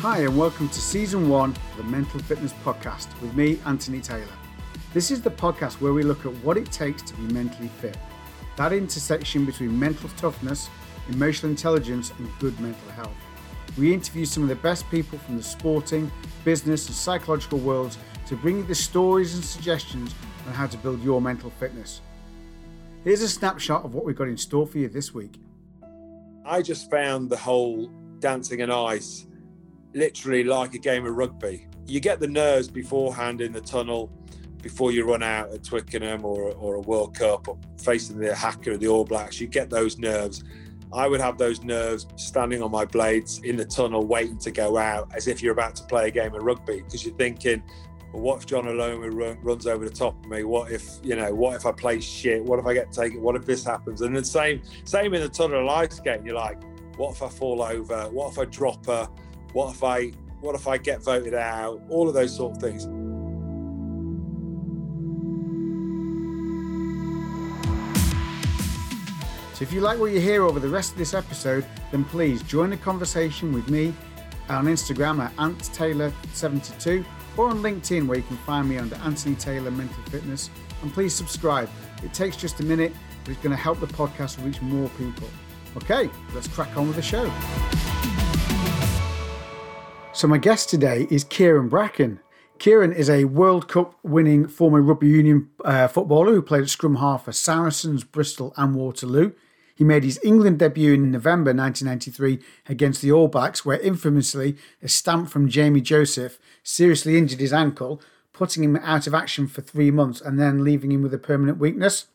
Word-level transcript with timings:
Hi, 0.00 0.20
and 0.20 0.34
welcome 0.34 0.70
to 0.70 0.80
season 0.80 1.28
one 1.28 1.50
of 1.50 1.76
the 1.76 1.82
Mental 1.82 2.20
Fitness 2.20 2.54
Podcast 2.64 3.08
with 3.20 3.34
me, 3.34 3.58
Anthony 3.66 4.00
Taylor. 4.00 4.32
This 4.94 5.10
is 5.10 5.20
the 5.20 5.30
podcast 5.30 5.74
where 5.82 5.92
we 5.92 6.02
look 6.02 6.24
at 6.24 6.32
what 6.36 6.56
it 6.56 6.72
takes 6.72 7.02
to 7.02 7.14
be 7.16 7.34
mentally 7.34 7.68
fit, 7.82 7.98
that 8.56 8.72
intersection 8.72 9.44
between 9.44 9.78
mental 9.78 10.08
toughness, 10.16 10.70
emotional 11.10 11.50
intelligence, 11.50 12.14
and 12.16 12.30
good 12.38 12.58
mental 12.60 12.90
health. 12.92 13.12
We 13.76 13.92
interview 13.92 14.24
some 14.24 14.42
of 14.42 14.48
the 14.48 14.54
best 14.54 14.90
people 14.90 15.18
from 15.18 15.36
the 15.36 15.42
sporting, 15.42 16.10
business, 16.46 16.86
and 16.86 16.96
psychological 16.96 17.58
worlds 17.58 17.98
to 18.28 18.36
bring 18.36 18.56
you 18.56 18.62
the 18.62 18.74
stories 18.74 19.34
and 19.34 19.44
suggestions 19.44 20.14
on 20.46 20.54
how 20.54 20.66
to 20.66 20.78
build 20.78 21.04
your 21.04 21.20
mental 21.20 21.50
fitness. 21.50 22.00
Here's 23.04 23.20
a 23.20 23.28
snapshot 23.28 23.84
of 23.84 23.92
what 23.92 24.06
we've 24.06 24.16
got 24.16 24.28
in 24.28 24.38
store 24.38 24.66
for 24.66 24.78
you 24.78 24.88
this 24.88 25.12
week. 25.12 25.38
I 26.46 26.62
just 26.62 26.90
found 26.90 27.28
the 27.28 27.36
whole 27.36 27.90
dancing 28.18 28.62
and 28.62 28.72
ice 28.72 29.26
literally 29.92 30.44
like 30.44 30.74
a 30.74 30.78
game 30.78 31.06
of 31.06 31.16
rugby. 31.16 31.66
You 31.86 32.00
get 32.00 32.20
the 32.20 32.28
nerves 32.28 32.68
beforehand 32.68 33.40
in 33.40 33.52
the 33.52 33.60
tunnel 33.60 34.12
before 34.62 34.92
you 34.92 35.04
run 35.04 35.22
out 35.22 35.52
at 35.52 35.64
Twickenham 35.64 36.24
or, 36.24 36.52
or 36.52 36.76
a 36.76 36.80
World 36.80 37.16
Cup 37.16 37.48
or 37.48 37.58
facing 37.82 38.18
the 38.18 38.32
of 38.32 38.80
the 38.80 38.88
All 38.88 39.04
Blacks. 39.04 39.40
You 39.40 39.46
get 39.46 39.70
those 39.70 39.98
nerves. 39.98 40.44
I 40.92 41.06
would 41.06 41.20
have 41.20 41.38
those 41.38 41.62
nerves 41.62 42.06
standing 42.16 42.62
on 42.62 42.70
my 42.70 42.84
blades 42.84 43.40
in 43.44 43.56
the 43.56 43.64
tunnel, 43.64 44.04
waiting 44.04 44.38
to 44.38 44.50
go 44.50 44.76
out 44.76 45.10
as 45.14 45.28
if 45.28 45.40
you're 45.42 45.52
about 45.52 45.76
to 45.76 45.84
play 45.84 46.08
a 46.08 46.10
game 46.10 46.34
of 46.34 46.42
rugby 46.42 46.82
because 46.82 47.04
you're 47.04 47.14
thinking, 47.14 47.62
well, 48.12 48.22
what 48.22 48.38
if 48.38 48.46
Jonah 48.46 48.72
Lomu 48.72 49.12
run, 49.12 49.38
runs 49.40 49.68
over 49.68 49.88
the 49.88 49.94
top 49.94 50.24
of 50.24 50.30
me? 50.30 50.42
What 50.42 50.72
if 50.72 50.98
you 51.02 51.14
know? 51.14 51.32
What 51.32 51.54
if 51.54 51.64
I 51.64 51.70
play 51.70 52.00
shit? 52.00 52.44
What 52.44 52.58
if 52.58 52.66
I 52.66 52.74
get 52.74 52.90
taken? 52.90 53.22
What 53.22 53.36
if 53.36 53.46
this 53.46 53.64
happens? 53.64 54.00
And 54.00 54.16
the 54.16 54.24
same, 54.24 54.62
same 54.84 55.14
in 55.14 55.22
the 55.22 55.28
tunnel 55.28 55.60
of 55.60 55.68
ice 55.68 55.96
skating. 55.96 56.26
You're 56.26 56.34
like, 56.34 56.60
what 56.96 57.12
if 57.12 57.22
I 57.22 57.28
fall 57.28 57.62
over? 57.62 58.08
What 58.10 58.32
if 58.32 58.38
I 58.38 58.46
drop 58.46 58.84
her? 58.86 59.08
What 59.52 59.74
if 59.74 59.82
I 59.82 60.12
what 60.40 60.54
if 60.54 60.66
I 60.66 60.78
get 60.78 61.02
voted 61.02 61.34
out? 61.34 61.82
All 61.88 62.08
of 62.08 62.14
those 62.14 62.34
sort 62.34 62.56
of 62.56 62.62
things. 62.62 62.84
So 69.54 69.64
if 69.64 69.72
you 69.74 69.82
like 69.82 69.98
what 69.98 70.12
you 70.12 70.20
hear 70.20 70.44
over 70.44 70.58
the 70.58 70.68
rest 70.68 70.92
of 70.92 70.98
this 70.98 71.12
episode, 71.12 71.66
then 71.92 72.04
please 72.04 72.42
join 72.44 72.70
the 72.70 72.78
conversation 72.78 73.52
with 73.52 73.68
me 73.68 73.92
on 74.48 74.64
Instagram 74.64 75.20
at 75.20 75.36
AntTaylor72 75.36 77.04
or 77.36 77.48
on 77.50 77.58
LinkedIn 77.58 78.06
where 78.06 78.16
you 78.16 78.24
can 78.24 78.38
find 78.38 78.68
me 78.68 78.78
under 78.78 78.96
Anthony 78.96 79.34
Taylor 79.34 79.70
Mental 79.70 80.02
Fitness. 80.04 80.48
And 80.82 80.92
please 80.94 81.14
subscribe. 81.14 81.68
It 82.02 82.14
takes 82.14 82.36
just 82.36 82.60
a 82.60 82.64
minute, 82.64 82.94
but 83.24 83.32
it's 83.32 83.42
going 83.42 83.54
to 83.54 83.62
help 83.62 83.80
the 83.80 83.86
podcast 83.86 84.42
reach 84.44 84.62
more 84.62 84.88
people. 84.96 85.28
Okay, 85.76 86.08
let's 86.34 86.48
crack 86.48 86.74
on 86.76 86.86
with 86.86 86.96
the 86.96 87.02
show. 87.02 87.30
So, 90.20 90.28
my 90.28 90.36
guest 90.36 90.68
today 90.68 91.06
is 91.10 91.24
Kyran 91.24 91.70
Bracken. 91.70 92.20
Kyran 92.58 92.94
is 92.94 93.08
a 93.08 93.24
World 93.24 93.68
Cup 93.68 93.94
winning 94.02 94.48
former 94.48 94.82
rugby 94.82 95.08
union 95.08 95.48
uh, 95.64 95.88
footballer 95.88 96.34
who 96.34 96.42
played 96.42 96.60
at 96.64 96.68
scrum 96.68 96.96
half 96.96 97.24
for 97.24 97.32
Saracens, 97.32 98.04
Bristol, 98.04 98.52
and 98.58 98.74
Waterloo. 98.74 99.32
He 99.74 99.82
made 99.82 100.04
his 100.04 100.20
England 100.22 100.58
debut 100.58 100.92
in 100.92 101.10
November 101.10 101.54
1993 101.54 102.38
against 102.68 103.00
the 103.00 103.10
All 103.10 103.28
Blacks, 103.28 103.64
where 103.64 103.80
infamously 103.80 104.58
a 104.82 104.88
stamp 104.88 105.30
from 105.30 105.48
Jamie 105.48 105.80
Joseph 105.80 106.38
seriously 106.62 107.16
injured 107.16 107.40
his 107.40 107.54
ankle, 107.54 108.02
putting 108.34 108.62
him 108.62 108.76
out 108.76 109.06
of 109.06 109.14
action 109.14 109.46
for 109.46 109.62
three 109.62 109.90
months 109.90 110.20
and 110.20 110.38
then 110.38 110.62
leaving 110.62 110.92
him 110.92 111.00
with 111.00 111.14
a 111.14 111.18
permanent 111.18 111.56
weakness. 111.56 112.08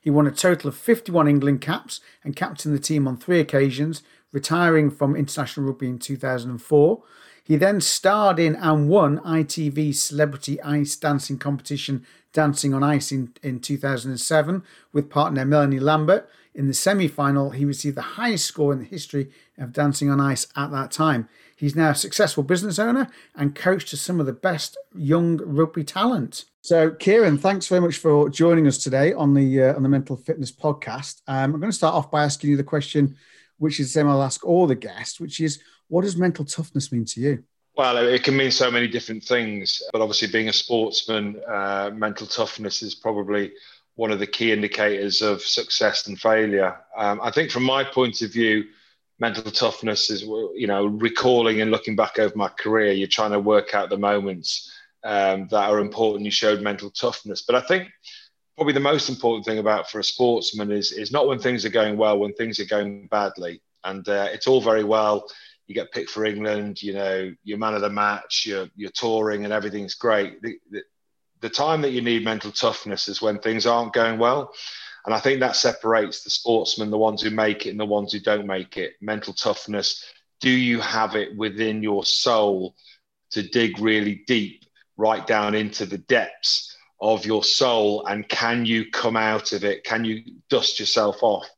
He 0.00 0.08
won 0.08 0.26
a 0.26 0.30
total 0.30 0.68
of 0.68 0.76
51 0.76 1.28
England 1.28 1.60
caps 1.60 2.00
and 2.24 2.34
captained 2.34 2.74
the 2.74 2.78
team 2.78 3.06
on 3.06 3.18
three 3.18 3.40
occasions, 3.40 4.02
retiring 4.32 4.90
from 4.90 5.16
international 5.16 5.66
rugby 5.66 5.88
in 5.88 5.98
2004. 5.98 7.02
He 7.42 7.56
then 7.56 7.80
starred 7.80 8.38
in 8.38 8.54
and 8.56 8.88
won 8.88 9.18
ITV's 9.20 10.00
celebrity 10.00 10.60
ice 10.62 10.94
dancing 10.96 11.38
competition 11.38 12.06
Dancing 12.32 12.72
on 12.74 12.82
Ice 12.82 13.10
in, 13.10 13.32
in 13.42 13.60
2007 13.60 14.62
with 14.92 15.10
partner 15.10 15.44
Melanie 15.44 15.80
Lambert. 15.80 16.28
In 16.54 16.66
the 16.66 16.74
semi 16.74 17.08
final, 17.08 17.50
he 17.50 17.64
received 17.64 17.96
the 17.96 18.02
highest 18.02 18.46
score 18.46 18.72
in 18.72 18.80
the 18.80 18.84
history 18.84 19.30
of 19.58 19.72
Dancing 19.72 20.10
on 20.10 20.20
Ice 20.20 20.46
at 20.56 20.70
that 20.72 20.90
time. 20.90 21.28
He's 21.56 21.76
now 21.76 21.90
a 21.90 21.94
successful 21.94 22.42
business 22.42 22.78
owner 22.78 23.08
and 23.34 23.54
coach 23.54 23.88
to 23.90 23.96
some 23.96 24.18
of 24.18 24.26
the 24.26 24.32
best 24.32 24.76
young 24.94 25.36
rugby 25.44 25.84
talent. 25.84 26.46
So, 26.62 26.90
Kyran, 26.90 27.38
thanks 27.38 27.66
very 27.68 27.80
much 27.80 27.98
for 27.98 28.28
joining 28.28 28.66
us 28.66 28.78
today 28.78 29.12
on 29.12 29.34
the 29.34 29.62
uh, 29.62 29.76
on 29.76 29.82
the 29.82 29.88
Mental 29.88 30.16
Fitness 30.16 30.50
Podcast. 30.50 31.22
Um, 31.26 31.54
I'm 31.54 31.60
going 31.60 31.70
to 31.70 31.76
start 31.76 31.94
off 31.94 32.10
by 32.10 32.24
asking 32.24 32.50
you 32.50 32.56
the 32.56 32.64
question 32.64 33.16
which 33.60 33.78
is 33.78 33.88
the 33.88 34.00
same 34.00 34.08
I'll 34.08 34.22
ask 34.22 34.44
all 34.44 34.66
the 34.66 34.74
guests, 34.74 35.20
which 35.20 35.38
is 35.38 35.62
what 35.88 36.02
does 36.02 36.16
mental 36.16 36.44
toughness 36.44 36.90
mean 36.90 37.04
to 37.04 37.20
you? 37.20 37.44
Well, 37.76 37.96
it 37.98 38.24
can 38.24 38.36
mean 38.36 38.50
so 38.50 38.70
many 38.70 38.88
different 38.88 39.22
things, 39.22 39.82
but 39.92 40.00
obviously, 40.00 40.28
being 40.28 40.48
a 40.48 40.52
sportsman, 40.52 41.40
uh, 41.46 41.90
mental 41.94 42.26
toughness 42.26 42.82
is 42.82 42.94
probably 42.94 43.52
one 43.94 44.10
of 44.10 44.18
the 44.18 44.26
key 44.26 44.52
indicators 44.52 45.22
of 45.22 45.42
success 45.42 46.06
and 46.06 46.18
failure. 46.18 46.76
Um, 46.96 47.20
I 47.22 47.30
think, 47.30 47.50
from 47.50 47.62
my 47.62 47.84
point 47.84 48.22
of 48.22 48.32
view, 48.32 48.64
mental 49.18 49.50
toughness 49.50 50.10
is, 50.10 50.22
you 50.22 50.66
know, 50.66 50.86
recalling 50.86 51.60
and 51.60 51.70
looking 51.70 51.96
back 51.96 52.18
over 52.18 52.36
my 52.36 52.48
career. 52.48 52.92
You're 52.92 53.08
trying 53.08 53.32
to 53.32 53.40
work 53.40 53.74
out 53.74 53.90
the 53.90 53.98
moments 53.98 54.72
um, 55.04 55.48
that 55.50 55.70
are 55.70 55.78
important. 55.78 56.24
You 56.24 56.30
showed 56.30 56.62
mental 56.62 56.90
toughness, 56.90 57.42
but 57.42 57.54
I 57.54 57.60
think 57.60 57.88
probably 58.60 58.74
the 58.74 58.80
most 58.80 59.08
important 59.08 59.42
thing 59.42 59.56
about 59.56 59.90
for 59.90 60.00
a 60.00 60.04
sportsman 60.04 60.70
is 60.70 60.92
is 60.92 61.10
not 61.10 61.26
when 61.26 61.38
things 61.38 61.64
are 61.64 61.70
going 61.70 61.96
well, 61.96 62.18
when 62.18 62.34
things 62.34 62.60
are 62.60 62.66
going 62.66 63.06
badly. 63.06 63.62
And 63.84 64.06
uh, 64.06 64.28
it's 64.34 64.46
all 64.46 64.60
very 64.60 64.84
well. 64.84 65.26
You 65.66 65.74
get 65.74 65.92
picked 65.92 66.10
for 66.10 66.26
England, 66.26 66.82
you 66.82 66.92
know, 66.92 67.34
you're 67.42 67.56
man 67.56 67.72
of 67.72 67.80
the 67.80 67.88
match, 67.88 68.44
you're 68.46 68.68
you're 68.76 68.90
touring, 68.90 69.44
and 69.44 69.52
everything's 69.54 69.94
great. 69.94 70.42
The, 70.42 70.58
the, 70.70 70.82
the 71.40 71.48
time 71.48 71.80
that 71.80 71.92
you 71.92 72.02
need 72.02 72.22
mental 72.22 72.52
toughness 72.52 73.08
is 73.08 73.22
when 73.22 73.38
things 73.38 73.64
aren't 73.64 73.94
going 73.94 74.18
well. 74.18 74.52
And 75.06 75.14
I 75.14 75.20
think 75.20 75.40
that 75.40 75.56
separates 75.56 76.22
the 76.22 76.28
sportsmen, 76.28 76.90
the 76.90 76.98
ones 76.98 77.22
who 77.22 77.30
make 77.30 77.64
it 77.64 77.70
and 77.70 77.80
the 77.80 77.86
ones 77.86 78.12
who 78.12 78.20
don't 78.20 78.46
make 78.46 78.76
it. 78.76 78.92
Mental 79.00 79.32
toughness. 79.32 80.04
Do 80.42 80.50
you 80.50 80.80
have 80.80 81.16
it 81.16 81.34
within 81.34 81.82
your 81.82 82.04
soul 82.04 82.74
to 83.30 83.42
dig 83.42 83.78
really 83.78 84.22
deep, 84.26 84.66
right 84.98 85.26
down 85.26 85.54
into 85.54 85.86
the 85.86 85.96
depths 85.96 86.76
of 87.00 87.24
your 87.24 87.42
soul 87.42 88.06
and 88.06 88.28
can 88.28 88.66
you 88.66 88.90
come 88.90 89.16
out 89.16 89.52
of 89.52 89.64
it? 89.64 89.84
Can 89.84 90.04
you 90.04 90.22
dust 90.48 90.78
yourself 90.78 91.22
off? 91.22 91.48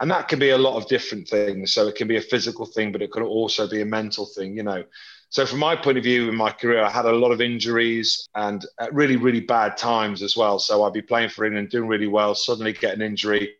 And 0.00 0.10
that 0.10 0.28
can 0.28 0.38
be 0.38 0.50
a 0.50 0.58
lot 0.58 0.76
of 0.76 0.88
different 0.88 1.28
things. 1.28 1.72
So 1.72 1.86
it 1.86 1.94
can 1.94 2.08
be 2.08 2.16
a 2.16 2.22
physical 2.22 2.66
thing 2.66 2.92
but 2.92 3.02
it 3.02 3.10
could 3.10 3.22
also 3.22 3.68
be 3.68 3.80
a 3.80 3.86
mental 3.86 4.26
thing 4.26 4.56
you 4.56 4.62
know. 4.62 4.84
So 5.30 5.44
from 5.44 5.58
my 5.58 5.76
point 5.76 5.98
of 5.98 6.04
view 6.04 6.28
in 6.28 6.36
my 6.36 6.50
career 6.50 6.82
i 6.82 6.90
had 6.90 7.04
a 7.04 7.12
lot 7.12 7.32
of 7.32 7.40
injuries 7.40 8.26
and 8.34 8.64
at 8.80 8.92
really 8.94 9.16
really 9.16 9.40
bad 9.40 9.76
times 9.76 10.22
as 10.22 10.36
well. 10.36 10.58
So 10.58 10.82
i'd 10.84 10.92
be 10.92 11.02
playing 11.02 11.30
for 11.30 11.44
england 11.44 11.70
doing 11.70 11.88
really 11.88 12.08
well 12.08 12.34
suddenly 12.34 12.72
get 12.72 12.94
an 12.94 13.02
injury 13.02 13.54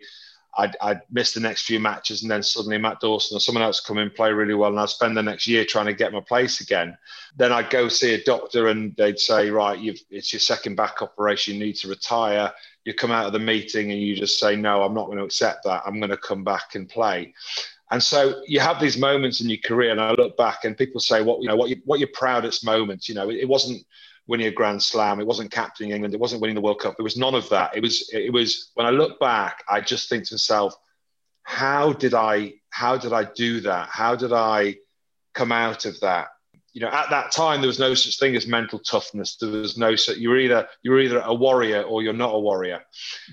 I'd, 0.56 0.76
I'd 0.80 1.02
miss 1.10 1.32
the 1.32 1.40
next 1.40 1.62
few 1.62 1.78
matches 1.78 2.22
and 2.22 2.30
then 2.30 2.42
suddenly 2.42 2.78
Matt 2.78 3.00
Dawson 3.00 3.36
or 3.36 3.40
someone 3.40 3.62
else 3.62 3.80
come 3.80 3.98
in 3.98 4.10
play 4.10 4.32
really 4.32 4.54
well 4.54 4.70
and 4.70 4.80
I'd 4.80 4.88
spend 4.88 5.16
the 5.16 5.22
next 5.22 5.46
year 5.46 5.64
trying 5.64 5.86
to 5.86 5.92
get 5.92 6.12
my 6.12 6.20
place 6.20 6.60
again. 6.60 6.96
Then 7.36 7.52
I'd 7.52 7.70
go 7.70 7.88
see 7.88 8.14
a 8.14 8.24
doctor 8.24 8.68
and 8.68 8.96
they'd 8.96 9.18
say, 9.18 9.50
right, 9.50 9.78
it's 10.10 10.32
your 10.32 10.40
second 10.40 10.74
back 10.74 11.02
operation, 11.02 11.54
you 11.54 11.66
need 11.66 11.76
to 11.76 11.88
retire. 11.88 12.52
You 12.84 12.94
come 12.94 13.10
out 13.10 13.26
of 13.26 13.32
the 13.32 13.38
meeting 13.38 13.92
and 13.92 14.00
you 14.00 14.16
just 14.16 14.38
say, 14.40 14.56
no, 14.56 14.82
I'm 14.82 14.94
not 14.94 15.06
going 15.06 15.18
to 15.18 15.24
accept 15.24 15.64
that. 15.64 15.82
I'm 15.86 16.00
going 16.00 16.10
to 16.10 16.16
come 16.16 16.42
back 16.42 16.74
and 16.74 16.88
play. 16.88 17.34
And 17.90 18.02
so 18.02 18.42
you 18.46 18.60
have 18.60 18.80
these 18.80 18.98
moments 18.98 19.40
in 19.40 19.48
your 19.48 19.58
career, 19.64 19.92
and 19.92 20.00
I 20.00 20.10
look 20.10 20.36
back 20.36 20.64
and 20.64 20.76
people 20.76 21.00
say, 21.00 21.22
what 21.22 21.40
you 21.40 21.48
know, 21.48 21.56
what 21.56 21.70
you, 21.70 21.80
what 21.86 22.00
your 22.00 22.10
proudest 22.12 22.64
moments? 22.64 23.08
You 23.08 23.14
know, 23.14 23.30
it, 23.30 23.36
it 23.36 23.48
wasn't 23.48 23.82
winning 24.28 24.46
a 24.46 24.52
Grand 24.52 24.80
Slam. 24.82 25.20
It 25.20 25.26
wasn't 25.26 25.50
captaining 25.50 25.94
England. 25.94 26.14
It 26.14 26.20
wasn't 26.20 26.42
winning 26.42 26.54
the 26.54 26.60
World 26.60 26.80
Cup. 26.80 26.96
It 26.98 27.02
was 27.02 27.16
none 27.16 27.34
of 27.34 27.48
that. 27.48 27.76
It 27.76 27.82
was 27.82 28.08
it 28.12 28.32
was 28.32 28.70
when 28.74 28.86
I 28.86 28.90
look 28.90 29.18
back, 29.18 29.64
I 29.68 29.80
just 29.80 30.08
think 30.08 30.26
to 30.28 30.34
myself, 30.34 30.74
how 31.42 31.92
did 31.94 32.14
I 32.14 32.54
how 32.70 32.96
did 32.96 33.12
I 33.12 33.24
do 33.24 33.60
that? 33.62 33.88
How 33.88 34.14
did 34.14 34.32
I 34.32 34.76
come 35.34 35.50
out 35.50 35.86
of 35.86 35.98
that? 36.00 36.28
You 36.74 36.82
know, 36.82 36.88
at 36.88 37.10
that 37.10 37.32
time 37.32 37.60
there 37.60 37.66
was 37.66 37.78
no 37.78 37.94
such 37.94 38.18
thing 38.20 38.36
as 38.36 38.46
mental 38.46 38.78
toughness. 38.78 39.36
There 39.36 39.50
was 39.50 39.78
no 39.78 39.96
such 39.96 40.18
you're 40.18 40.38
either 40.38 40.68
you're 40.82 41.00
either 41.00 41.20
a 41.20 41.34
warrior 41.34 41.82
or 41.82 42.02
you're 42.02 42.12
not 42.12 42.34
a 42.34 42.38
warrior. 42.38 42.84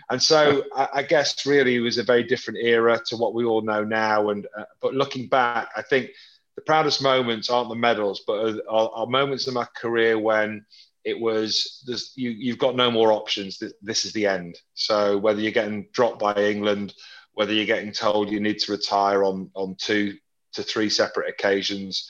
And 0.09 0.23
so 0.23 0.63
I, 0.73 0.87
I 0.93 1.03
guess 1.03 1.45
really 1.45 1.75
it 1.75 1.81
was 1.81 1.97
a 1.97 2.03
very 2.03 2.23
different 2.23 2.59
era 2.61 2.99
to 3.07 3.17
what 3.17 3.33
we 3.33 3.43
all 3.43 3.61
know 3.61 3.83
now. 3.83 4.29
And 4.29 4.47
uh, 4.57 4.63
but 4.81 4.93
looking 4.93 5.27
back, 5.27 5.69
I 5.75 5.81
think 5.81 6.11
the 6.55 6.61
proudest 6.61 7.01
moments 7.01 7.49
aren't 7.49 7.69
the 7.69 7.75
medals, 7.75 8.23
but 8.25 8.61
are, 8.69 8.89
are 8.93 9.07
moments 9.07 9.47
in 9.47 9.53
my 9.53 9.65
career 9.75 10.17
when 10.17 10.65
it 11.05 11.19
was 11.19 11.83
you, 12.15 12.31
you've 12.31 12.57
got 12.57 12.75
no 12.75 12.91
more 12.91 13.11
options. 13.11 13.61
This 13.81 14.05
is 14.05 14.11
the 14.13 14.25
end. 14.25 14.57
So 14.73 15.17
whether 15.17 15.39
you're 15.39 15.51
getting 15.51 15.87
dropped 15.93 16.19
by 16.19 16.33
England, 16.35 16.93
whether 17.33 17.53
you're 17.53 17.65
getting 17.65 17.91
told 17.91 18.31
you 18.31 18.39
need 18.39 18.59
to 18.59 18.71
retire 18.71 19.23
on 19.23 19.49
on 19.53 19.75
two 19.75 20.17
to 20.53 20.63
three 20.63 20.89
separate 20.89 21.29
occasions, 21.29 22.09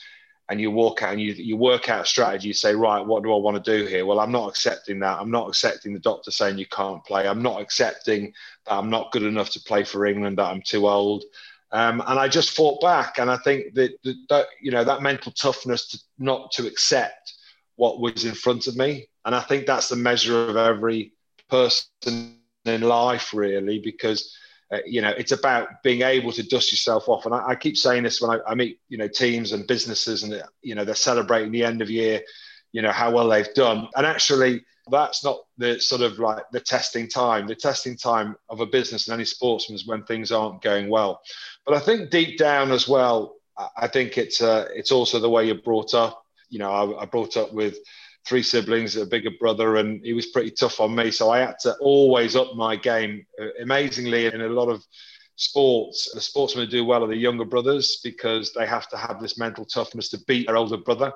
and 0.50 0.62
you 0.62 0.72
walk 0.72 1.02
out 1.02 1.14
and 1.14 1.22
you, 1.22 1.34
you 1.34 1.58
work 1.58 1.90
out 1.90 2.08
strategy, 2.08 2.50
you 2.50 2.54
say, 2.54 2.76
right, 2.76 3.06
what 3.06 3.24
do 3.24 3.34
I 3.34 3.38
want 3.38 3.64
to 3.64 3.78
do 3.78 3.86
here? 3.86 4.06
Well, 4.06 4.20
I'm 4.20 4.32
not 4.32 4.48
accepting 4.50 5.00
that. 5.00 5.20
I'm 5.20 5.32
not 5.32 5.50
accepting 5.50 5.94
the 5.94 6.00
doctor 6.00 6.32
saying 6.32 6.58
you 6.58 6.68
can't 6.68 7.04
play. 7.04 7.28
I'm 7.28 7.42
not 7.42 7.62
accepting 7.62 8.34
that 8.66 8.74
I'm 8.74 8.90
not 8.90 9.12
good 9.12 9.24
enough 9.24 9.50
to 9.52 9.60
play 9.60 9.84
for 9.84 10.06
England, 10.06 10.38
that 10.38 10.52
I'm 10.52 10.62
too 10.62 10.88
old. 10.88 11.24
Um, 11.72 12.02
and 12.06 12.20
I 12.20 12.28
just 12.28 12.56
fought 12.56 12.80
back. 12.80 13.18
And 13.18 13.30
I 13.32 13.38
think 13.38 13.74
that, 13.74 13.98
that, 14.04 14.16
that, 14.30 14.46
you 14.62 14.72
know, 14.72 14.84
that 14.84 15.02
mental 15.02 15.32
toughness 15.32 15.90
to 15.90 16.00
not 16.20 16.52
to 16.52 16.68
accept 16.68 17.34
what 17.76 18.00
was 18.00 18.26
in 18.26 18.34
front 18.34 18.68
of 18.68 18.76
me. 18.76 19.08
And 19.26 19.36
I 19.36 19.42
think 19.42 19.66
that's 19.66 19.90
the 19.90 19.96
measure 19.96 20.50
of 20.50 20.56
every 20.56 21.14
person 21.50 22.38
in 22.66 22.82
life, 22.82 23.34
really, 23.34 23.80
because, 23.80 24.36
uh, 24.72 24.80
you 24.86 25.02
know, 25.02 25.10
it's 25.10 25.32
about 25.32 25.84
being 25.84 26.02
able 26.02 26.32
to 26.32 26.44
dust 26.44 26.72
yourself 26.72 27.10
off. 27.10 27.26
And 27.26 27.36
I, 27.36 27.50
I 27.50 27.56
keep 27.56 27.78
saying 27.78 28.04
this 28.04 28.22
when 28.22 28.32
I, 28.32 28.52
I, 28.52 28.56
meet, 28.56 28.80
you 28.90 28.98
know, 28.98 29.08
teams 29.08 29.52
and 29.52 29.68
businesses 29.68 30.24
and, 30.24 30.42
you 30.62 30.76
know, 30.76 30.86
they're 30.86 30.96
celebrating 30.96 31.52
the 31.52 31.64
end 31.64 31.82
of 31.82 31.90
year, 31.90 32.22
you 32.72 32.82
know, 32.82 32.92
how 32.92 33.12
well 33.12 33.30
they've 33.30 33.54
done. 33.54 33.88
And 33.96 34.06
actually, 34.06 34.64
that's 34.92 35.24
not 35.24 35.40
the 35.58 35.80
sort 35.80 36.02
of 36.02 36.20
like 36.20 36.44
the 36.52 36.60
testing 36.60 37.08
time. 37.08 37.48
The 37.48 37.56
testing 37.56 37.98
time 37.98 38.36
of 38.50 38.60
a 38.60 38.66
business 38.66 39.08
and 39.08 39.16
any 39.16 39.26
sportsman 39.26 39.76
is 39.76 39.88
when 39.88 40.04
things 40.04 40.32
aren't 40.32 40.62
going 40.62 40.90
well. 40.90 41.22
But 41.66 41.76
I 41.76 41.80
think 41.80 42.10
deep 42.10 42.38
down 42.38 42.72
as 42.72 42.88
well, 42.88 43.36
I 43.78 43.88
think 43.88 44.18
it's 44.18 44.42
uh, 44.42 44.68
it's 44.74 44.92
also 44.92 45.20
the 45.20 45.30
way 45.30 45.46
you're 45.46 45.56
brought 45.56 45.94
up. 45.94 46.25
You 46.50 46.60
know, 46.60 46.72
I, 46.72 47.04
I 47.04 47.06
brought 47.06 47.38
up 47.38 47.54
with 47.54 47.78
three 48.26 48.44
siblings, 48.44 48.96
a 48.96 49.06
bigger 49.06 49.32
brother, 49.40 49.78
and 49.78 50.04
he 50.04 50.14
was 50.14 50.28
pretty 50.28 50.52
tough 50.52 50.80
on 50.80 50.96
me. 50.96 51.12
So 51.12 51.30
I 51.30 51.40
had 51.40 51.60
to 51.60 51.76
always 51.78 52.36
up 52.36 52.56
my 52.56 52.76
game. 52.76 53.26
Uh, 53.42 53.48
amazingly, 53.62 54.26
in 54.26 54.42
a 54.42 54.48
lot 54.50 54.70
of 54.70 54.84
sports, 55.36 56.12
the 56.14 56.22
sportsmen 56.22 56.66
who 56.66 56.72
do 56.72 56.86
well 56.86 57.04
are 57.04 57.08
the 57.08 57.16
younger 57.16 57.46
brothers 57.46 58.00
because 58.04 58.54
they 58.54 58.66
have 58.66 58.88
to 58.90 58.98
have 58.98 59.22
this 59.22 59.38
mental 59.38 59.66
toughness 59.66 60.10
to 60.10 60.18
beat 60.28 60.48
their 60.48 60.58
older 60.58 60.78
brother. 60.78 61.14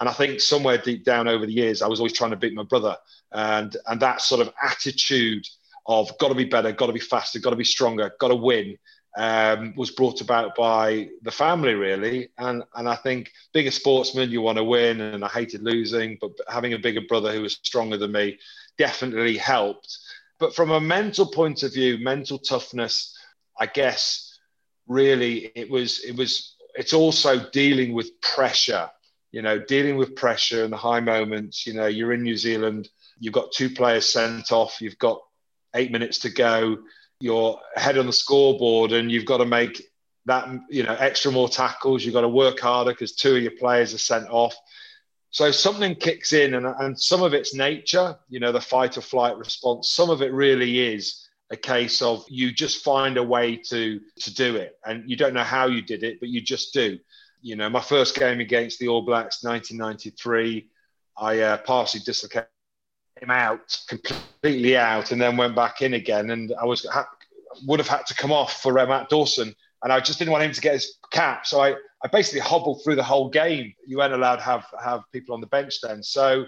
And 0.00 0.08
I 0.08 0.12
think 0.12 0.40
somewhere 0.40 0.78
deep 0.78 1.04
down 1.04 1.28
over 1.28 1.46
the 1.46 1.52
years, 1.52 1.82
I 1.82 1.88
was 1.88 2.00
always 2.00 2.12
trying 2.12 2.30
to 2.30 2.36
beat 2.36 2.54
my 2.54 2.62
brother. 2.62 2.96
And, 3.32 3.76
and 3.86 4.00
that 4.00 4.20
sort 4.20 4.40
of 4.40 4.52
attitude 4.62 5.46
of 5.86 6.16
got 6.18 6.28
to 6.28 6.34
be 6.34 6.44
better, 6.44 6.72
got 6.72 6.86
to 6.86 6.92
be 6.92 7.00
faster, 7.00 7.40
got 7.40 7.50
to 7.50 7.56
be 7.56 7.64
stronger, 7.64 8.12
got 8.18 8.28
to 8.28 8.36
win 8.36 8.76
um, 9.18 9.74
was 9.76 9.90
brought 9.90 10.20
about 10.20 10.54
by 10.54 11.08
the 11.22 11.30
family, 11.30 11.74
really. 11.74 12.28
And, 12.38 12.62
and 12.76 12.88
I 12.88 12.94
think 12.94 13.32
being 13.52 13.66
a 13.66 13.72
sportsman, 13.72 14.30
you 14.30 14.40
want 14.40 14.58
to 14.58 14.64
win, 14.64 15.00
and 15.00 15.24
I 15.24 15.28
hated 15.28 15.62
losing, 15.62 16.18
but 16.20 16.30
having 16.48 16.72
a 16.72 16.78
bigger 16.78 17.00
brother 17.00 17.32
who 17.32 17.42
was 17.42 17.58
stronger 17.64 17.96
than 17.96 18.12
me 18.12 18.38
definitely 18.78 19.36
helped. 19.36 19.98
But 20.38 20.54
from 20.54 20.70
a 20.70 20.80
mental 20.80 21.26
point 21.26 21.64
of 21.64 21.74
view, 21.74 21.98
mental 21.98 22.38
toughness, 22.38 23.18
I 23.58 23.66
guess, 23.66 24.38
really, 24.86 25.50
it 25.56 25.68
was, 25.68 25.98
it 26.04 26.16
was, 26.16 26.54
it's 26.76 26.92
also 26.92 27.50
dealing 27.50 27.92
with 27.92 28.20
pressure 28.20 28.88
you 29.30 29.42
know, 29.42 29.58
dealing 29.58 29.96
with 29.96 30.16
pressure 30.16 30.64
and 30.64 30.72
the 30.72 30.78
high 30.78 31.00
moments. 31.00 31.66
You 31.66 31.74
know, 31.74 31.86
you're 31.86 32.14
in 32.14 32.22
New 32.22 32.36
Zealand, 32.36 32.88
you've 33.18 33.34
got 33.34 33.52
two 33.52 33.68
players 33.68 34.08
sent 34.08 34.52
off, 34.52 34.80
you've 34.80 34.98
got 34.98 35.20
eight 35.74 35.92
minutes 35.92 36.20
to 36.20 36.30
go, 36.30 36.78
you're 37.20 37.60
ahead 37.76 37.98
on 37.98 38.06
the 38.06 38.12
scoreboard, 38.12 38.92
and 38.92 39.10
you've 39.10 39.24
got 39.24 39.38
to 39.38 39.46
make 39.46 39.82
that, 40.26 40.48
you 40.68 40.82
know, 40.82 40.94
extra 40.98 41.32
more 41.32 41.48
tackles. 41.48 42.04
You've 42.04 42.14
got 42.14 42.20
to 42.22 42.28
work 42.28 42.60
harder 42.60 42.92
because 42.92 43.14
two 43.14 43.36
of 43.36 43.42
your 43.42 43.52
players 43.52 43.94
are 43.94 43.98
sent 43.98 44.28
off. 44.28 44.54
So 45.30 45.50
something 45.50 45.94
kicks 45.94 46.32
in, 46.32 46.54
and, 46.54 46.66
and 46.66 46.98
some 46.98 47.22
of 47.22 47.34
it's 47.34 47.54
nature, 47.54 48.16
you 48.28 48.40
know, 48.40 48.52
the 48.52 48.60
fight 48.60 48.96
or 48.96 49.02
flight 49.02 49.36
response. 49.36 49.90
Some 49.90 50.10
of 50.10 50.22
it 50.22 50.32
really 50.32 50.94
is 50.94 51.28
a 51.50 51.56
case 51.56 52.02
of 52.02 52.24
you 52.28 52.52
just 52.52 52.84
find 52.84 53.16
a 53.16 53.22
way 53.22 53.56
to 53.56 54.00
to 54.20 54.34
do 54.34 54.56
it, 54.56 54.78
and 54.84 55.08
you 55.08 55.16
don't 55.16 55.34
know 55.34 55.42
how 55.42 55.66
you 55.66 55.82
did 55.82 56.02
it, 56.02 56.20
but 56.20 56.28
you 56.28 56.40
just 56.40 56.72
do. 56.72 56.98
You 57.40 57.56
know, 57.56 57.68
my 57.68 57.80
first 57.80 58.16
game 58.16 58.40
against 58.40 58.78
the 58.78 58.88
All 58.88 59.02
Blacks, 59.02 59.44
1993, 59.44 60.68
I 61.16 61.38
uh, 61.40 61.56
partially 61.58 62.00
dislocated 62.04 62.48
him 63.22 63.30
out, 63.30 63.78
completely 63.88 64.76
out, 64.76 65.12
and 65.12 65.20
then 65.20 65.36
went 65.36 65.54
back 65.54 65.82
in 65.82 65.94
again. 65.94 66.30
And 66.30 66.52
I 66.60 66.64
was 66.64 66.86
ha- 66.86 67.08
would 67.66 67.80
have 67.80 67.88
had 67.88 68.06
to 68.06 68.14
come 68.14 68.32
off 68.32 68.62
for 68.62 68.78
uh, 68.78 68.86
Matt 68.86 69.08
Dawson, 69.08 69.54
and 69.82 69.92
I 69.92 70.00
just 70.00 70.18
didn't 70.18 70.32
want 70.32 70.44
him 70.44 70.52
to 70.52 70.60
get 70.60 70.74
his 70.74 70.96
cap. 71.10 71.46
So 71.46 71.60
I, 71.60 71.74
I 72.02 72.08
basically 72.10 72.40
hobbled 72.40 72.82
through 72.82 72.96
the 72.96 73.02
whole 73.02 73.28
game. 73.28 73.74
You 73.86 73.98
weren't 73.98 74.14
allowed 74.14 74.36
to 74.36 74.42
have 74.42 74.66
have 74.82 75.02
people 75.12 75.34
on 75.34 75.40
the 75.40 75.46
bench 75.46 75.80
then. 75.82 76.02
So 76.02 76.44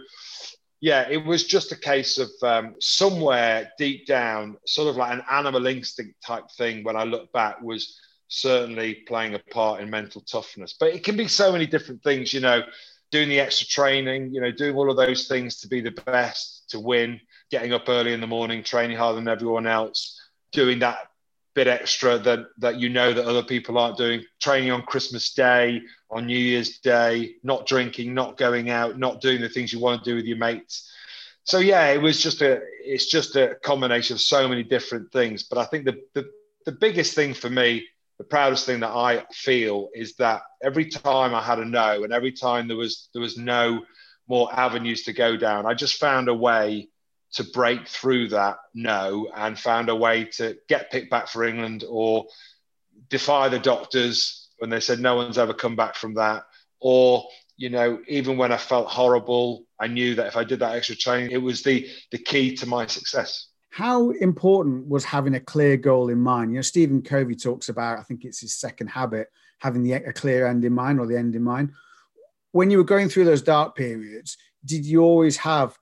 yeah, 0.80 1.06
it 1.10 1.24
was 1.24 1.44
just 1.44 1.72
a 1.72 1.76
case 1.76 2.18
of 2.18 2.30
um, 2.42 2.74
somewhere 2.80 3.70
deep 3.76 4.06
down, 4.06 4.56
sort 4.66 4.88
of 4.88 4.96
like 4.96 5.12
an 5.12 5.22
animal 5.30 5.66
instinct 5.66 6.14
type 6.24 6.50
thing. 6.56 6.84
When 6.84 6.96
I 6.96 7.04
look 7.04 7.30
back, 7.32 7.60
was 7.60 7.98
certainly 8.28 8.94
playing 8.94 9.34
a 9.34 9.38
part 9.50 9.80
in 9.80 9.90
mental 9.90 10.22
toughness. 10.22 10.74
But 10.78 10.94
it 10.94 11.04
can 11.04 11.16
be 11.16 11.28
so 11.28 11.52
many 11.52 11.66
different 11.66 12.02
things, 12.02 12.32
you 12.32 12.40
know, 12.40 12.62
doing 13.10 13.28
the 13.28 13.40
extra 13.40 13.66
training, 13.66 14.32
you 14.32 14.40
know, 14.40 14.50
doing 14.50 14.76
all 14.76 14.90
of 14.90 14.96
those 14.96 15.26
things 15.26 15.60
to 15.60 15.68
be 15.68 15.80
the 15.80 15.90
best, 15.90 16.70
to 16.70 16.80
win, 16.80 17.20
getting 17.50 17.72
up 17.72 17.88
early 17.88 18.12
in 18.12 18.20
the 18.20 18.26
morning, 18.26 18.62
training 18.62 18.96
harder 18.96 19.16
than 19.16 19.28
everyone 19.28 19.66
else, 19.66 20.20
doing 20.52 20.78
that 20.80 21.10
bit 21.54 21.66
extra 21.66 22.16
that 22.18 22.46
that 22.58 22.78
you 22.78 22.88
know 22.88 23.12
that 23.12 23.26
other 23.26 23.42
people 23.42 23.76
aren't 23.76 23.96
doing, 23.96 24.22
training 24.40 24.70
on 24.70 24.82
Christmas 24.82 25.32
Day, 25.32 25.82
on 26.10 26.26
New 26.26 26.38
Year's 26.38 26.78
Day, 26.78 27.34
not 27.42 27.66
drinking, 27.66 28.14
not 28.14 28.36
going 28.36 28.70
out, 28.70 28.98
not 28.98 29.20
doing 29.20 29.40
the 29.40 29.48
things 29.48 29.72
you 29.72 29.80
want 29.80 30.02
to 30.02 30.10
do 30.10 30.16
with 30.16 30.26
your 30.26 30.38
mates. 30.38 30.90
So 31.44 31.58
yeah, 31.58 31.88
it 31.88 32.00
was 32.00 32.22
just 32.22 32.42
a 32.42 32.60
it's 32.84 33.06
just 33.06 33.34
a 33.36 33.56
combination 33.62 34.14
of 34.14 34.20
so 34.20 34.48
many 34.48 34.62
different 34.62 35.10
things. 35.12 35.42
But 35.42 35.58
I 35.58 35.64
think 35.64 35.84
the 35.84 36.00
the, 36.14 36.30
the 36.66 36.72
biggest 36.72 37.14
thing 37.14 37.34
for 37.34 37.50
me 37.50 37.84
the 38.20 38.24
proudest 38.24 38.66
thing 38.66 38.80
that 38.80 38.90
I 38.90 39.24
feel 39.32 39.88
is 39.94 40.16
that 40.16 40.42
every 40.62 40.84
time 40.90 41.34
I 41.34 41.40
had 41.40 41.58
a 41.58 41.64
no, 41.64 42.04
and 42.04 42.12
every 42.12 42.32
time 42.32 42.68
there 42.68 42.76
was 42.76 43.08
there 43.14 43.22
was 43.22 43.38
no 43.38 43.86
more 44.28 44.54
avenues 44.54 45.04
to 45.04 45.14
go 45.14 45.38
down, 45.38 45.64
I 45.64 45.72
just 45.72 45.98
found 45.98 46.28
a 46.28 46.34
way 46.34 46.90
to 47.32 47.44
break 47.44 47.88
through 47.88 48.28
that 48.28 48.58
no 48.74 49.30
and 49.34 49.58
found 49.58 49.88
a 49.88 49.96
way 49.96 50.24
to 50.36 50.58
get 50.68 50.90
picked 50.90 51.10
back 51.10 51.28
for 51.28 51.44
England 51.44 51.82
or 51.88 52.26
defy 53.08 53.48
the 53.48 53.58
doctors 53.58 54.50
when 54.58 54.68
they 54.68 54.80
said 54.80 55.00
no 55.00 55.16
one's 55.16 55.38
ever 55.38 55.54
come 55.54 55.74
back 55.74 55.94
from 55.94 56.16
that. 56.16 56.44
Or, 56.78 57.24
you 57.56 57.70
know, 57.70 58.00
even 58.06 58.36
when 58.36 58.52
I 58.52 58.58
felt 58.58 58.88
horrible, 58.88 59.64
I 59.80 59.86
knew 59.86 60.16
that 60.16 60.26
if 60.26 60.36
I 60.36 60.44
did 60.44 60.58
that 60.58 60.74
extra 60.74 60.94
training, 60.94 61.30
it 61.30 61.40
was 61.40 61.62
the 61.62 61.88
the 62.12 62.18
key 62.18 62.54
to 62.56 62.66
my 62.66 62.86
success. 62.86 63.46
How 63.70 64.10
important 64.10 64.88
was 64.88 65.04
having 65.04 65.34
a 65.34 65.40
clear 65.40 65.76
goal 65.76 66.08
in 66.08 66.20
mind? 66.20 66.50
You 66.50 66.56
know, 66.56 66.62
Stephen 66.62 67.02
Covey 67.02 67.36
talks 67.36 67.68
about, 67.68 67.98
I 67.98 68.02
think 68.02 68.24
it's 68.24 68.40
his 68.40 68.54
second 68.54 68.88
habit, 68.88 69.28
having 69.58 69.82
the, 69.82 69.92
a 69.92 70.12
clear 70.12 70.46
end 70.46 70.64
in 70.64 70.72
mind 70.72 70.98
or 70.98 71.06
the 71.06 71.16
end 71.16 71.34
in 71.36 71.42
mind. 71.42 71.72
When 72.52 72.70
you 72.70 72.78
were 72.78 72.84
going 72.84 73.08
through 73.08 73.26
those 73.26 73.42
dark 73.42 73.76
periods, 73.76 74.36
did 74.64 74.84
you 74.84 75.02
always 75.02 75.36
have 75.38 75.78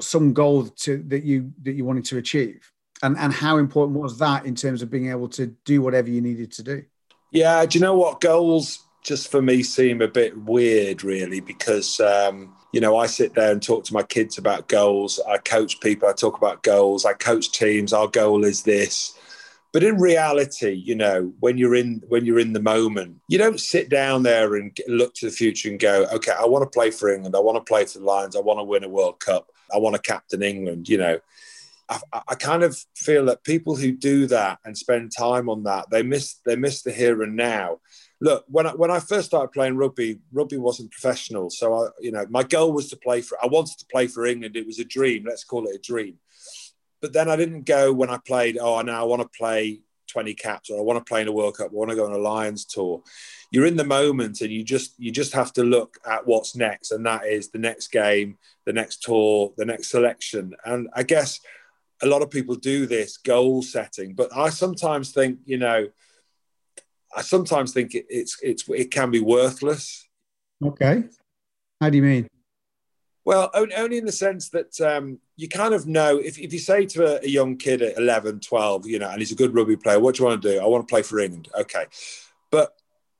some 0.00 0.32
goal 0.32 0.66
to, 0.66 1.02
that 1.08 1.24
you 1.24 1.52
that 1.62 1.72
you 1.72 1.84
wanted 1.84 2.04
to 2.06 2.18
achieve? 2.18 2.70
And 3.02 3.16
and 3.16 3.32
how 3.32 3.56
important 3.56 3.98
was 3.98 4.18
that 4.18 4.44
in 4.44 4.54
terms 4.54 4.82
of 4.82 4.90
being 4.90 5.10
able 5.10 5.28
to 5.30 5.46
do 5.64 5.80
whatever 5.80 6.10
you 6.10 6.20
needed 6.20 6.52
to 6.52 6.62
do? 6.62 6.84
Yeah, 7.30 7.64
do 7.64 7.78
you 7.78 7.82
know 7.82 7.96
what 7.96 8.20
goals 8.20 8.84
just 9.02 9.30
for 9.30 9.42
me 9.42 9.62
seem 9.62 10.00
a 10.00 10.08
bit 10.08 10.36
weird, 10.36 11.04
really, 11.04 11.40
because 11.40 12.00
um, 12.00 12.54
you 12.74 12.80
know, 12.80 12.96
I 12.96 13.06
sit 13.06 13.34
there 13.34 13.52
and 13.52 13.62
talk 13.62 13.84
to 13.84 13.94
my 13.94 14.02
kids 14.02 14.36
about 14.36 14.66
goals. 14.66 15.20
I 15.28 15.38
coach 15.38 15.78
people, 15.78 16.08
I 16.08 16.12
talk 16.12 16.36
about 16.36 16.64
goals, 16.64 17.04
I 17.04 17.12
coach 17.12 17.52
teams, 17.52 17.92
our 17.92 18.08
goal 18.08 18.44
is 18.44 18.64
this. 18.64 19.16
But 19.72 19.84
in 19.84 19.96
reality, 20.00 20.72
you 20.72 20.96
know, 20.96 21.32
when 21.38 21.56
you're 21.56 21.76
in 21.76 22.02
when 22.08 22.24
you're 22.24 22.40
in 22.40 22.52
the 22.52 22.60
moment, 22.60 23.20
you 23.28 23.38
don't 23.38 23.60
sit 23.60 23.90
down 23.90 24.24
there 24.24 24.56
and 24.56 24.76
look 24.88 25.14
to 25.14 25.26
the 25.26 25.32
future 25.32 25.68
and 25.68 25.78
go, 25.78 26.06
okay, 26.14 26.32
I 26.36 26.46
want 26.46 26.64
to 26.64 26.76
play 26.76 26.90
for 26.90 27.12
England, 27.12 27.36
I 27.36 27.40
want 27.40 27.56
to 27.56 27.68
play 27.72 27.84
for 27.84 28.00
the 28.00 28.04
Lions, 28.04 28.34
I 28.34 28.40
want 28.40 28.58
to 28.58 28.64
win 28.64 28.82
a 28.82 28.88
World 28.88 29.20
Cup, 29.20 29.50
I 29.72 29.78
want 29.78 29.94
to 29.94 30.02
captain 30.02 30.42
England. 30.42 30.88
You 30.88 30.98
know, 30.98 31.20
I, 31.88 32.00
I, 32.28 32.34
kind 32.34 32.64
of 32.64 32.76
feel 32.96 33.26
that 33.26 33.44
people 33.44 33.76
who 33.76 33.92
do 33.92 34.26
that 34.26 34.58
and 34.64 34.76
spend 34.76 35.12
time 35.16 35.48
on 35.48 35.62
that, 35.64 35.90
they 35.90 36.02
miss 36.02 36.40
they 36.44 36.56
miss 36.56 36.82
the 36.82 36.90
here 36.90 37.22
and 37.22 37.36
now 37.36 37.78
look 38.20 38.44
when 38.48 38.66
I, 38.66 38.70
when 38.70 38.90
I 38.90 39.00
first 39.00 39.26
started 39.26 39.52
playing 39.52 39.76
rugby, 39.76 40.20
rugby 40.32 40.56
wasn't 40.56 40.90
professional. 40.90 41.50
So 41.50 41.74
I, 41.74 41.88
you 42.00 42.12
know, 42.12 42.26
my 42.30 42.42
goal 42.42 42.72
was 42.72 42.88
to 42.90 42.96
play 42.96 43.20
for. 43.20 43.38
I 43.42 43.46
wanted 43.46 43.78
to 43.78 43.86
play 43.86 44.06
for 44.06 44.26
England. 44.26 44.56
It 44.56 44.66
was 44.66 44.78
a 44.78 44.84
dream. 44.84 45.24
Let's 45.26 45.44
call 45.44 45.66
it 45.66 45.74
a 45.74 45.78
dream. 45.78 46.18
But 47.00 47.12
then 47.12 47.28
I 47.28 47.36
didn't 47.36 47.66
go 47.66 47.92
when 47.92 48.10
I 48.10 48.18
played. 48.18 48.58
Oh, 48.58 48.80
now 48.80 49.00
I 49.00 49.04
want 49.04 49.22
to 49.22 49.38
play 49.38 49.80
20 50.08 50.34
caps, 50.34 50.70
or 50.70 50.78
I 50.78 50.82
want 50.82 51.04
to 51.04 51.08
play 51.08 51.22
in 51.22 51.28
a 51.28 51.32
World 51.32 51.56
Cup. 51.56 51.70
I 51.70 51.74
want 51.74 51.90
to 51.90 51.96
go 51.96 52.06
on 52.06 52.12
a 52.12 52.18
Lions 52.18 52.64
tour. 52.64 53.02
You're 53.50 53.66
in 53.66 53.76
the 53.76 53.84
moment, 53.84 54.40
and 54.40 54.50
you 54.50 54.64
just 54.64 54.94
you 54.98 55.10
just 55.10 55.32
have 55.34 55.52
to 55.54 55.64
look 55.64 55.98
at 56.06 56.26
what's 56.26 56.56
next, 56.56 56.92
and 56.92 57.04
that 57.06 57.26
is 57.26 57.50
the 57.50 57.58
next 57.58 57.88
game, 57.88 58.38
the 58.64 58.72
next 58.72 59.02
tour, 59.02 59.52
the 59.56 59.64
next 59.64 59.90
selection. 59.90 60.54
And 60.64 60.88
I 60.94 61.02
guess 61.02 61.40
a 62.02 62.06
lot 62.06 62.22
of 62.22 62.30
people 62.30 62.54
do 62.54 62.86
this 62.86 63.16
goal 63.16 63.62
setting, 63.62 64.14
but 64.14 64.34
I 64.36 64.50
sometimes 64.50 65.12
think, 65.12 65.38
you 65.44 65.58
know 65.58 65.88
I 67.16 67.22
sometimes 67.22 67.72
think 67.72 67.94
it, 67.94 68.06
it's 68.08 68.38
it's 68.42 68.68
it 68.68 68.90
can 68.90 69.10
be 69.10 69.20
worthless. 69.20 70.08
Okay, 70.64 71.04
how 71.80 71.90
do 71.90 71.96
you 71.96 72.02
mean? 72.02 72.28
Well, 73.24 73.50
only 73.54 73.96
in 73.96 74.04
the 74.04 74.12
sense 74.12 74.50
that 74.50 74.78
um, 74.82 75.18
you 75.36 75.48
kind 75.48 75.72
of 75.72 75.86
know 75.86 76.18
if, 76.18 76.38
if 76.38 76.52
you 76.52 76.58
say 76.58 76.84
to 76.86 77.06
a, 77.06 77.24
a, 77.24 77.28
young 77.28 77.56
kid 77.56 77.80
at 77.80 77.96
11, 77.96 78.40
12, 78.40 78.86
you 78.86 78.98
know, 78.98 79.08
and 79.08 79.18
he's 79.18 79.32
a 79.32 79.34
good 79.34 79.54
rugby 79.54 79.76
player, 79.76 79.98
what 79.98 80.14
do 80.14 80.22
you 80.22 80.28
want 80.28 80.42
to 80.42 80.52
do? 80.52 80.60
I 80.60 80.66
want 80.66 80.86
to 80.86 80.92
play 80.92 81.00
for 81.00 81.18
England. 81.18 81.48
Okay. 81.58 81.86
But 82.50 82.74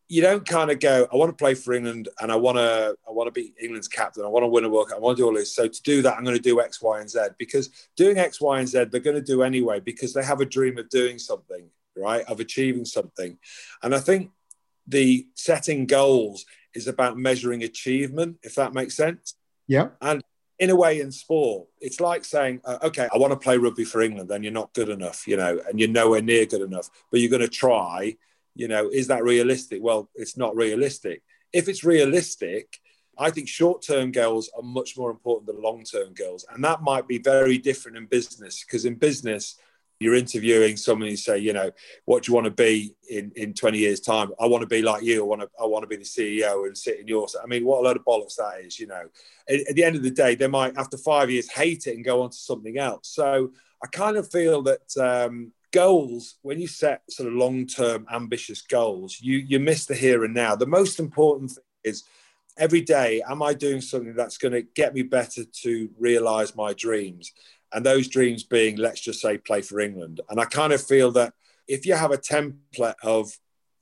you 0.08 0.20
don't 0.20 0.46
kind 0.46 0.70
of 0.70 0.78
go, 0.78 1.08
I 1.10 1.16
want 1.16 1.30
to 1.30 1.42
play 1.42 1.54
for 1.54 1.72
England 1.72 2.10
and 2.20 2.30
I 2.30 2.36
want 2.36 2.58
to, 2.58 2.96
I 3.08 3.12
want 3.12 3.28
to 3.28 3.32
be 3.32 3.54
England's 3.58 3.88
captain. 3.88 4.24
I 4.24 4.28
want 4.28 4.42
to 4.42 4.48
win 4.48 4.64
a 4.64 4.68
World 4.68 4.88
Cup. 4.88 4.98
I 4.98 5.00
want 5.00 5.16
to 5.16 5.22
do 5.22 5.26
all 5.26 5.34
this. 5.34 5.54
So 5.54 5.68
to 5.68 5.82
do 5.82 6.02
that, 6.02 6.18
I'm 6.18 6.24
going 6.24 6.36
to 6.36 6.42
do 6.42 6.60
X, 6.60 6.82
Y, 6.82 7.00
and 7.00 7.08
Z 7.08 7.20
because 7.38 7.70
doing 7.96 8.18
X, 8.18 8.42
Y, 8.42 8.58
and 8.58 8.68
Z, 8.68 8.84
they're 8.90 9.00
going 9.00 9.16
to 9.16 9.22
do 9.22 9.42
anyway 9.42 9.80
because 9.80 10.12
they 10.12 10.22
have 10.22 10.42
a 10.42 10.46
dream 10.46 10.76
of 10.76 10.90
doing 10.90 11.18
something 11.18 11.64
right, 11.96 12.24
of 12.26 12.40
achieving 12.40 12.84
something. 12.84 13.38
And 13.82 13.94
I 13.94 13.98
think 13.98 14.30
the 14.86 15.26
setting 15.34 15.86
goals 15.86 16.44
is 16.74 16.88
about 16.88 17.16
measuring 17.16 17.62
achievement, 17.62 18.38
if 18.42 18.54
that 18.56 18.74
makes 18.74 18.96
sense. 18.96 19.34
Yeah. 19.66 19.88
And 20.00 20.22
in 20.58 20.70
a 20.70 20.76
way, 20.76 21.00
in 21.00 21.10
sport, 21.10 21.68
it's 21.80 22.00
like 22.00 22.24
saying, 22.24 22.60
uh, 22.64 22.78
okay, 22.82 23.08
I 23.12 23.18
want 23.18 23.32
to 23.32 23.38
play 23.38 23.58
rugby 23.58 23.84
for 23.84 24.00
England, 24.00 24.28
then 24.28 24.42
you're 24.42 24.52
not 24.52 24.72
good 24.72 24.88
enough, 24.88 25.26
you 25.26 25.36
know, 25.36 25.60
and 25.68 25.80
you're 25.80 25.88
nowhere 25.88 26.22
near 26.22 26.46
good 26.46 26.62
enough, 26.62 26.90
but 27.10 27.20
you're 27.20 27.30
going 27.30 27.42
to 27.42 27.48
try. 27.48 28.16
You 28.54 28.68
know, 28.68 28.88
is 28.88 29.08
that 29.08 29.24
realistic? 29.24 29.80
Well, 29.82 30.08
it's 30.14 30.36
not 30.36 30.54
realistic. 30.54 31.22
If 31.52 31.68
it's 31.68 31.82
realistic, 31.82 32.78
I 33.18 33.30
think 33.30 33.48
short 33.48 33.82
term 33.82 34.12
goals 34.12 34.50
are 34.56 34.62
much 34.62 34.96
more 34.96 35.10
important 35.10 35.46
than 35.46 35.62
long 35.62 35.82
term 35.84 36.14
goals. 36.14 36.46
And 36.52 36.62
that 36.64 36.82
might 36.82 37.08
be 37.08 37.18
very 37.18 37.58
different 37.58 37.96
in 37.96 38.06
business 38.06 38.64
because 38.64 38.84
in 38.84 38.94
business, 38.94 39.56
you're 40.00 40.14
interviewing 40.14 40.76
someone 40.76 41.08
you 41.08 41.16
say, 41.16 41.38
you 41.38 41.52
know, 41.52 41.70
what 42.04 42.22
do 42.22 42.30
you 42.30 42.34
want 42.34 42.46
to 42.46 42.50
be 42.50 42.94
in, 43.08 43.32
in 43.36 43.54
20 43.54 43.78
years' 43.78 44.00
time? 44.00 44.30
I 44.40 44.46
want 44.46 44.62
to 44.62 44.66
be 44.66 44.82
like 44.82 45.02
you. 45.02 45.22
I 45.22 45.26
want 45.26 45.42
to, 45.42 45.48
I 45.60 45.66
want 45.66 45.82
to 45.82 45.86
be 45.86 45.96
the 45.96 46.02
CEO 46.02 46.66
and 46.66 46.76
sit 46.76 47.00
in 47.00 47.08
your. 47.08 47.26
I 47.42 47.46
mean, 47.46 47.64
what 47.64 47.80
a 47.80 47.82
load 47.82 47.96
of 47.96 48.04
bollocks 48.04 48.36
that 48.36 48.60
is, 48.64 48.78
you 48.78 48.86
know. 48.86 49.04
At, 49.48 49.60
at 49.68 49.74
the 49.74 49.84
end 49.84 49.96
of 49.96 50.02
the 50.02 50.10
day, 50.10 50.34
they 50.34 50.48
might, 50.48 50.76
after 50.76 50.96
five 50.96 51.30
years, 51.30 51.50
hate 51.50 51.86
it 51.86 51.94
and 51.94 52.04
go 52.04 52.22
on 52.22 52.30
to 52.30 52.36
something 52.36 52.78
else. 52.78 53.08
So 53.08 53.52
I 53.82 53.86
kind 53.86 54.16
of 54.16 54.30
feel 54.30 54.62
that 54.62 54.96
um, 55.00 55.52
goals, 55.72 56.36
when 56.42 56.60
you 56.60 56.66
set 56.66 57.02
sort 57.10 57.28
of 57.28 57.34
long 57.34 57.66
term 57.66 58.06
ambitious 58.12 58.62
goals, 58.62 59.18
you, 59.20 59.38
you 59.38 59.60
miss 59.60 59.86
the 59.86 59.94
here 59.94 60.24
and 60.24 60.34
now. 60.34 60.56
The 60.56 60.66
most 60.66 60.98
important 60.98 61.52
thing 61.52 61.64
is, 61.84 62.04
every 62.56 62.80
day 62.80 63.20
am 63.28 63.42
i 63.42 63.52
doing 63.52 63.80
something 63.80 64.14
that's 64.14 64.38
going 64.38 64.52
to 64.52 64.62
get 64.62 64.94
me 64.94 65.02
better 65.02 65.42
to 65.44 65.90
realize 65.98 66.54
my 66.54 66.72
dreams 66.72 67.32
and 67.72 67.84
those 67.84 68.08
dreams 68.08 68.42
being, 68.42 68.76
let's 68.76 69.00
just 69.00 69.20
say, 69.20 69.38
play 69.38 69.60
for 69.60 69.80
England. 69.80 70.20
And 70.28 70.40
I 70.40 70.44
kind 70.44 70.72
of 70.72 70.82
feel 70.82 71.10
that 71.12 71.34
if 71.66 71.86
you 71.86 71.94
have 71.94 72.12
a 72.12 72.18
template 72.18 72.94
of 73.02 73.36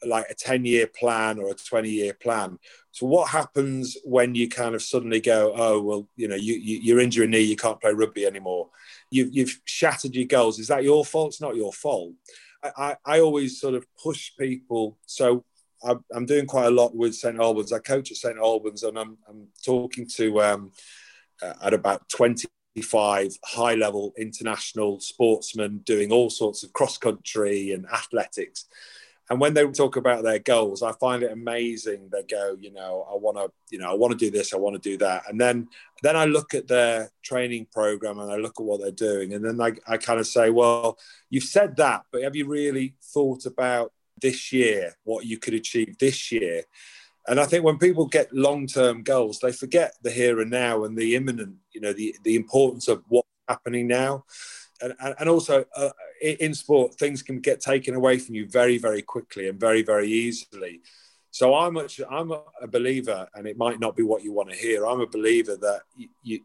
like 0.04 0.26
a 0.30 0.34
10 0.34 0.64
year 0.64 0.86
plan 0.86 1.38
or 1.38 1.50
a 1.50 1.54
20 1.54 1.88
year 1.88 2.14
plan. 2.14 2.58
So 2.90 3.06
what 3.06 3.30
happens 3.30 3.96
when 4.04 4.34
you 4.34 4.48
kind 4.48 4.74
of 4.74 4.82
suddenly 4.82 5.20
go, 5.20 5.52
oh, 5.56 5.80
well, 5.80 6.08
you 6.16 6.28
know, 6.28 6.36
you, 6.36 6.54
you, 6.54 6.78
you're 6.82 7.00
injured 7.00 7.30
knee, 7.30 7.40
you 7.40 7.56
can't 7.56 7.80
play 7.80 7.92
rugby 7.92 8.26
anymore. 8.26 8.68
You've, 9.10 9.32
you've 9.32 9.60
shattered 9.64 10.14
your 10.14 10.26
goals. 10.26 10.58
Is 10.58 10.68
that 10.68 10.84
your 10.84 11.04
fault? 11.04 11.28
It's 11.28 11.40
not 11.40 11.56
your 11.56 11.72
fault. 11.72 12.12
I, 12.62 12.70
I, 12.76 12.96
I 13.04 13.20
always 13.20 13.60
sort 13.60 13.74
of 13.74 13.86
push 14.02 14.32
people. 14.38 14.98
So 15.06 15.44
I'm, 15.82 16.04
I'm 16.12 16.26
doing 16.26 16.46
quite 16.46 16.66
a 16.66 16.70
lot 16.70 16.94
with 16.94 17.14
St. 17.14 17.38
Albans. 17.38 17.72
I 17.72 17.78
coach 17.78 18.10
at 18.10 18.16
St. 18.16 18.38
Albans 18.38 18.82
and 18.82 18.98
I'm, 18.98 19.18
I'm 19.28 19.48
talking 19.64 20.06
to 20.16 20.42
um, 20.42 20.72
uh, 21.42 21.54
at 21.62 21.74
about 21.74 22.08
20 22.08 22.48
High 22.80 23.74
level 23.74 24.12
international 24.16 25.00
sportsmen 25.00 25.78
doing 25.84 26.12
all 26.12 26.30
sorts 26.30 26.62
of 26.62 26.72
cross 26.72 26.98
country 26.98 27.72
and 27.72 27.86
athletics. 27.86 28.66
And 29.30 29.40
when 29.40 29.54
they 29.54 29.66
talk 29.68 29.96
about 29.96 30.24
their 30.24 30.40
goals, 30.40 30.82
I 30.82 30.92
find 30.92 31.22
it 31.22 31.32
amazing. 31.32 32.10
They 32.12 32.22
go, 32.22 32.56
you 32.60 32.72
know, 32.72 33.06
I 33.10 33.14
want 33.14 33.38
to, 33.38 33.50
you 33.70 33.78
know, 33.78 33.90
I 33.90 33.94
want 33.94 34.12
to 34.12 34.18
do 34.18 34.30
this, 34.30 34.52
I 34.52 34.58
want 34.58 34.74
to 34.74 34.90
do 34.90 34.98
that. 34.98 35.22
And 35.28 35.40
then, 35.40 35.68
then 36.02 36.16
I 36.16 36.26
look 36.26 36.54
at 36.54 36.68
their 36.68 37.10
training 37.22 37.68
program 37.72 38.18
and 38.18 38.30
I 38.30 38.36
look 38.36 38.60
at 38.60 38.66
what 38.66 38.80
they're 38.80 38.90
doing. 38.90 39.32
And 39.32 39.44
then 39.44 39.60
I, 39.60 39.72
I 39.90 39.96
kind 39.96 40.20
of 40.20 40.26
say, 40.26 40.50
well, 40.50 40.98
you've 41.30 41.44
said 41.44 41.76
that, 41.76 42.02
but 42.12 42.22
have 42.22 42.36
you 42.36 42.46
really 42.46 42.94
thought 43.02 43.46
about 43.46 43.92
this 44.20 44.52
year, 44.52 44.96
what 45.04 45.24
you 45.24 45.38
could 45.38 45.54
achieve 45.54 45.96
this 45.98 46.30
year? 46.30 46.64
And 47.26 47.38
I 47.38 47.46
think 47.46 47.64
when 47.64 47.78
people 47.78 48.06
get 48.06 48.32
long-term 48.32 49.02
goals, 49.04 49.38
they 49.38 49.52
forget 49.52 49.94
the 50.02 50.10
here 50.10 50.40
and 50.40 50.50
now 50.50 50.84
and 50.84 50.96
the 50.96 51.14
imminent, 51.14 51.56
you 51.72 51.80
know, 51.80 51.92
the, 51.92 52.16
the 52.24 52.34
importance 52.34 52.88
of 52.88 53.04
what's 53.08 53.28
happening 53.48 53.86
now. 53.86 54.24
And, 54.80 54.94
and 55.20 55.28
also 55.28 55.64
uh, 55.76 55.90
in 56.20 56.54
sport, 56.54 56.94
things 56.94 57.22
can 57.22 57.40
get 57.40 57.60
taken 57.60 57.94
away 57.94 58.18
from 58.18 58.34
you 58.34 58.48
very, 58.48 58.78
very 58.78 59.02
quickly 59.02 59.48
and 59.48 59.58
very, 59.58 59.82
very 59.82 60.10
easily. 60.10 60.80
So 61.30 61.54
I'm 61.54 61.76
a, 61.76 61.86
I'm 62.10 62.30
a 62.30 62.68
believer, 62.68 63.26
and 63.34 63.46
it 63.46 63.56
might 63.56 63.80
not 63.80 63.96
be 63.96 64.02
what 64.02 64.22
you 64.22 64.32
want 64.32 64.50
to 64.50 64.56
hear. 64.56 64.86
I'm 64.86 65.00
a 65.00 65.06
believer 65.06 65.56
that 65.56 65.80
you, 65.96 66.08
you, 66.22 66.40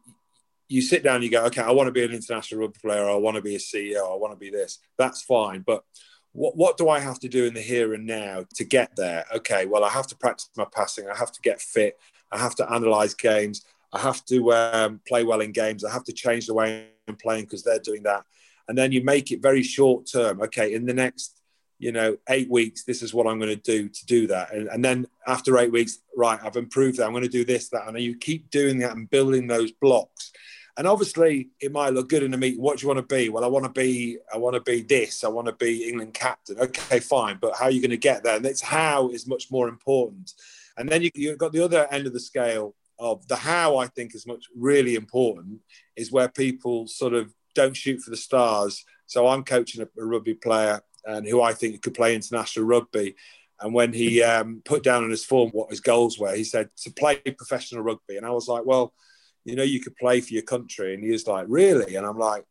you 0.69 0.81
sit 0.81 1.03
down, 1.03 1.15
and 1.15 1.23
you 1.25 1.31
go, 1.31 1.45
okay, 1.45 1.61
I 1.61 1.71
want 1.71 1.87
to 1.87 1.91
be 1.91 2.05
an 2.05 2.13
international 2.13 2.61
rugby 2.61 2.79
player, 2.79 3.09
I 3.09 3.15
want 3.15 3.35
to 3.35 3.41
be 3.41 3.55
a 3.55 3.59
CEO, 3.59 4.09
I 4.09 4.15
want 4.15 4.31
to 4.31 4.39
be 4.39 4.49
this. 4.49 4.79
That's 4.97 5.21
fine, 5.21 5.61
but 5.67 5.83
what, 6.37 6.55
what 6.55 6.77
do 6.77 6.87
I 6.87 6.99
have 6.99 7.19
to 7.21 7.27
do 7.27 7.45
in 7.45 7.55
the 7.55 7.61
here 7.61 7.95
and 7.95 8.05
now 8.05 8.45
to 8.53 8.63
get 8.63 8.95
there? 8.95 9.25
Okay, 9.35 9.65
well, 9.65 9.83
I 9.83 9.89
have 9.89 10.05
to 10.07 10.15
practice 10.15 10.51
my 10.55 10.65
passing. 10.71 11.09
I 11.09 11.17
have 11.17 11.31
to 11.31 11.41
get 11.41 11.59
fit. 11.59 11.99
I 12.31 12.37
have 12.37 12.53
to 12.55 12.71
analyze 12.71 13.15
games. 13.15 13.65
I 13.91 13.99
have 13.99 14.23
to 14.25 14.53
um, 14.53 15.01
play 15.07 15.23
well 15.23 15.41
in 15.41 15.51
games. 15.51 15.83
I 15.83 15.91
have 15.91 16.03
to 16.03 16.13
change 16.13 16.45
the 16.45 16.53
way 16.53 16.89
I'm 17.07 17.15
playing 17.15 17.45
because 17.45 17.63
they're 17.63 17.79
doing 17.79 18.03
that. 18.03 18.23
And 18.67 18.77
then 18.77 18.91
you 18.91 19.03
make 19.03 19.31
it 19.31 19.41
very 19.41 19.63
short 19.63 20.05
term. 20.05 20.39
Okay, 20.43 20.75
in 20.75 20.85
the 20.85 20.93
next, 20.93 21.41
you 21.79 21.91
know, 21.91 22.17
eight 22.29 22.51
weeks, 22.51 22.83
this 22.83 23.01
is 23.01 23.15
what 23.15 23.25
I'm 23.25 23.39
going 23.39 23.55
to 23.55 23.55
do 23.55 23.89
to 23.89 24.05
do 24.05 24.27
that. 24.27 24.53
And, 24.53 24.67
and 24.67 24.85
then 24.85 25.07
after 25.25 25.57
eight 25.57 25.71
weeks, 25.71 25.99
right, 26.15 26.39
I've 26.43 26.55
improved 26.55 26.99
that. 26.99 27.05
I'm 27.05 27.13
going 27.13 27.23
to 27.23 27.29
do 27.29 27.45
this, 27.45 27.69
that. 27.69 27.87
And 27.87 27.99
you 27.99 28.15
keep 28.15 28.51
doing 28.51 28.77
that 28.79 28.95
and 28.95 29.09
building 29.09 29.47
those 29.47 29.71
blocks. 29.71 30.31
And 30.77 30.85
obviously, 30.85 31.49
it 31.59 31.71
might 31.71 31.93
look 31.93 32.07
good 32.07 32.21
in 32.21 32.35
a 32.35 32.37
meeting. 32.37 32.61
What 32.61 32.77
do 32.77 32.83
you 32.83 32.87
want 32.87 32.99
to 33.09 33.15
be? 33.15 33.29
Well, 33.29 33.43
I 33.43 33.47
want 33.47 33.65
to 33.65 33.71
be, 33.71 34.19
I 34.31 34.37
want 34.37 34.53
to 34.53 34.61
be 34.61 34.81
this. 34.81 35.23
I 35.23 35.27
want 35.27 35.47
to 35.47 35.53
be 35.53 35.89
England 35.89 36.13
captain. 36.13 36.59
Okay, 36.59 36.99
fine. 36.99 37.39
But 37.41 37.55
how 37.55 37.65
are 37.65 37.71
you 37.71 37.81
going 37.81 37.89
to 37.89 37.97
get 37.97 38.23
there? 38.23 38.37
And 38.37 38.45
it's 38.45 38.61
how 38.61 39.09
is 39.09 39.25
much 39.25 39.49
more 39.49 39.67
important. 39.69 40.33
And 40.77 40.87
then 40.87 41.01
you, 41.01 41.09
you've 41.15 41.39
got 41.39 41.51
the 41.51 41.65
other 41.65 41.87
end 41.91 42.05
of 42.05 42.13
the 42.13 42.19
scale 42.19 42.75
of 42.99 43.27
the 43.27 43.35
how. 43.35 43.77
I 43.77 43.87
think 43.87 44.13
is 44.13 44.27
much 44.27 44.45
really 44.55 44.93
important. 44.93 45.61
Is 45.95 46.11
where 46.11 46.29
people 46.29 46.85
sort 46.87 47.15
of 47.15 47.33
don't 47.55 47.75
shoot 47.75 48.01
for 48.01 48.11
the 48.11 48.17
stars. 48.17 48.85
So 49.07 49.27
I'm 49.27 49.43
coaching 49.43 49.81
a, 49.81 49.87
a 49.99 50.05
rugby 50.05 50.35
player 50.35 50.81
and 51.05 51.27
who 51.27 51.41
I 51.41 51.53
think 51.53 51.81
could 51.81 51.95
play 51.95 52.13
international 52.13 52.67
rugby. 52.67 53.15
And 53.59 53.73
when 53.73 53.93
he 53.93 54.21
um, 54.21 54.61
put 54.63 54.83
down 54.83 55.03
on 55.03 55.09
his 55.09 55.25
form 55.25 55.49
what 55.49 55.71
his 55.71 55.79
goals 55.79 56.19
were, 56.19 56.35
he 56.35 56.43
said 56.43 56.69
to 56.83 56.91
play 56.91 57.15
professional 57.15 57.81
rugby. 57.81 58.17
And 58.17 58.27
I 58.27 58.29
was 58.29 58.47
like, 58.47 58.63
well 58.63 58.93
you 59.47 59.55
know, 59.55 59.63
you 59.63 59.79
could 59.79 59.95
play 59.95 60.19
for 60.19 60.33
your 60.33 60.43
country. 60.43 60.93
And 60.93 61.03
he 61.03 61.11
was 61.11 61.25
like, 61.25 61.45
really? 61.47 61.95
And 61.95 62.05
I'm 62.05 62.17
like, 62.17 62.43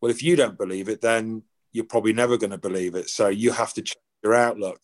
well, 0.00 0.10
if 0.10 0.20
you 0.22 0.34
don't 0.34 0.58
believe 0.58 0.88
it, 0.88 1.00
then 1.00 1.44
you're 1.72 1.84
probably 1.84 2.12
never 2.12 2.36
going 2.36 2.50
to 2.50 2.58
believe 2.58 2.96
it. 2.96 3.08
So 3.08 3.28
you 3.28 3.52
have 3.52 3.72
to 3.74 3.82
change 3.82 4.02
your 4.24 4.34
outlook. 4.34 4.80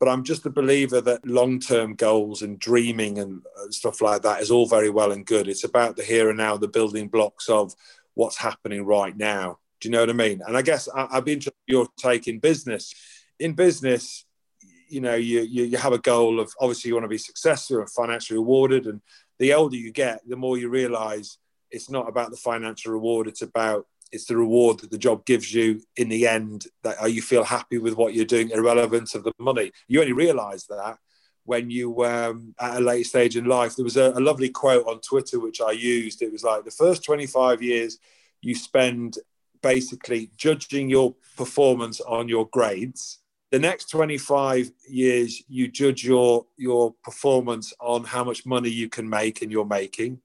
But 0.00 0.08
I'm 0.08 0.24
just 0.24 0.46
a 0.46 0.50
believer 0.50 1.02
that 1.02 1.26
long 1.26 1.60
term 1.60 1.94
goals 1.96 2.40
and 2.40 2.58
dreaming 2.58 3.18
and 3.18 3.42
uh, 3.58 3.70
stuff 3.70 4.00
like 4.00 4.22
that 4.22 4.40
is 4.40 4.50
all 4.50 4.66
very 4.66 4.88
well 4.88 5.12
and 5.12 5.26
good. 5.26 5.48
It's 5.48 5.64
about 5.64 5.96
the 5.96 6.02
here 6.02 6.30
and 6.30 6.38
now, 6.38 6.56
the 6.56 6.68
building 6.68 7.08
blocks 7.08 7.50
of 7.50 7.74
what's 8.14 8.38
happening 8.38 8.84
right 8.86 9.16
now. 9.16 9.58
Do 9.80 9.88
you 9.88 9.92
know 9.92 10.00
what 10.00 10.10
I 10.10 10.14
mean? 10.14 10.40
And 10.46 10.56
I 10.56 10.62
guess 10.62 10.88
I, 10.94 11.08
I'd 11.10 11.26
be 11.26 11.34
interested 11.34 11.56
in 11.68 11.74
your 11.74 11.88
take 11.98 12.26
in 12.26 12.38
business. 12.38 12.94
In 13.38 13.52
business, 13.52 14.24
you 14.88 15.00
know, 15.00 15.14
you, 15.14 15.42
you, 15.42 15.64
you 15.64 15.76
have 15.76 15.92
a 15.92 15.98
goal 15.98 16.40
of 16.40 16.52
obviously 16.60 16.88
you 16.88 16.94
want 16.94 17.04
to 17.04 17.08
be 17.08 17.18
successful 17.18 17.80
and 17.80 17.90
financially 17.90 18.38
rewarded 18.38 18.86
and 18.86 19.00
the 19.38 19.54
older 19.54 19.76
you 19.76 19.92
get, 19.92 20.20
the 20.26 20.36
more 20.36 20.58
you 20.58 20.68
realize 20.68 21.38
it's 21.70 21.90
not 21.90 22.08
about 22.08 22.30
the 22.30 22.36
financial 22.36 22.92
reward. 22.92 23.26
It's 23.26 23.42
about 23.42 23.86
it's 24.12 24.26
the 24.26 24.36
reward 24.36 24.78
that 24.80 24.90
the 24.90 24.98
job 24.98 25.26
gives 25.26 25.52
you 25.52 25.82
in 25.96 26.08
the 26.08 26.26
end. 26.26 26.66
That 26.82 26.98
are 27.00 27.08
you 27.08 27.22
feel 27.22 27.44
happy 27.44 27.78
with 27.78 27.96
what 27.96 28.14
you're 28.14 28.24
doing, 28.24 28.50
irrelevant 28.50 29.14
of 29.14 29.24
the 29.24 29.32
money. 29.38 29.72
You 29.88 30.00
only 30.00 30.12
realize 30.12 30.66
that 30.66 30.98
when 31.44 31.70
you 31.70 32.04
um, 32.04 32.54
at 32.60 32.76
a 32.76 32.80
late 32.80 33.06
stage 33.06 33.36
in 33.36 33.46
life. 33.46 33.76
There 33.76 33.84
was 33.84 33.96
a, 33.96 34.10
a 34.10 34.20
lovely 34.20 34.50
quote 34.50 34.86
on 34.86 35.00
Twitter 35.00 35.40
which 35.40 35.60
I 35.60 35.70
used. 35.70 36.20
It 36.20 36.32
was 36.32 36.44
like 36.44 36.64
the 36.64 36.70
first 36.70 37.04
25 37.04 37.62
years 37.62 37.98
you 38.42 38.54
spend 38.54 39.18
basically 39.62 40.30
judging 40.36 40.90
your 40.90 41.14
performance 41.36 42.00
on 42.00 42.28
your 42.28 42.48
grades 42.48 43.20
the 43.56 43.60
next 43.60 43.88
25 43.88 44.70
years 44.86 45.42
you 45.48 45.66
judge 45.66 46.04
your 46.04 46.44
your 46.58 46.92
performance 47.02 47.72
on 47.80 48.04
how 48.04 48.22
much 48.22 48.44
money 48.44 48.68
you 48.68 48.86
can 48.86 49.08
make 49.08 49.40
and 49.40 49.50
you're 49.50 49.64
making. 49.64 50.20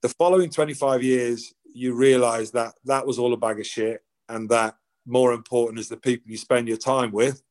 The 0.00 0.10
following 0.10 0.48
25 0.48 1.02
years 1.02 1.52
you 1.74 1.92
realize 1.92 2.52
that 2.52 2.74
that 2.84 3.04
was 3.04 3.18
all 3.18 3.32
a 3.32 3.36
bag 3.36 3.58
of 3.58 3.66
shit 3.66 4.04
and 4.28 4.48
that 4.50 4.76
more 5.06 5.32
important 5.32 5.80
is 5.80 5.88
the 5.88 5.96
people 5.96 6.30
you 6.30 6.36
spend 6.36 6.68
your 6.68 6.76
time 6.76 7.10
with. 7.10 7.42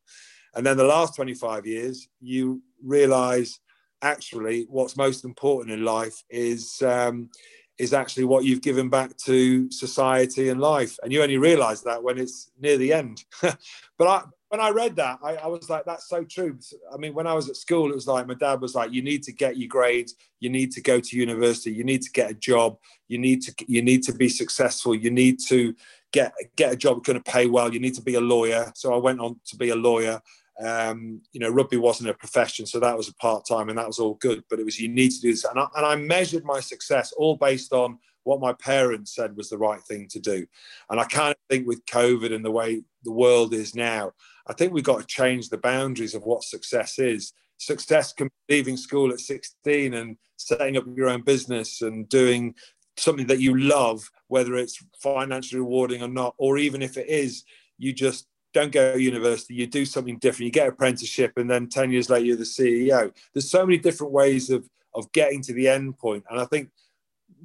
And 0.55 0.65
then 0.65 0.77
the 0.77 0.85
last 0.85 1.13
25 1.17 1.65
years 1.65 2.07
you 2.21 2.61
realize 2.81 3.59
actually 4.01 4.65
what's 4.69 4.95
most 4.95 5.25
important 5.25 5.73
in 5.73 5.83
life 5.83 6.23
is 6.29 6.81
um, 6.83 7.29
is 7.77 7.91
actually 7.91 8.23
what 8.23 8.45
you've 8.45 8.61
given 8.61 8.87
back 8.87 9.17
to 9.25 9.69
society 9.71 10.47
and 10.47 10.61
life. 10.61 10.97
And 11.03 11.11
you 11.11 11.21
only 11.21 11.37
realize 11.37 11.81
that 11.83 12.01
when 12.01 12.17
it's 12.17 12.49
near 12.57 12.77
the 12.77 12.93
end. 12.93 13.25
But 13.97 14.07
i 14.07 14.23
when 14.51 14.59
I 14.59 14.69
read 14.69 14.97
that, 14.97 15.19
I, 15.23 15.37
I, 15.37 15.47
was 15.47 15.69
like, 15.69 15.85
that's 15.85 16.09
so 16.09 16.25
true. 16.25 16.59
I 16.93 16.97
mean, 16.97 17.13
when 17.13 17.25
I 17.25 17.33
was 17.33 17.49
at 17.49 17.55
school, 17.55 17.89
it 17.89 17.95
was 17.95 18.05
like 18.05 18.27
my 18.27 18.33
dad 18.33 18.59
was 18.59 18.75
like, 18.75 18.91
you 18.91 19.01
need 19.01 19.23
to 19.23 19.31
get 19.31 19.55
your 19.55 19.69
grades, 19.69 20.15
you 20.41 20.49
need 20.49 20.73
to 20.73 20.81
go 20.81 20.99
to 20.99 21.17
university, 21.17 21.71
you 21.71 21.85
need 21.85 22.01
to 22.01 22.11
get 22.11 22.31
a 22.31 22.33
job, 22.33 22.75
you 23.07 23.17
need 23.17 23.41
to 23.43 23.53
you 23.65 23.81
need 23.81 24.03
to 24.03 24.13
be 24.13 24.27
successful, 24.27 24.93
you 24.93 25.09
need 25.09 25.39
to 25.47 25.73
get 26.11 26.33
get 26.57 26.73
a 26.73 26.75
job 26.75 27.01
going 27.05 27.17
to 27.17 27.31
pay 27.31 27.47
well, 27.47 27.73
you 27.73 27.79
need 27.79 27.95
to 27.95 28.01
be 28.01 28.15
a 28.15 28.21
lawyer. 28.21 28.69
So 28.75 28.93
I 28.93 28.97
went 28.97 29.21
on 29.21 29.39
to 29.45 29.55
be 29.55 29.69
a 29.69 29.75
lawyer. 29.75 30.21
Um, 30.61 31.21
you 31.31 31.39
know, 31.39 31.49
rugby 31.49 31.77
wasn't 31.77 32.09
a 32.09 32.13
profession, 32.13 32.65
so 32.65 32.81
that 32.81 32.97
was 32.97 33.07
a 33.07 33.15
part 33.15 33.47
time, 33.47 33.69
and 33.69 33.77
that 33.77 33.87
was 33.87 33.99
all 33.99 34.15
good. 34.15 34.43
But 34.49 34.59
it 34.59 34.65
was 34.65 34.81
you 34.81 34.89
need 34.89 35.11
to 35.11 35.21
do 35.21 35.31
this, 35.31 35.45
and 35.45 35.57
I, 35.57 35.67
and 35.77 35.85
I 35.85 35.95
measured 35.95 36.43
my 36.43 36.59
success 36.59 37.13
all 37.13 37.37
based 37.37 37.71
on 37.71 37.99
what 38.23 38.41
my 38.41 38.53
parents 38.53 39.15
said 39.15 39.35
was 39.35 39.49
the 39.49 39.57
right 39.57 39.81
thing 39.81 40.07
to 40.09 40.19
do. 40.19 40.45
And 40.89 40.99
I 40.99 41.05
kind 41.05 41.31
of 41.31 41.37
think 41.49 41.67
with 41.67 41.85
COVID 41.85 42.33
and 42.33 42.45
the 42.45 42.51
way 42.51 42.83
the 43.03 43.11
world 43.11 43.53
is 43.53 43.73
now, 43.73 44.11
I 44.47 44.53
think 44.53 44.73
we've 44.73 44.83
got 44.83 44.99
to 44.99 45.07
change 45.07 45.49
the 45.49 45.57
boundaries 45.57 46.15
of 46.15 46.23
what 46.23 46.43
success 46.43 46.99
is. 46.99 47.33
Success 47.57 48.13
can 48.13 48.29
be 48.47 48.55
leaving 48.55 48.77
school 48.77 49.11
at 49.11 49.19
16 49.19 49.93
and 49.93 50.17
setting 50.37 50.77
up 50.77 50.85
your 50.95 51.09
own 51.09 51.21
business 51.21 51.81
and 51.81 52.09
doing 52.09 52.55
something 52.97 53.27
that 53.27 53.39
you 53.39 53.57
love, 53.57 54.09
whether 54.27 54.55
it's 54.55 54.83
financially 55.01 55.59
rewarding 55.59 56.01
or 56.01 56.07
not, 56.07 56.33
or 56.37 56.57
even 56.57 56.81
if 56.81 56.97
it 56.97 57.07
is, 57.07 57.43
you 57.77 57.93
just 57.93 58.27
don't 58.53 58.71
go 58.71 58.93
to 58.93 59.01
university, 59.01 59.53
you 59.53 59.65
do 59.65 59.85
something 59.85 60.17
different, 60.17 60.45
you 60.45 60.51
get 60.51 60.67
apprenticeship, 60.67 61.33
and 61.37 61.49
then 61.49 61.69
10 61.69 61.91
years 61.91 62.09
later, 62.09 62.25
you're 62.25 62.35
the 62.35 62.43
CEO. 62.43 63.11
There's 63.33 63.49
so 63.49 63.65
many 63.65 63.77
different 63.77 64.11
ways 64.11 64.49
of, 64.49 64.67
of 64.93 65.11
getting 65.13 65.41
to 65.43 65.53
the 65.53 65.67
end 65.67 65.97
point. 65.97 66.25
And 66.29 66.39
I 66.39 66.45
think 66.45 66.69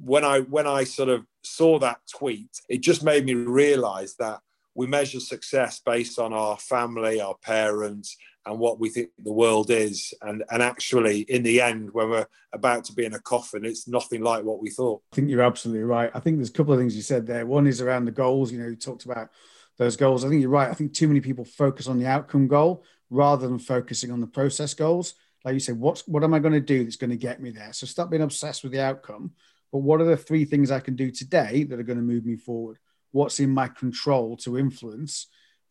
when 0.03 0.23
I 0.23 0.41
when 0.41 0.67
I 0.67 0.83
sort 0.83 1.09
of 1.09 1.25
saw 1.43 1.79
that 1.79 1.99
tweet, 2.13 2.61
it 2.69 2.81
just 2.81 3.03
made 3.03 3.25
me 3.25 3.33
realize 3.33 4.15
that 4.15 4.41
we 4.77 4.85
measure 4.85 5.19
success 5.19 5.81
based 5.83 6.19
on 6.19 6.31
our 6.33 6.55
family, 6.55 7.19
our 7.19 7.35
parents, 7.35 8.15
and 8.45 8.59
what 8.59 8.79
we 8.79 8.89
think 8.89 9.09
the 9.17 9.33
world 9.33 9.71
is. 9.71 10.13
And, 10.21 10.43
and 10.51 10.61
actually, 10.61 11.21
in 11.21 11.41
the 11.41 11.61
end, 11.61 11.89
when 11.93 12.11
we're 12.11 12.27
about 12.53 12.85
to 12.85 12.93
be 12.93 13.03
in 13.03 13.15
a 13.15 13.19
coffin, 13.19 13.65
it's 13.65 13.87
nothing 13.87 14.21
like 14.21 14.43
what 14.43 14.61
we 14.61 14.69
thought. 14.69 15.01
I 15.11 15.15
think 15.15 15.31
you're 15.31 15.41
absolutely 15.41 15.83
right. 15.83 16.11
I 16.13 16.19
think 16.19 16.37
there's 16.37 16.51
a 16.51 16.53
couple 16.53 16.73
of 16.73 16.79
things 16.79 16.95
you 16.95 17.01
said 17.01 17.25
there. 17.25 17.47
One 17.47 17.65
is 17.65 17.81
around 17.81 18.05
the 18.05 18.11
goals. 18.11 18.51
You 18.51 18.59
know, 18.59 18.67
you 18.67 18.75
talked 18.75 19.05
about 19.05 19.29
those 19.77 19.97
goals. 19.97 20.23
I 20.23 20.29
think 20.29 20.41
you're 20.41 20.51
right. 20.51 20.69
I 20.69 20.75
think 20.75 20.93
too 20.93 21.07
many 21.07 21.21
people 21.21 21.43
focus 21.43 21.87
on 21.87 21.97
the 21.97 22.05
outcome 22.05 22.47
goal 22.47 22.83
rather 23.09 23.47
than 23.47 23.57
focusing 23.57 24.11
on 24.11 24.21
the 24.21 24.27
process 24.27 24.75
goals. 24.75 25.15
Like 25.43 25.55
you 25.55 25.59
said, 25.59 25.79
what's 25.79 26.07
what 26.07 26.23
am 26.23 26.35
I 26.35 26.39
going 26.39 26.53
to 26.53 26.61
do 26.61 26.83
that's 26.83 26.97
going 26.97 27.09
to 27.09 27.17
get 27.17 27.41
me 27.41 27.49
there? 27.49 27.73
So 27.73 27.87
stop 27.87 28.11
being 28.11 28.21
obsessed 28.21 28.61
with 28.61 28.73
the 28.73 28.83
outcome. 28.83 29.31
But 29.71 29.79
what 29.79 30.01
are 30.01 30.05
the 30.05 30.17
three 30.17 30.45
things 30.45 30.69
I 30.69 30.81
can 30.81 30.95
do 30.95 31.09
today 31.09 31.63
that 31.63 31.79
are 31.79 31.83
going 31.83 31.97
to 31.97 32.03
move 32.03 32.25
me 32.25 32.35
forward? 32.35 32.77
What's 33.11 33.39
in 33.39 33.49
my 33.49 33.67
control 33.67 34.37
to 34.37 34.57
influence 34.57 35.27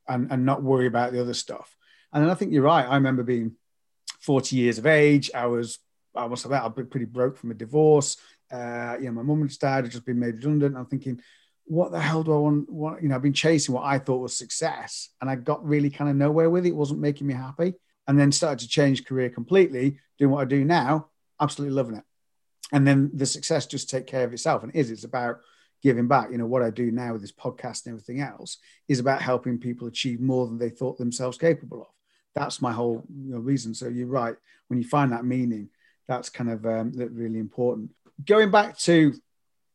and, 0.08 0.30
and 0.30 0.44
not 0.44 0.62
worry 0.62 0.86
about 0.86 1.12
the 1.12 1.20
other 1.20 1.34
stuff? 1.34 1.76
And 2.12 2.30
I 2.30 2.34
think 2.34 2.52
you're 2.52 2.62
right. 2.62 2.86
I 2.86 2.94
remember 2.94 3.22
being 3.22 3.56
40 4.20 4.56
years 4.56 4.78
of 4.78 4.86
age. 4.86 5.30
I 5.34 5.46
was, 5.46 5.78
I 6.14 6.26
must 6.26 6.44
have 6.44 6.52
I've 6.52 6.74
been 6.74 6.86
pretty 6.86 7.06
broke 7.06 7.36
from 7.36 7.50
a 7.50 7.54
divorce. 7.54 8.16
Uh, 8.50 8.96
you 8.98 9.06
know, 9.06 9.12
my 9.12 9.22
mum 9.22 9.42
and 9.42 9.58
dad 9.58 9.84
had 9.84 9.92
just 9.92 10.06
been 10.06 10.18
made 10.18 10.36
redundant. 10.36 10.76
I'm 10.76 10.86
thinking, 10.86 11.20
what 11.66 11.90
the 11.90 12.00
hell 12.00 12.22
do 12.22 12.32
I 12.32 12.38
want? 12.38 12.70
What, 12.70 13.02
you 13.02 13.08
know, 13.08 13.16
I've 13.16 13.22
been 13.22 13.32
chasing 13.32 13.74
what 13.74 13.84
I 13.84 13.98
thought 13.98 14.20
was 14.22 14.36
success 14.36 15.10
and 15.20 15.28
I 15.28 15.34
got 15.34 15.66
really 15.66 15.90
kind 15.90 16.08
of 16.08 16.16
nowhere 16.16 16.48
with 16.48 16.64
it. 16.64 16.70
It 16.70 16.76
wasn't 16.76 17.00
making 17.00 17.26
me 17.26 17.34
happy. 17.34 17.74
And 18.08 18.18
then 18.18 18.30
started 18.30 18.60
to 18.60 18.68
change 18.68 19.04
career 19.04 19.30
completely, 19.30 19.98
doing 20.16 20.30
what 20.30 20.42
I 20.42 20.44
do 20.44 20.64
now, 20.64 21.08
absolutely 21.40 21.74
loving 21.74 21.96
it. 21.96 22.04
And 22.72 22.86
then 22.86 23.10
the 23.12 23.26
success 23.26 23.66
just 23.66 23.90
take 23.90 24.06
care 24.06 24.24
of 24.24 24.32
itself. 24.32 24.62
And 24.62 24.74
it 24.74 24.78
is, 24.78 24.90
it's 24.92 25.04
about 25.04 25.40
giving 25.86 26.08
back. 26.08 26.30
You 26.30 26.38
know, 26.38 26.46
what 26.46 26.62
I 26.62 26.70
do 26.70 26.90
now 26.90 27.12
with 27.12 27.22
this 27.22 27.32
podcast 27.32 27.86
and 27.86 27.92
everything 27.92 28.20
else 28.20 28.58
is 28.88 28.98
about 28.98 29.22
helping 29.22 29.58
people 29.58 29.86
achieve 29.86 30.20
more 30.20 30.46
than 30.46 30.58
they 30.58 30.70
thought 30.70 30.98
themselves 30.98 31.38
capable 31.38 31.82
of 31.82 31.88
that's 32.36 32.60
my 32.60 32.70
whole 32.70 33.02
you 33.08 33.32
know, 33.32 33.38
reason. 33.38 33.74
So 33.74 33.88
you're 33.88 34.06
right. 34.06 34.36
When 34.68 34.78
you 34.78 34.86
find 34.86 35.10
that 35.10 35.24
meaning, 35.24 35.70
that's 36.06 36.28
kind 36.28 36.50
of 36.50 36.64
um, 36.66 36.92
really 36.94 37.38
important. 37.38 37.90
Going 38.24 38.50
back 38.50 38.76
to 38.80 39.14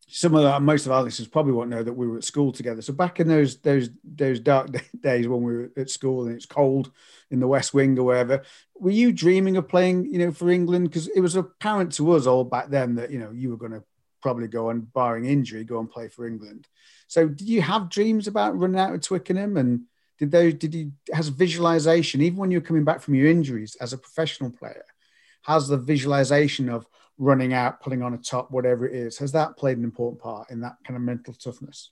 some 0.08 0.36
of 0.36 0.44
the, 0.44 0.60
most 0.60 0.86
of 0.86 0.92
our 0.92 1.02
listeners 1.02 1.28
probably 1.28 1.54
won't 1.54 1.70
know 1.70 1.82
that 1.82 1.94
we 1.94 2.08
were 2.08 2.18
at 2.18 2.24
school 2.24 2.52
together. 2.52 2.82
So 2.82 2.94
back 2.94 3.20
in 3.20 3.28
those 3.28 3.58
those 3.58 3.90
those 4.04 4.40
dark 4.40 4.70
days 5.02 5.28
when 5.28 5.42
we 5.42 5.54
were 5.54 5.72
at 5.76 5.90
school 5.90 6.26
and 6.26 6.36
it's 6.36 6.46
cold 6.46 6.92
in 7.32 7.40
the 7.40 7.48
West 7.48 7.74
Wing 7.74 7.98
or 7.98 8.04
wherever, 8.04 8.44
were 8.76 8.92
you 8.92 9.12
dreaming 9.12 9.58
of 9.58 9.68
playing, 9.68 10.06
you 10.06 10.20
know, 10.20 10.32
for 10.32 10.50
England? 10.50 10.90
Because 10.90 11.08
it 11.08 11.22
was 11.22 11.36
apparent 11.36 11.94
to 11.94 12.12
us 12.12 12.28
all 12.28 12.44
back 12.44 12.70
then 12.70 12.96
that 12.96 13.12
you 13.12 13.20
know 13.20 13.32
you 13.32 13.50
were 13.50 13.58
going 13.58 13.72
to 13.72 13.84
probably 14.22 14.48
go 14.48 14.70
on, 14.70 14.82
barring 14.82 15.26
injury, 15.26 15.64
go 15.64 15.80
and 15.80 15.90
play 15.90 16.08
for 16.08 16.28
England. 16.28 16.68
So 17.08 17.28
did 17.28 17.48
you 17.48 17.62
have 17.62 17.90
dreams 17.90 18.28
about 18.28 18.58
running 18.58 18.80
out 18.80 18.94
of 18.94 19.02
Twickenham? 19.02 19.58
And 19.58 19.84
did 20.22 20.32
those 20.32 20.54
did 20.54 20.76
you 20.76 20.92
has 21.12 21.30
visualization 21.30 22.22
even 22.22 22.38
when 22.38 22.52
you're 22.52 22.62
coming 22.62 22.84
back 22.84 23.02
from 23.02 23.16
your 23.16 23.28
injuries 23.28 23.76
as 23.82 23.92
a 23.92 23.98
professional 23.98 24.52
player 24.52 24.86
has 25.42 25.68
the 25.68 25.78
visualization 25.78 26.70
of 26.70 26.86
running 27.18 27.54
out 27.54 27.82
pulling 27.82 28.04
on 28.04 28.14
a 28.14 28.20
top 28.20 28.52
whatever 28.52 28.88
it 28.88 28.94
is 28.94 29.18
has 29.18 29.32
that 29.32 29.58
played 29.58 29.80
an 29.80 29.84
important 29.84 30.22
part 30.22 30.52
in 30.52 30.62
that 30.62 30.76
kind 30.86 30.96
of 30.96 31.02
mental 31.02 31.34
toughness? 31.34 31.90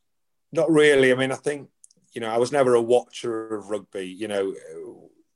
Not 0.52 0.70
really. 0.70 1.12
I 1.12 1.16
mean 1.16 1.32
i 1.32 1.36
think 1.36 1.70
you 2.14 2.22
know 2.22 2.30
i 2.30 2.38
was 2.38 2.52
never 2.52 2.76
a 2.76 2.82
watcher 2.82 3.56
of 3.56 3.72
rugby. 3.72 4.06
You 4.06 4.28
know 4.28 4.54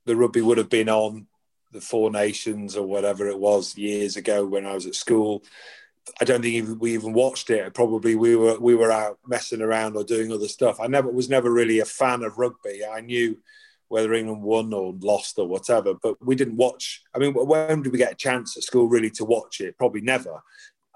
the 0.06 0.14
rugby 0.14 0.40
would 0.40 0.58
have 0.58 0.70
been 0.70 0.88
on 0.88 1.26
the 1.72 1.80
four 1.80 2.12
nations 2.12 2.76
or 2.76 2.86
whatever 2.86 3.26
it 3.26 3.38
was 3.38 3.76
years 3.76 4.16
ago 4.16 4.46
when 4.46 4.64
i 4.64 4.72
was 4.72 4.86
at 4.86 4.94
school 4.94 5.42
I 6.20 6.24
don't 6.24 6.42
think 6.42 6.80
we 6.80 6.94
even 6.94 7.12
watched 7.12 7.50
it. 7.50 7.72
Probably 7.74 8.14
we 8.14 8.36
were 8.36 8.58
we 8.58 8.74
were 8.74 8.92
out 8.92 9.18
messing 9.26 9.62
around 9.62 9.96
or 9.96 10.04
doing 10.04 10.32
other 10.32 10.48
stuff. 10.48 10.80
I 10.80 10.86
never 10.86 11.10
was 11.10 11.28
never 11.28 11.50
really 11.50 11.80
a 11.80 11.84
fan 11.84 12.22
of 12.22 12.38
rugby. 12.38 12.82
I 12.84 13.00
knew 13.00 13.38
whether 13.88 14.12
England 14.12 14.42
won 14.42 14.72
or 14.72 14.94
lost 15.00 15.38
or 15.38 15.46
whatever, 15.46 15.94
but 15.94 16.16
we 16.24 16.34
didn't 16.34 16.56
watch. 16.56 17.02
I 17.14 17.18
mean, 17.18 17.32
when 17.32 17.82
did 17.82 17.92
we 17.92 17.98
get 17.98 18.12
a 18.12 18.16
chance 18.16 18.56
at 18.56 18.62
school 18.62 18.88
really 18.88 19.10
to 19.10 19.24
watch 19.24 19.60
it? 19.60 19.78
Probably 19.78 20.00
never. 20.00 20.42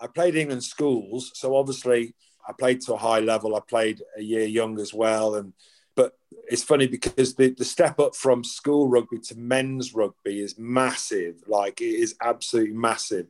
I 0.00 0.06
played 0.06 0.36
England 0.36 0.64
schools, 0.64 1.30
so 1.34 1.56
obviously 1.56 2.14
I 2.46 2.52
played 2.52 2.80
to 2.82 2.94
a 2.94 2.98
high 2.98 3.20
level. 3.20 3.56
I 3.56 3.60
played 3.60 4.02
a 4.16 4.22
year 4.22 4.46
young 4.46 4.80
as 4.80 4.94
well, 4.94 5.34
and 5.34 5.52
but 5.96 6.14
it's 6.48 6.62
funny 6.62 6.86
because 6.86 7.34
the, 7.34 7.50
the 7.50 7.64
step 7.64 7.98
up 7.98 8.14
from 8.14 8.44
school 8.44 8.88
rugby 8.88 9.18
to 9.18 9.36
men's 9.36 9.94
rugby 9.94 10.40
is 10.40 10.58
massive. 10.58 11.36
Like 11.46 11.80
it 11.80 11.94
is 11.94 12.14
absolutely 12.22 12.74
massive. 12.74 13.26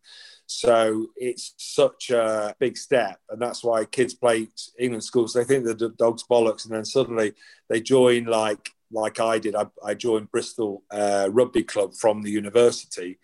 So 0.51 1.09
it's 1.15 1.53
such 1.59 2.09
a 2.09 2.55
big 2.59 2.79
step, 2.79 3.21
and 3.29 3.41
that's 3.41 3.63
why 3.63 3.85
kids 3.85 4.15
play 4.15 4.49
England 4.79 5.05
schools. 5.05 5.35
They 5.35 5.45
think 5.45 5.65
they're 5.65 5.75
the 5.75 5.91
dog's 5.91 6.25
bollocks, 6.25 6.65
and 6.65 6.75
then 6.75 6.87
suddenly 6.87 7.35
they 7.69 7.83
join 7.83 8.25
like 8.25 8.71
like 8.91 9.21
I 9.21 9.39
did. 9.39 9.55
I, 9.55 9.67
I 9.85 9.93
joined 9.93 10.31
Bristol 10.31 10.85
uh, 10.91 11.29
Rugby 11.31 11.65
Club 11.65 11.93
from 11.93 12.23
the 12.23 12.31
university, 12.31 13.19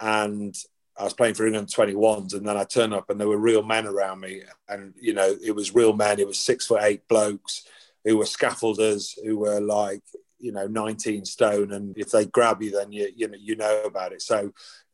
and 0.00 0.56
I 0.98 1.04
was 1.04 1.12
playing 1.12 1.34
for 1.34 1.46
England 1.46 1.68
21s, 1.68 2.32
and 2.32 2.48
then 2.48 2.56
I 2.56 2.64
turned 2.64 2.94
up, 2.94 3.10
and 3.10 3.20
there 3.20 3.28
were 3.28 3.36
real 3.36 3.62
men 3.62 3.86
around 3.86 4.20
me, 4.20 4.40
and 4.66 4.94
you 4.98 5.12
know 5.12 5.36
it 5.44 5.54
was 5.54 5.74
real 5.74 5.92
men. 5.92 6.20
It 6.20 6.26
was 6.26 6.40
six 6.40 6.68
foot 6.68 6.82
eight 6.82 7.06
blokes 7.06 7.66
who 8.02 8.16
were 8.16 8.24
scaffolders, 8.24 9.12
who 9.22 9.36
were 9.36 9.60
like 9.60 10.00
you 10.38 10.52
know 10.52 10.66
19 10.66 11.26
stone, 11.26 11.72
and 11.72 11.98
if 11.98 12.10
they 12.10 12.24
grab 12.24 12.62
you, 12.62 12.70
then 12.70 12.92
you 12.92 13.10
you 13.14 13.28
know 13.28 13.38
you 13.38 13.56
know 13.56 13.82
about 13.82 14.12
it. 14.12 14.22
So 14.22 14.52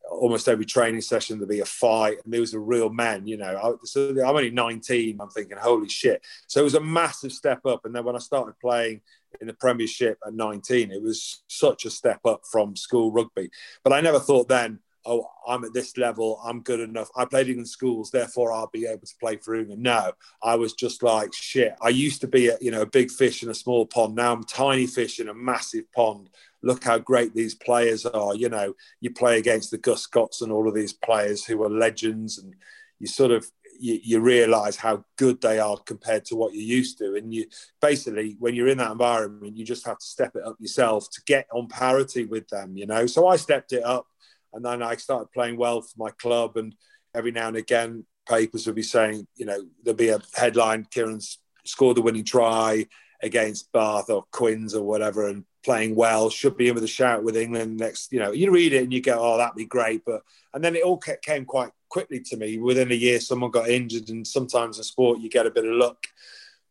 almost 0.09 0.47
every 0.47 0.65
training 0.65 1.01
session 1.01 1.37
there'd 1.37 1.49
be 1.49 1.59
a 1.59 1.65
fight 1.65 2.17
and 2.23 2.33
there 2.33 2.41
was 2.41 2.53
a 2.53 2.59
real 2.59 2.89
man 2.89 3.27
you 3.27 3.37
know. 3.37 3.57
I, 3.57 3.85
so 3.85 4.09
i'm 4.09 4.35
only 4.35 4.51
19 4.51 5.17
i'm 5.19 5.29
thinking 5.29 5.57
holy 5.57 5.89
shit. 5.89 6.25
So 6.47 6.61
it 6.61 6.63
was 6.63 6.75
a 6.75 6.81
massive 6.81 7.31
step 7.31 7.65
up 7.65 7.85
and 7.85 7.95
then 7.95 8.03
when 8.03 8.15
i 8.15 8.19
started 8.19 8.59
playing 8.59 9.01
in 9.41 9.47
the 9.47 9.53
premiership 9.53 10.17
at 10.25 10.33
19 10.33 10.91
it 10.91 11.01
was 11.01 11.43
such 11.47 11.85
a 11.85 11.89
step 11.89 12.19
up 12.25 12.41
from 12.51 12.75
school 12.75 13.11
rugby. 13.11 13.49
But 13.83 13.93
i 13.93 14.01
never 14.01 14.19
thought 14.19 14.47
then 14.47 14.79
oh 15.05 15.25
i'm 15.47 15.63
at 15.63 15.73
this 15.73 15.97
level 15.97 16.41
i'm 16.43 16.61
good 16.61 16.79
enough. 16.79 17.09
I 17.15 17.25
played 17.25 17.49
in 17.49 17.65
schools 17.65 18.11
therefore 18.11 18.51
i'll 18.51 18.69
be 18.71 18.85
able 18.85 19.05
to 19.05 19.15
play 19.19 19.37
for 19.37 19.55
england 19.55 19.81
no 19.81 20.11
i 20.43 20.55
was 20.55 20.73
just 20.73 21.03
like 21.03 21.33
shit. 21.33 21.75
I 21.81 21.89
used 21.89 22.21
to 22.21 22.27
be 22.27 22.49
a 22.49 22.57
you 22.59 22.71
know 22.71 22.81
a 22.81 22.85
big 22.85 23.11
fish 23.11 23.43
in 23.43 23.49
a 23.49 23.53
small 23.53 23.85
pond. 23.85 24.15
Now 24.15 24.33
i'm 24.33 24.43
tiny 24.43 24.87
fish 24.87 25.19
in 25.19 25.29
a 25.29 25.33
massive 25.33 25.91
pond 25.93 26.29
look 26.61 26.83
how 26.83 26.97
great 26.97 27.33
these 27.33 27.55
players 27.55 28.05
are. 28.05 28.35
You 28.35 28.49
know, 28.49 28.73
you 28.99 29.11
play 29.11 29.37
against 29.37 29.71
the 29.71 29.77
Gus 29.77 30.01
Scotts 30.01 30.41
and 30.41 30.51
all 30.51 30.67
of 30.67 30.75
these 30.75 30.93
players 30.93 31.45
who 31.45 31.63
are 31.63 31.69
legends, 31.69 32.37
and 32.37 32.55
you 32.99 33.07
sort 33.07 33.31
of 33.31 33.49
you, 33.79 33.99
you 34.03 34.19
realize 34.19 34.75
how 34.75 35.05
good 35.17 35.41
they 35.41 35.59
are 35.59 35.77
compared 35.77 36.25
to 36.25 36.35
what 36.35 36.53
you're 36.53 36.63
used 36.63 36.97
to. 36.97 37.15
And 37.15 37.33
you 37.33 37.45
basically, 37.81 38.35
when 38.39 38.53
you're 38.55 38.67
in 38.67 38.79
that 38.79 38.91
environment, 38.91 39.57
you 39.57 39.65
just 39.65 39.85
have 39.85 39.99
to 39.99 40.05
step 40.05 40.35
it 40.35 40.43
up 40.43 40.57
yourself 40.59 41.09
to 41.11 41.21
get 41.25 41.47
on 41.53 41.67
parity 41.67 42.25
with 42.25 42.47
them. 42.49 42.75
You 42.75 42.87
know, 42.87 43.05
so 43.05 43.27
I 43.27 43.37
stepped 43.37 43.73
it 43.73 43.83
up, 43.83 44.07
and 44.53 44.65
then 44.65 44.83
I 44.83 44.95
started 44.95 45.31
playing 45.31 45.57
well 45.57 45.81
for 45.81 45.95
my 45.97 46.11
club, 46.11 46.57
and 46.57 46.75
every 47.13 47.31
now 47.31 47.47
and 47.47 47.57
again. 47.57 48.05
Papers 48.27 48.67
would 48.67 48.75
be 48.75 48.83
saying, 48.83 49.25
you 49.37 49.47
know, 49.47 49.59
there'll 49.83 49.97
be 49.97 50.09
a 50.09 50.21
headline: 50.35 50.85
Kyran's 50.93 51.39
scored 51.65 51.97
the 51.97 52.01
winning 52.03 52.23
try 52.23 52.85
against 53.21 53.71
Bath 53.71 54.09
or 54.09 54.25
Quins 54.31 54.73
or 54.75 54.83
whatever, 54.83 55.27
and 55.27 55.43
playing 55.63 55.95
well, 55.95 56.29
should 56.29 56.57
be 56.57 56.69
in 56.69 56.75
with 56.75 56.83
a 56.83 56.87
shout 56.87 57.23
with 57.23 57.37
England 57.37 57.77
next. 57.77 58.11
You 58.11 58.19
know, 58.19 58.31
you 58.31 58.51
read 58.51 58.73
it 58.73 58.83
and 58.83 58.93
you 58.93 59.01
go, 59.01 59.17
"Oh, 59.19 59.37
that'd 59.37 59.55
be 59.55 59.65
great," 59.65 60.03
but 60.05 60.21
and 60.53 60.63
then 60.63 60.75
it 60.75 60.83
all 60.83 60.97
came 60.97 61.45
quite 61.45 61.71
quickly 61.89 62.19
to 62.21 62.37
me. 62.37 62.57
Within 62.57 62.91
a 62.91 62.95
year, 62.95 63.19
someone 63.19 63.51
got 63.51 63.69
injured, 63.69 64.09
and 64.09 64.25
sometimes 64.25 64.77
in 64.77 64.83
sport 64.83 65.19
you 65.19 65.29
get 65.29 65.47
a 65.47 65.51
bit 65.51 65.65
of 65.65 65.73
luck. 65.73 66.07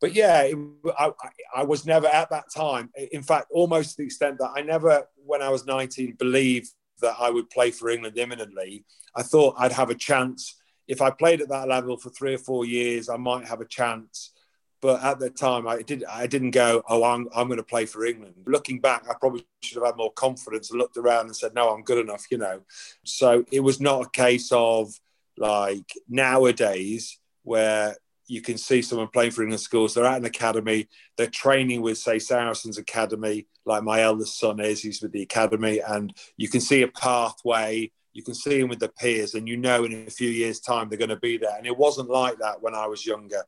But 0.01 0.15
yeah, 0.15 0.43
it, 0.43 0.57
I, 0.99 1.11
I 1.57 1.65
was 1.65 1.85
never 1.85 2.07
at 2.07 2.31
that 2.31 2.53
time. 2.55 2.91
In 3.13 3.23
fact, 3.23 3.49
almost 3.51 3.91
to 3.91 3.97
the 3.99 4.07
extent 4.07 4.39
that 4.39 4.53
I 4.55 4.63
never, 4.63 5.05
when 5.17 5.43
I 5.43 5.49
was 5.49 5.67
19, 5.67 6.13
believed 6.13 6.71
that 7.01 7.17
I 7.19 7.31
would 7.31 7.51
play 7.51 7.71
for 7.71 7.91
England 7.91 8.17
imminently. 8.17 8.85
I 9.15 9.23
thought 9.23 9.57
I'd 9.59 9.73
have 9.73 9.91
a 9.91 9.95
chance 9.95 10.57
if 10.87 11.03
I 11.03 11.11
played 11.11 11.41
at 11.41 11.49
that 11.49 11.69
level 11.69 11.97
for 11.97 12.11
three 12.11 12.35
or 12.35 12.39
four 12.39 12.65
years. 12.65 13.09
I 13.09 13.17
might 13.17 13.47
have 13.47 13.61
a 13.61 13.67
chance 13.67 14.33
but 14.81 15.03
at 15.03 15.19
the 15.19 15.31
time, 15.31 15.67
I 15.67 15.83
did. 15.83 16.05
I 16.05 16.27
didn't 16.27 16.53
go. 16.53 16.83
Oh, 16.89 17.03
I'm, 17.05 17.29
I'm 17.35 17.49
going 17.49 17.59
to 17.59 17.65
play 17.65 17.87
for 17.87 18.05
England. 18.05 18.35
Looking 18.47 18.81
back, 18.81 19.05
I 19.09 19.15
probably 19.19 19.45
should 19.63 19.77
have 19.79 19.87
had 19.87 19.97
more 19.97 20.13
confidence 20.13 20.71
and 20.71 20.79
looked 20.79 20.97
around 20.97 21.27
and 21.27 21.37
said, 21.37 21.55
"No, 21.55 21.71
I'm 21.71 21.83
good 21.83 21.99
enough." 21.99 22.27
You 22.31 22.39
know. 22.39 22.61
So 23.05 23.45
it 23.51 23.61
was 23.61 23.81
not 23.81 24.07
a 24.07 24.11
case 24.11 24.51
of 24.53 24.93
like 25.37 25.93
nowadays 26.09 27.19
where 27.43 27.97
you 28.29 28.43
can 28.43 28.59
see 28.59 28.83
someone 28.83 29.09
playing 29.09 29.31
for 29.31 29.43
England 29.43 29.61
schools. 29.61 29.95
They're 29.95 30.05
at 30.05 30.19
an 30.19 30.25
academy. 30.27 30.89
They're 31.17 31.29
training 31.29 31.81
with, 31.81 31.97
say, 31.97 32.19
Saracens 32.19 32.77
Academy, 32.77 33.47
like 33.65 33.83
my 33.83 34.03
eldest 34.03 34.39
son 34.39 34.61
is. 34.61 34.83
He's 34.83 35.01
with 35.01 35.13
the 35.13 35.23
academy, 35.23 35.81
and 35.81 36.15
you 36.37 36.49
can 36.49 36.61
see 36.61 36.83
a 36.83 36.89
pathway. 36.89 37.91
You 38.13 38.23
can 38.23 38.35
see 38.35 38.61
him 38.61 38.69
with 38.69 38.81
the 38.81 38.91
peers, 38.91 39.35
and 39.35 39.49
you 39.49 39.57
know 39.57 39.85
in 39.85 40.07
a 40.07 40.11
few 40.11 40.29
years' 40.29 40.61
time 40.61 40.89
they're 40.89 40.99
going 40.99 41.09
to 41.09 41.17
be 41.17 41.39
there. 41.39 41.57
And 41.57 41.67
it 41.67 41.77
wasn't 41.77 42.11
like 42.11 42.39
that 42.39 42.63
when 42.63 42.75
I 42.75 42.87
was 42.87 43.07
younger. 43.07 43.43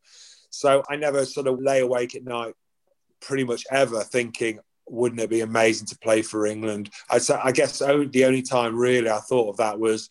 So 0.50 0.82
I 0.88 0.96
never 0.96 1.24
sort 1.24 1.46
of 1.46 1.60
lay 1.60 1.80
awake 1.80 2.14
at 2.14 2.24
night, 2.24 2.54
pretty 3.20 3.44
much 3.44 3.64
ever, 3.70 4.00
thinking, 4.02 4.60
wouldn't 4.88 5.20
it 5.20 5.30
be 5.30 5.40
amazing 5.40 5.86
to 5.88 5.98
play 5.98 6.22
for 6.22 6.46
England? 6.46 6.90
I, 7.08 7.20
I 7.42 7.52
guess 7.52 7.78
the 7.78 8.24
only 8.24 8.42
time 8.42 8.76
really 8.76 9.08
I 9.08 9.18
thought 9.18 9.50
of 9.50 9.56
that 9.58 9.78
was, 9.78 10.10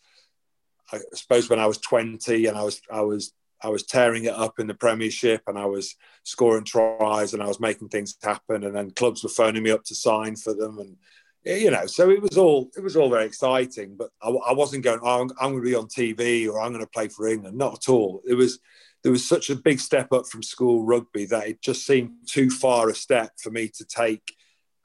I 0.92 0.98
suppose, 1.14 1.48
when 1.48 1.60
I 1.60 1.66
was 1.66 1.78
20 1.78 2.46
and 2.46 2.56
I 2.56 2.62
was 2.62 2.80
I 2.90 3.02
was 3.02 3.32
I 3.62 3.68
was 3.68 3.84
tearing 3.84 4.24
it 4.24 4.34
up 4.34 4.58
in 4.58 4.66
the 4.66 4.74
Premiership 4.74 5.42
and 5.46 5.58
I 5.58 5.66
was 5.66 5.96
scoring 6.24 6.64
tries 6.64 7.34
and 7.34 7.42
I 7.42 7.46
was 7.46 7.60
making 7.60 7.88
things 7.88 8.16
happen 8.22 8.64
and 8.64 8.74
then 8.74 8.90
clubs 8.90 9.22
were 9.22 9.28
phoning 9.28 9.62
me 9.62 9.70
up 9.70 9.84
to 9.84 9.94
sign 9.94 10.36
for 10.36 10.54
them 10.54 10.78
and 10.78 10.96
you 11.44 11.70
know 11.70 11.86
so 11.86 12.10
it 12.10 12.20
was 12.20 12.36
all 12.36 12.70
it 12.76 12.82
was 12.82 12.96
all 12.96 13.08
very 13.08 13.24
exciting 13.24 13.96
but 13.96 14.10
I, 14.22 14.28
I 14.28 14.52
wasn't 14.52 14.84
going 14.84 15.00
oh, 15.02 15.22
I'm, 15.22 15.30
I'm 15.40 15.52
going 15.52 15.64
to 15.64 15.70
be 15.70 15.74
on 15.74 15.86
TV 15.86 16.48
or 16.48 16.60
I'm 16.60 16.72
going 16.72 16.84
to 16.84 16.90
play 16.90 17.08
for 17.08 17.28
England 17.28 17.56
not 17.56 17.74
at 17.74 17.88
all 17.88 18.20
it 18.26 18.34
was 18.34 18.60
there 19.02 19.12
was 19.12 19.26
such 19.26 19.50
a 19.50 19.56
big 19.56 19.80
step 19.80 20.12
up 20.12 20.26
from 20.26 20.42
school 20.42 20.84
rugby 20.84 21.24
that 21.26 21.48
it 21.48 21.62
just 21.62 21.86
seemed 21.86 22.12
too 22.26 22.50
far 22.50 22.88
a 22.88 22.94
step 22.94 23.32
for 23.42 23.50
me 23.50 23.68
to 23.68 23.84
take 23.84 24.34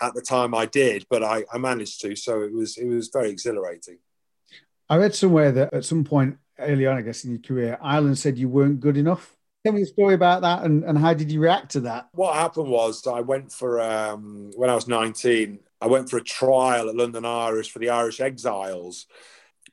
at 0.01 0.13
the 0.13 0.21
time 0.21 0.53
I 0.53 0.65
did 0.65 1.05
but 1.09 1.23
I, 1.23 1.45
I 1.53 1.57
managed 1.57 2.01
to 2.01 2.15
so 2.15 2.41
it 2.41 2.53
was 2.53 2.77
it 2.77 2.87
was 2.87 3.09
very 3.13 3.29
exhilarating 3.29 3.97
I 4.89 4.97
read 4.97 5.15
somewhere 5.15 5.51
that 5.51 5.73
at 5.73 5.85
some 5.85 6.03
point 6.03 6.37
early 6.59 6.85
on, 6.85 6.97
I 6.97 7.01
guess, 7.01 7.23
in 7.23 7.31
your 7.31 7.41
career, 7.41 7.77
Ireland 7.81 8.17
said 8.17 8.37
you 8.37 8.49
weren't 8.49 8.79
good 8.79 8.97
enough. 8.97 9.35
Tell 9.63 9.73
me 9.73 9.81
a 9.81 9.85
story 9.85 10.13
about 10.13 10.41
that 10.41 10.63
and, 10.63 10.83
and 10.83 10.97
how 10.97 11.13
did 11.13 11.31
you 11.31 11.39
react 11.39 11.71
to 11.71 11.81
that? 11.81 12.09
What 12.13 12.35
happened 12.35 12.69
was 12.69 13.05
I 13.07 13.21
went 13.21 13.51
for, 13.51 13.81
um, 13.81 14.51
when 14.55 14.69
I 14.69 14.75
was 14.75 14.87
19, 14.87 15.59
I 15.81 15.87
went 15.87 16.09
for 16.09 16.17
a 16.17 16.23
trial 16.23 16.87
at 16.87 16.95
London 16.95 17.25
Irish 17.25 17.71
for 17.71 17.79
the 17.79 17.89
Irish 17.89 18.19
Exiles, 18.19 19.07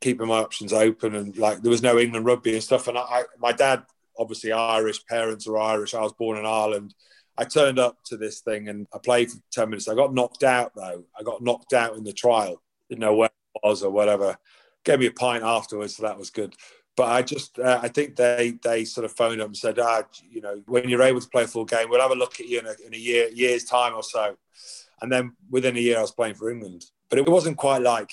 keeping 0.00 0.28
my 0.28 0.38
options 0.38 0.72
open. 0.72 1.14
And 1.14 1.36
like 1.36 1.60
there 1.60 1.70
was 1.70 1.82
no 1.82 1.98
England 1.98 2.24
rugby 2.24 2.54
and 2.54 2.62
stuff. 2.62 2.88
And 2.88 2.96
I, 2.96 3.02
I 3.02 3.24
my 3.38 3.52
dad, 3.52 3.82
obviously 4.18 4.52
Irish, 4.52 5.04
parents 5.06 5.46
are 5.46 5.58
Irish. 5.58 5.94
I 5.94 6.00
was 6.00 6.12
born 6.12 6.38
in 6.38 6.46
Ireland. 6.46 6.94
I 7.36 7.44
turned 7.44 7.78
up 7.78 7.96
to 8.06 8.16
this 8.16 8.40
thing 8.40 8.68
and 8.68 8.86
I 8.94 8.98
played 8.98 9.30
for 9.30 9.38
10 9.52 9.70
minutes. 9.70 9.88
I 9.88 9.94
got 9.94 10.14
knocked 10.14 10.42
out 10.42 10.72
though. 10.74 11.04
I 11.18 11.22
got 11.22 11.42
knocked 11.42 11.72
out 11.72 11.96
in 11.96 12.04
the 12.04 12.12
trial. 12.12 12.62
Didn't 12.88 13.00
know 13.00 13.14
where 13.14 13.30
it 13.54 13.60
was 13.62 13.82
or 13.82 13.90
whatever 13.90 14.38
gave 14.84 14.98
me 14.98 15.06
a 15.06 15.12
pint 15.12 15.44
afterwards, 15.44 15.96
so 15.96 16.02
that 16.02 16.18
was 16.18 16.30
good. 16.30 16.54
But 16.96 17.08
I 17.08 17.22
just, 17.22 17.58
uh, 17.58 17.80
I 17.82 17.88
think 17.88 18.16
they 18.16 18.58
they 18.62 18.84
sort 18.84 19.04
of 19.04 19.12
phoned 19.12 19.40
up 19.40 19.46
and 19.46 19.56
said, 19.56 19.78
ah, 19.78 20.02
you 20.28 20.42
know, 20.42 20.62
when 20.66 20.88
you're 20.88 21.02
able 21.02 21.20
to 21.20 21.28
play 21.28 21.44
a 21.44 21.48
full 21.48 21.64
game, 21.64 21.88
we'll 21.88 22.00
have 22.00 22.10
a 22.10 22.16
look 22.16 22.38
at 22.38 22.48
you 22.48 22.58
in 22.58 22.66
a, 22.66 22.74
in 22.86 22.94
a 22.94 22.98
year 22.98 23.28
year's 23.32 23.64
time 23.64 23.94
or 23.94 24.02
so. 24.02 24.36
And 25.00 25.10
then 25.10 25.34
within 25.50 25.76
a 25.76 25.80
year, 25.80 25.98
I 25.98 26.02
was 26.02 26.12
playing 26.12 26.34
for 26.34 26.50
England. 26.50 26.84
But 27.08 27.18
it 27.18 27.28
wasn't 27.28 27.56
quite 27.56 27.82
like 27.82 28.10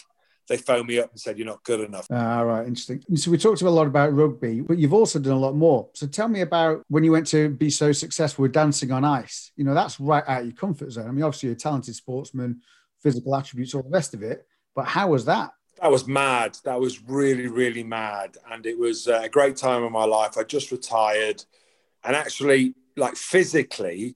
they 0.50 0.58
phoned 0.58 0.88
me 0.88 1.00
up 1.00 1.12
and 1.12 1.20
said, 1.20 1.38
you're 1.38 1.48
not 1.48 1.64
good 1.64 1.80
enough. 1.80 2.08
Ah, 2.12 2.42
right, 2.42 2.68
interesting. 2.68 3.02
So 3.16 3.32
we 3.32 3.38
talked 3.38 3.62
a 3.62 3.70
lot 3.70 3.88
about 3.88 4.14
rugby, 4.14 4.62
but 4.62 4.78
you've 4.78 4.94
also 4.94 5.20
done 5.20 5.34
a 5.34 5.40
lot 5.40 5.56
more. 5.56 5.88
So 5.94 6.08
tell 6.08 6.28
me 6.28 6.42
about 6.42 6.84
when 6.90 7.06
you 7.06 7.12
went 7.12 7.28
to 7.28 7.50
be 7.50 7.70
so 7.70 7.92
successful 7.94 8.44
with 8.44 8.52
dancing 8.52 8.92
on 8.92 9.06
ice. 9.06 9.52
You 9.56 9.64
know, 9.64 9.74
that's 9.74 10.00
right 10.00 10.24
out 10.28 10.42
of 10.42 10.48
your 10.48 10.56
comfort 10.56 10.92
zone. 10.92 11.08
I 11.08 11.12
mean, 11.12 11.24
obviously 11.24 11.48
you're 11.48 11.56
a 11.56 11.60
talented 11.60 11.96
sportsman, 11.96 12.62
physical 13.02 13.34
attributes, 13.36 13.74
all 13.74 13.84
the 13.84 13.90
rest 13.90 14.14
of 14.14 14.24
it. 14.24 14.46
But 14.76 14.86
how 14.86 15.10
was 15.10 15.26
that? 15.26 15.52
that 15.82 15.92
was 15.92 16.08
mad. 16.08 16.58
That 16.64 16.80
was 16.80 17.02
really, 17.04 17.48
really 17.48 17.84
mad. 17.84 18.38
And 18.52 18.66
it 18.66 18.78
was 18.78 19.08
a 19.08 19.30
great 19.30 19.56
time 19.56 19.84
in 19.84 19.92
my 19.92 20.06
life. 20.06 20.38
I 20.38 20.44
just 20.44 20.72
retired. 20.72 21.44
And 22.04 22.16
actually, 22.16 22.76
like 22.98 23.16
physically, 23.16 24.16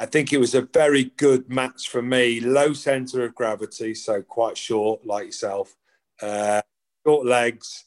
I 0.00 0.06
think 0.06 0.32
it 0.32 0.38
was 0.38 0.54
a 0.54 0.62
very 0.62 1.12
good 1.18 1.50
match 1.50 1.90
for 1.90 2.00
me. 2.00 2.40
Low 2.40 2.72
center 2.72 3.22
of 3.22 3.34
gravity, 3.34 3.92
so 3.94 4.22
quite 4.22 4.56
short, 4.56 5.06
like 5.06 5.26
yourself, 5.26 5.76
uh, 6.22 6.62
short 7.06 7.26
legs. 7.26 7.84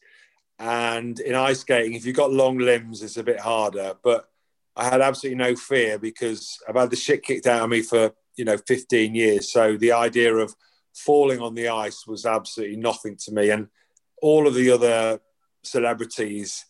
And 0.59 1.19
in 1.19 1.33
ice 1.33 1.61
skating, 1.61 1.93
if 1.93 2.05
you've 2.05 2.15
got 2.15 2.31
long 2.31 2.59
limbs, 2.59 3.01
it's 3.01 3.17
a 3.17 3.23
bit 3.23 3.39
harder. 3.39 3.95
But 4.03 4.29
I 4.75 4.83
had 4.83 5.01
absolutely 5.01 5.43
no 5.43 5.55
fear 5.55 5.97
because 5.97 6.59
I've 6.69 6.75
had 6.75 6.91
the 6.91 6.95
shit 6.95 7.23
kicked 7.23 7.47
out 7.47 7.63
of 7.63 7.71
me 7.71 7.81
for, 7.81 8.13
you 8.35 8.45
know, 8.45 8.57
15 8.57 9.15
years. 9.15 9.51
So 9.51 9.75
the 9.75 9.93
idea 9.93 10.35
of 10.35 10.53
falling 10.93 11.41
on 11.41 11.55
the 11.55 11.69
ice 11.69 12.05
was 12.05 12.27
absolutely 12.27 12.77
nothing 12.77 13.17
to 13.25 13.31
me. 13.31 13.49
And 13.49 13.69
all 14.21 14.45
of 14.45 14.53
the 14.53 14.69
other 14.69 15.19
celebrities, 15.63 16.63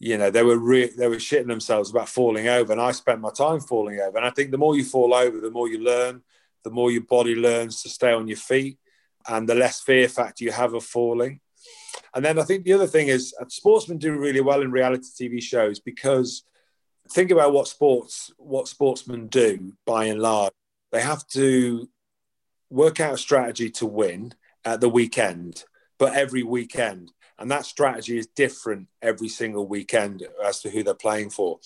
you 0.00 0.16
know, 0.16 0.30
they 0.30 0.42
were 0.42 0.58
re- 0.58 0.90
they 0.96 1.08
were 1.08 1.16
shitting 1.16 1.46
themselves 1.46 1.90
about 1.90 2.08
falling 2.08 2.48
over, 2.48 2.72
and 2.72 2.80
I 2.80 2.90
spent 2.92 3.20
my 3.20 3.30
time 3.30 3.60
falling 3.60 4.00
over. 4.00 4.16
And 4.16 4.26
I 4.26 4.30
think 4.30 4.50
the 4.50 4.58
more 4.58 4.74
you 4.74 4.82
fall 4.82 5.12
over, 5.12 5.38
the 5.38 5.50
more 5.50 5.68
you 5.68 5.78
learn, 5.78 6.22
the 6.64 6.70
more 6.70 6.90
your 6.90 7.02
body 7.02 7.34
learns 7.34 7.82
to 7.82 7.90
stay 7.90 8.10
on 8.10 8.26
your 8.26 8.38
feet, 8.38 8.78
and 9.28 9.46
the 9.46 9.54
less 9.54 9.82
fear 9.82 10.08
factor 10.08 10.42
you 10.42 10.52
have 10.52 10.72
of 10.72 10.84
falling. 10.84 11.40
And 12.14 12.24
then 12.24 12.38
I 12.38 12.44
think 12.44 12.64
the 12.64 12.72
other 12.72 12.86
thing 12.86 13.08
is 13.08 13.34
uh, 13.38 13.44
sportsmen 13.48 13.98
do 13.98 14.18
really 14.18 14.40
well 14.40 14.62
in 14.62 14.72
reality 14.72 15.04
TV 15.20 15.42
shows 15.42 15.78
because 15.78 16.44
think 17.12 17.30
about 17.30 17.52
what 17.52 17.68
sports 17.68 18.32
what 18.38 18.68
sportsmen 18.68 19.26
do 19.26 19.74
by 19.84 20.06
and 20.06 20.20
large. 20.20 20.52
They 20.92 21.02
have 21.02 21.26
to 21.28 21.88
work 22.70 23.00
out 23.00 23.14
a 23.14 23.18
strategy 23.18 23.68
to 23.70 23.86
win 23.86 24.32
at 24.64 24.80
the 24.80 24.88
weekend, 24.88 25.64
but 25.98 26.14
every 26.14 26.42
weekend. 26.42 27.12
And 27.40 27.50
that 27.50 27.64
strategy 27.64 28.18
is 28.18 28.26
different 28.26 28.86
every 29.00 29.28
single 29.28 29.66
weekend 29.66 30.22
as 30.44 30.60
to 30.60 30.70
who 30.70 30.82
they're 30.82 30.94
playing 30.94 31.30
for. 31.30 31.58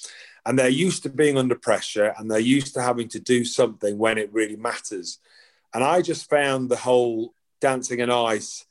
And 0.46 0.58
they're 0.58 0.68
used 0.68 1.02
to 1.02 1.10
being 1.10 1.36
under 1.36 1.56
pressure 1.56 2.14
and 2.16 2.30
they're 2.30 2.38
used 2.38 2.74
to 2.74 2.82
having 2.82 3.08
to 3.08 3.18
do 3.18 3.44
something 3.44 3.98
when 3.98 4.16
it 4.16 4.32
really 4.32 4.56
matters. 4.56 5.18
And 5.74 5.82
I 5.82 6.00
just 6.00 6.30
found 6.30 6.70
the 6.70 6.76
whole 6.76 7.34
dancing 7.60 8.00
and 8.00 8.12
ice 8.12 8.64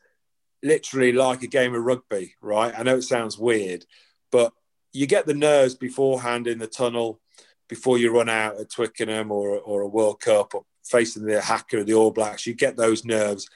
literally 0.63 1.11
like 1.11 1.43
a 1.43 1.47
game 1.47 1.75
of 1.75 1.83
rugby, 1.83 2.35
right? 2.41 2.73
I 2.77 2.83
know 2.83 2.95
it 2.95 3.01
sounds 3.01 3.37
weird, 3.37 3.85
but 4.31 4.53
you 4.93 5.05
get 5.05 5.25
the 5.25 5.33
nerves 5.33 5.75
beforehand 5.75 6.47
in 6.47 6.59
the 6.59 6.67
tunnel 6.67 7.19
before 7.67 7.97
you 7.97 8.15
run 8.15 8.29
out 8.29 8.59
at 8.59 8.69
Twickenham 8.69 9.31
or, 9.31 9.59
or 9.59 9.81
a 9.81 9.87
World 9.87 10.21
Cup 10.21 10.55
or 10.55 10.63
facing 10.83 11.25
the 11.25 11.41
haka 11.41 11.79
of 11.79 11.85
the 11.85 11.93
All 11.93 12.11
Blacks, 12.11 12.47
you 12.47 12.53
get 12.53 12.77
those 12.77 13.03
nerves. 13.03 13.49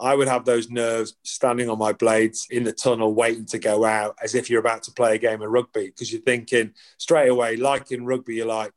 I 0.00 0.14
would 0.14 0.28
have 0.28 0.44
those 0.44 0.70
nerves 0.70 1.14
standing 1.22 1.70
on 1.70 1.78
my 1.78 1.92
blades 1.92 2.46
in 2.50 2.64
the 2.64 2.72
tunnel, 2.72 3.14
waiting 3.14 3.46
to 3.46 3.58
go 3.58 3.84
out 3.84 4.16
as 4.22 4.34
if 4.34 4.50
you're 4.50 4.60
about 4.60 4.82
to 4.84 4.92
play 4.92 5.14
a 5.14 5.18
game 5.18 5.40
of 5.40 5.50
rugby 5.50 5.86
because 5.86 6.12
you're 6.12 6.22
thinking 6.22 6.72
straight 6.98 7.28
away, 7.28 7.56
like 7.56 7.92
in 7.92 8.04
rugby, 8.04 8.34
you're 8.34 8.46
like, 8.46 8.72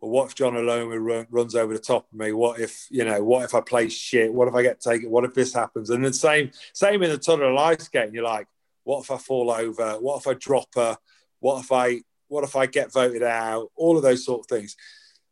well, 0.00 0.10
what 0.10 0.26
if 0.26 0.34
Jonah 0.34 0.60
Lomu 0.60 0.98
run, 1.00 1.26
runs 1.30 1.54
over 1.54 1.72
the 1.72 1.78
top 1.78 2.06
of 2.10 2.18
me? 2.18 2.32
What 2.32 2.60
if, 2.60 2.86
you 2.90 3.04
know, 3.04 3.22
what 3.22 3.44
if 3.44 3.54
I 3.54 3.60
play 3.60 3.88
shit? 3.88 4.32
What 4.32 4.48
if 4.48 4.54
I 4.54 4.62
get 4.62 4.80
taken? 4.80 5.10
What 5.10 5.24
if 5.24 5.34
this 5.34 5.52
happens? 5.52 5.90
And 5.90 6.04
the 6.04 6.12
same, 6.12 6.50
same 6.72 7.02
in 7.02 7.10
the 7.10 7.18
tunnel 7.18 7.52
of 7.52 7.58
ice 7.58 7.84
skating. 7.84 8.14
You're 8.14 8.24
like, 8.24 8.46
what 8.84 9.02
if 9.02 9.10
I 9.10 9.18
fall 9.18 9.50
over? 9.50 9.92
What 10.00 10.18
if 10.18 10.26
I 10.26 10.34
drop 10.34 10.68
her? 10.76 10.96
What 11.40 11.60
if 11.60 11.72
I, 11.72 12.00
what 12.28 12.44
if 12.44 12.56
I 12.56 12.66
get 12.66 12.92
voted 12.92 13.22
out? 13.22 13.70
All 13.76 13.96
of 13.96 14.02
those 14.02 14.24
sort 14.24 14.40
of 14.40 14.46
things. 14.46 14.76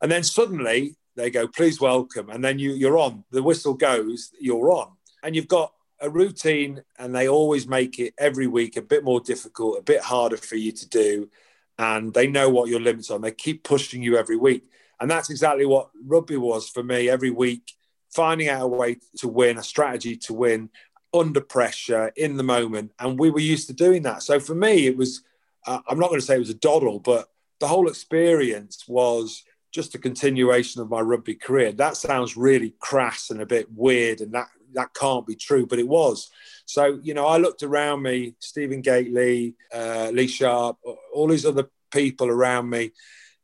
And 0.03 0.11
then 0.11 0.25
suddenly 0.25 0.97
they 1.16 1.31
go, 1.31 1.47
please 1.47 1.81
welcome. 1.81 2.29
And 2.31 2.45
then 2.45 2.59
you, 2.59 2.73
you're 2.73 2.99
on. 2.99 3.25
The 3.31 3.42
whistle 3.42 3.75
goes, 3.75 4.31
you're 4.38 4.71
on. 4.73 4.92
And 5.22 5.37
you've 5.37 5.48
got 5.48 5.72
a 6.00 6.11
routine, 6.11 6.82
and 6.98 7.14
they 7.14 7.28
always 7.28 7.66
make 7.66 7.98
it 7.98 8.14
every 8.18 8.46
week 8.46 8.76
a 8.76 8.82
bit 8.82 9.04
more 9.04 9.20
difficult, 9.20 9.78
a 9.78 9.82
bit 9.82 10.00
harder 10.00 10.37
for 10.37 10.56
you 10.56 10.72
to 10.72 10.88
do. 10.88 11.30
And 11.78 12.12
they 12.12 12.26
know 12.26 12.48
what 12.48 12.68
your 12.68 12.80
limits 12.80 13.11
are. 13.11 13.16
And 13.16 13.24
they 13.24 13.32
keep 13.32 13.62
pushing 13.62 14.02
you 14.02 14.16
every 14.16 14.37
week. 14.37 14.64
And 15.00 15.11
that's 15.11 15.30
exactly 15.30 15.66
what 15.66 15.90
rugby 16.04 16.37
was 16.37 16.68
for 16.68 16.82
me 16.82 17.08
every 17.08 17.30
week, 17.30 17.72
finding 18.14 18.48
out 18.48 18.62
a 18.62 18.68
way 18.68 18.98
to 19.18 19.28
win, 19.28 19.58
a 19.58 19.62
strategy 19.62 20.16
to 20.16 20.35
win 20.35 20.70
under 21.14 21.40
pressure 21.40 22.12
in 22.16 22.37
the 22.37 22.42
moment. 22.42 22.92
And 22.98 23.18
we 23.18 23.30
were 23.30 23.40
used 23.40 23.66
to 23.68 23.74
doing 23.74 24.02
that. 24.02 24.22
So 24.22 24.40
for 24.40 24.54
me, 24.54 24.87
it 24.87 24.96
was, 24.96 25.22
uh, 25.66 25.80
I'm 25.88 25.98
not 25.98 26.08
going 26.08 26.20
to 26.20 26.26
say 26.26 26.37
it 26.37 26.40
was 26.40 26.50
a 26.50 26.54
doddle, 26.54 26.98
but 26.98 27.28
the 27.61 27.68
whole 27.68 27.88
experience 27.88 28.85
was 28.88 29.44
just 29.72 29.94
a 29.94 29.98
continuation 29.98 30.82
of 30.82 30.90
my 30.90 31.00
rugby 31.00 31.35
career. 31.35 31.72
That 31.72 31.96
sounds 31.96 32.37
really 32.37 32.74
crass 32.78 33.30
and 33.30 33.40
a 33.40 33.46
bit 33.46 33.72
weird, 33.72 34.20
and 34.20 34.32
that 34.35 34.48
that 34.74 34.94
can't 34.94 35.26
be 35.26 35.35
true, 35.35 35.66
but 35.66 35.78
it 35.78 35.88
was. 35.88 36.30
So 36.66 37.00
you 37.02 37.14
know, 37.14 37.26
I 37.26 37.38
looked 37.38 37.62
around 37.62 38.02
me, 38.02 38.35
Stephen 38.38 38.80
Gately, 38.80 39.54
uh, 39.74 40.11
Lee 40.12 40.26
Sharpe, 40.26 40.78
all 41.12 41.28
these 41.28 41.46
other 41.46 41.68
people 41.90 42.28
around 42.28 42.70
me. 42.70 42.92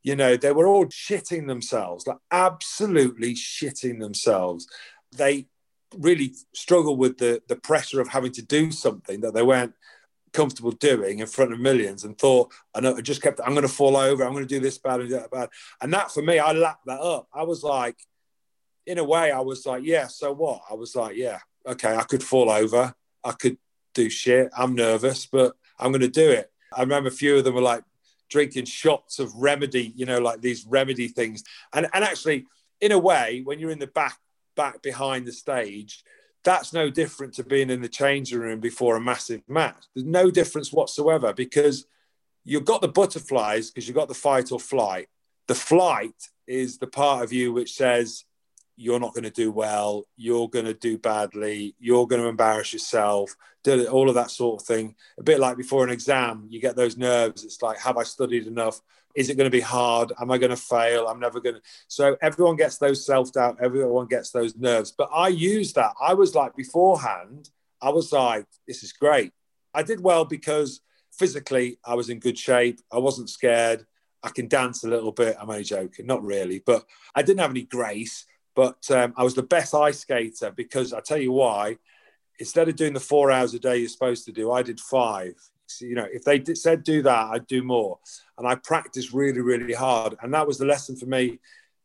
You 0.02 0.16
know, 0.16 0.36
they 0.36 0.52
were 0.52 0.66
all 0.66 0.86
shitting 0.86 1.46
themselves, 1.46 2.06
like 2.06 2.18
absolutely 2.30 3.34
shitting 3.34 4.00
themselves. 4.00 4.66
They 5.16 5.46
really 5.96 6.34
struggled 6.54 6.98
with 6.98 7.18
the 7.18 7.42
the 7.48 7.56
pressure 7.56 8.00
of 8.00 8.08
having 8.08 8.32
to 8.32 8.42
do 8.42 8.70
something 8.70 9.20
that 9.20 9.34
they 9.34 9.42
weren't 9.42 9.74
comfortable 10.32 10.72
doing 10.72 11.18
in 11.18 11.26
front 11.26 11.52
of 11.52 11.60
millions 11.60 12.04
and 12.04 12.18
thought, 12.18 12.52
I 12.74 12.80
know, 12.80 12.96
I 12.96 13.00
just 13.00 13.22
kept, 13.22 13.40
I'm 13.40 13.54
going 13.54 13.62
to 13.62 13.68
fall 13.68 13.96
over, 13.96 14.24
I'm 14.24 14.32
going 14.32 14.46
to 14.46 14.54
do 14.54 14.60
this 14.60 14.78
bad 14.78 15.00
and 15.00 15.10
that 15.10 15.30
bad. 15.30 15.48
And 15.80 15.92
that 15.94 16.10
for 16.10 16.22
me, 16.22 16.38
I 16.38 16.52
lapped 16.52 16.86
that 16.86 17.00
up. 17.00 17.28
I 17.32 17.44
was 17.44 17.62
like, 17.62 17.96
in 18.88 18.98
a 18.98 19.04
way, 19.04 19.30
I 19.30 19.40
was 19.40 19.66
like, 19.66 19.82
yeah, 19.84 20.06
so 20.06 20.32
what? 20.32 20.62
I 20.70 20.74
was 20.74 20.96
like, 20.96 21.14
yeah, 21.14 21.38
okay, 21.66 21.94
I 21.94 22.02
could 22.02 22.22
fall 22.22 22.50
over, 22.50 22.94
I 23.22 23.32
could 23.32 23.58
do 23.92 24.08
shit, 24.08 24.48
I'm 24.56 24.74
nervous, 24.74 25.26
but 25.26 25.54
I'm 25.78 25.92
going 25.92 26.00
to 26.00 26.08
do 26.08 26.30
it. 26.30 26.50
I 26.74 26.80
remember 26.80 27.08
a 27.08 27.12
few 27.12 27.36
of 27.36 27.44
them 27.44 27.54
were 27.54 27.60
like, 27.60 27.84
drinking 28.28 28.66
shots 28.66 29.18
of 29.18 29.34
remedy, 29.34 29.92
you 29.96 30.06
know, 30.06 30.18
like 30.18 30.40
these 30.40 30.66
remedy 30.66 31.08
things. 31.08 31.44
And 31.72 31.86
and 31.92 32.04
actually, 32.04 32.46
in 32.80 32.92
a 32.92 32.98
way, 32.98 33.42
when 33.44 33.58
you're 33.58 33.70
in 33.70 33.78
the 33.78 33.86
back 33.86 34.18
back 34.54 34.82
behind 34.82 35.26
the 35.26 35.32
stage, 35.32 36.04
that's 36.44 36.72
no 36.72 36.90
different 36.90 37.34
to 37.34 37.44
being 37.44 37.70
in 37.70 37.80
the 37.80 37.88
changing 37.88 38.38
room 38.38 38.60
before 38.60 38.96
a 38.96 39.00
massive 39.00 39.42
match. 39.48 39.84
There's 39.94 40.06
no 40.06 40.30
difference 40.30 40.72
whatsoever 40.72 41.32
because 41.32 41.86
you've 42.44 42.64
got 42.64 42.80
the 42.80 42.88
butterflies 42.88 43.70
because 43.70 43.88
you've 43.88 43.96
got 43.96 44.08
the 44.08 44.14
fight 44.14 44.52
or 44.52 44.60
flight. 44.60 45.08
The 45.46 45.54
flight 45.54 46.28
is 46.46 46.78
the 46.78 46.86
part 46.86 47.24
of 47.24 47.32
you 47.32 47.52
which 47.52 47.72
says 47.72 48.24
you're 48.78 49.00
not 49.00 49.12
going 49.12 49.24
to 49.24 49.30
do 49.30 49.50
well, 49.50 50.04
you're 50.16 50.48
going 50.48 50.64
to 50.64 50.72
do 50.72 50.96
badly, 50.96 51.74
you're 51.80 52.06
going 52.06 52.22
to 52.22 52.28
embarrass 52.28 52.72
yourself, 52.72 53.34
all 53.90 54.08
of 54.08 54.14
that 54.14 54.30
sort 54.30 54.62
of 54.62 54.66
thing. 54.66 54.94
A 55.18 55.22
bit 55.22 55.40
like 55.40 55.56
before 55.56 55.82
an 55.82 55.90
exam, 55.90 56.46
you 56.48 56.60
get 56.60 56.76
those 56.76 56.96
nerves. 56.96 57.44
It's 57.44 57.60
like, 57.60 57.78
have 57.80 57.96
I 57.96 58.04
studied 58.04 58.46
enough? 58.46 58.80
Is 59.16 59.30
it 59.30 59.36
going 59.36 59.50
to 59.50 59.56
be 59.56 59.60
hard? 59.60 60.12
Am 60.20 60.30
I 60.30 60.38
going 60.38 60.50
to 60.50 60.56
fail? 60.56 61.08
I'm 61.08 61.18
never 61.18 61.40
going 61.40 61.56
to. 61.56 61.60
So 61.88 62.16
everyone 62.22 62.54
gets 62.54 62.78
those 62.78 63.04
self 63.04 63.32
doubt, 63.32 63.58
everyone 63.60 64.06
gets 64.06 64.30
those 64.30 64.56
nerves. 64.56 64.92
But 64.96 65.10
I 65.12 65.28
use 65.28 65.72
that. 65.72 65.92
I 66.00 66.14
was 66.14 66.36
like, 66.36 66.54
beforehand, 66.54 67.50
I 67.82 67.90
was 67.90 68.12
like, 68.12 68.46
this 68.68 68.84
is 68.84 68.92
great. 68.92 69.32
I 69.74 69.82
did 69.82 70.00
well 70.00 70.24
because 70.24 70.80
physically 71.10 71.78
I 71.84 71.94
was 71.94 72.10
in 72.10 72.20
good 72.20 72.38
shape. 72.38 72.80
I 72.92 72.98
wasn't 72.98 73.28
scared. 73.28 73.84
I 74.22 74.30
can 74.30 74.48
dance 74.48 74.84
a 74.84 74.88
little 74.88 75.12
bit. 75.12 75.36
I'm 75.40 75.50
only 75.50 75.64
joking, 75.64 76.06
not 76.06 76.22
really, 76.24 76.60
but 76.64 76.84
I 77.14 77.22
didn't 77.22 77.40
have 77.40 77.50
any 77.50 77.62
grace. 77.62 78.24
But 78.58 78.90
um, 78.90 79.14
I 79.16 79.22
was 79.22 79.36
the 79.36 79.44
best 79.44 79.72
ice 79.72 80.00
skater 80.00 80.50
because 80.50 80.92
I 80.92 80.98
tell 80.98 81.16
you 81.16 81.30
why. 81.30 81.78
Instead 82.40 82.68
of 82.68 82.74
doing 82.74 82.92
the 82.92 82.98
four 82.98 83.30
hours 83.30 83.54
a 83.54 83.60
day 83.60 83.76
you're 83.76 83.88
supposed 83.88 84.24
to 84.24 84.32
do, 84.32 84.50
I 84.50 84.62
did 84.62 84.80
five. 84.80 85.34
So, 85.66 85.84
you 85.84 85.94
know, 85.94 86.08
if 86.12 86.24
they 86.24 86.40
did, 86.40 86.58
said 86.58 86.82
do 86.82 87.00
that, 87.02 87.28
I'd 87.30 87.46
do 87.46 87.62
more. 87.62 88.00
And 88.36 88.48
I 88.48 88.56
practiced 88.56 89.12
really, 89.12 89.42
really 89.42 89.74
hard. 89.74 90.16
And 90.20 90.34
that 90.34 90.48
was 90.48 90.58
the 90.58 90.64
lesson 90.64 90.96
for 90.96 91.06
me. 91.06 91.38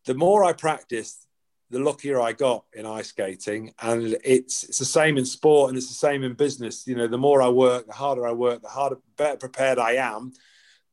The 0.05 0.15
more 0.15 0.43
I 0.43 0.53
practiced, 0.53 1.27
the 1.69 1.77
luckier 1.77 2.19
I 2.19 2.33
got 2.33 2.65
in 2.73 2.87
ice 2.87 3.09
skating. 3.09 3.71
And 3.79 4.17
it's 4.23 4.63
it's 4.63 4.79
the 4.79 4.85
same 4.85 5.19
in 5.19 5.25
sport 5.25 5.69
and 5.69 5.77
it's 5.77 5.89
the 5.89 6.07
same 6.07 6.23
in 6.23 6.33
business. 6.33 6.87
You 6.87 6.95
know, 6.95 7.07
the 7.07 7.19
more 7.19 7.43
I 7.43 7.49
work, 7.49 7.85
the 7.85 7.93
harder 7.93 8.25
I 8.25 8.31
work, 8.31 8.63
the 8.63 8.69
harder, 8.69 8.97
better 9.15 9.37
prepared 9.37 9.77
I 9.77 9.91
am, 9.97 10.33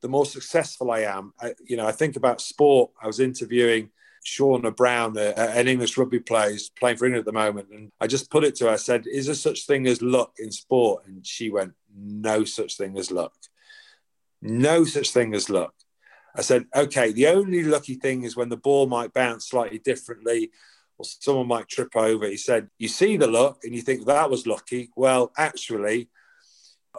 the 0.01 0.09
more 0.09 0.27
successful 0.27 0.91
I 0.91 0.99
am. 0.99 1.33
I, 1.41 1.55
you 1.65 1.75
know, 1.75 1.87
I 1.87 1.91
think 1.91 2.17
about 2.17 2.39
sport. 2.39 2.91
I 3.01 3.07
was 3.07 3.19
interviewing 3.19 3.89
Shaunagh 4.25 4.75
Brown, 4.75 5.17
uh, 5.17 5.33
an 5.37 5.67
English 5.67 5.97
rugby 5.97 6.19
player, 6.19 6.51
is 6.51 6.69
playing 6.69 6.97
for 6.97 7.05
England 7.05 7.21
at 7.21 7.25
the 7.25 7.31
moment. 7.31 7.69
And 7.71 7.91
I 7.99 8.07
just 8.07 8.29
put 8.29 8.43
it 8.43 8.55
to 8.55 8.65
her, 8.65 8.71
I 8.71 8.77
said, 8.77 9.05
Is 9.07 9.25
there 9.25 9.35
such 9.35 9.65
thing 9.65 9.87
as 9.87 10.01
luck 10.01 10.33
in 10.37 10.51
sport? 10.51 11.05
And 11.07 11.25
she 11.25 11.49
went, 11.49 11.73
No 11.95 12.43
such 12.43 12.77
thing 12.77 12.97
as 12.97 13.11
luck. 13.11 13.33
No 14.41 14.83
such 14.85 15.11
thing 15.11 15.33
as 15.33 15.49
luck. 15.49 15.73
I 16.35 16.41
said, 16.41 16.65
Okay, 16.75 17.11
the 17.11 17.27
only 17.27 17.63
lucky 17.63 17.95
thing 17.95 18.23
is 18.23 18.37
when 18.37 18.49
the 18.49 18.57
ball 18.57 18.87
might 18.87 19.13
bounce 19.13 19.49
slightly 19.49 19.79
differently 19.79 20.51
or 20.97 21.05
someone 21.05 21.47
might 21.47 21.67
trip 21.67 21.95
over. 21.95 22.27
He 22.27 22.37
said, 22.37 22.69
You 22.77 22.87
see 22.87 23.17
the 23.17 23.27
luck 23.27 23.61
and 23.63 23.75
you 23.75 23.81
think 23.81 24.05
that 24.05 24.29
was 24.29 24.45
lucky. 24.45 24.91
Well, 24.95 25.31
actually, 25.37 26.09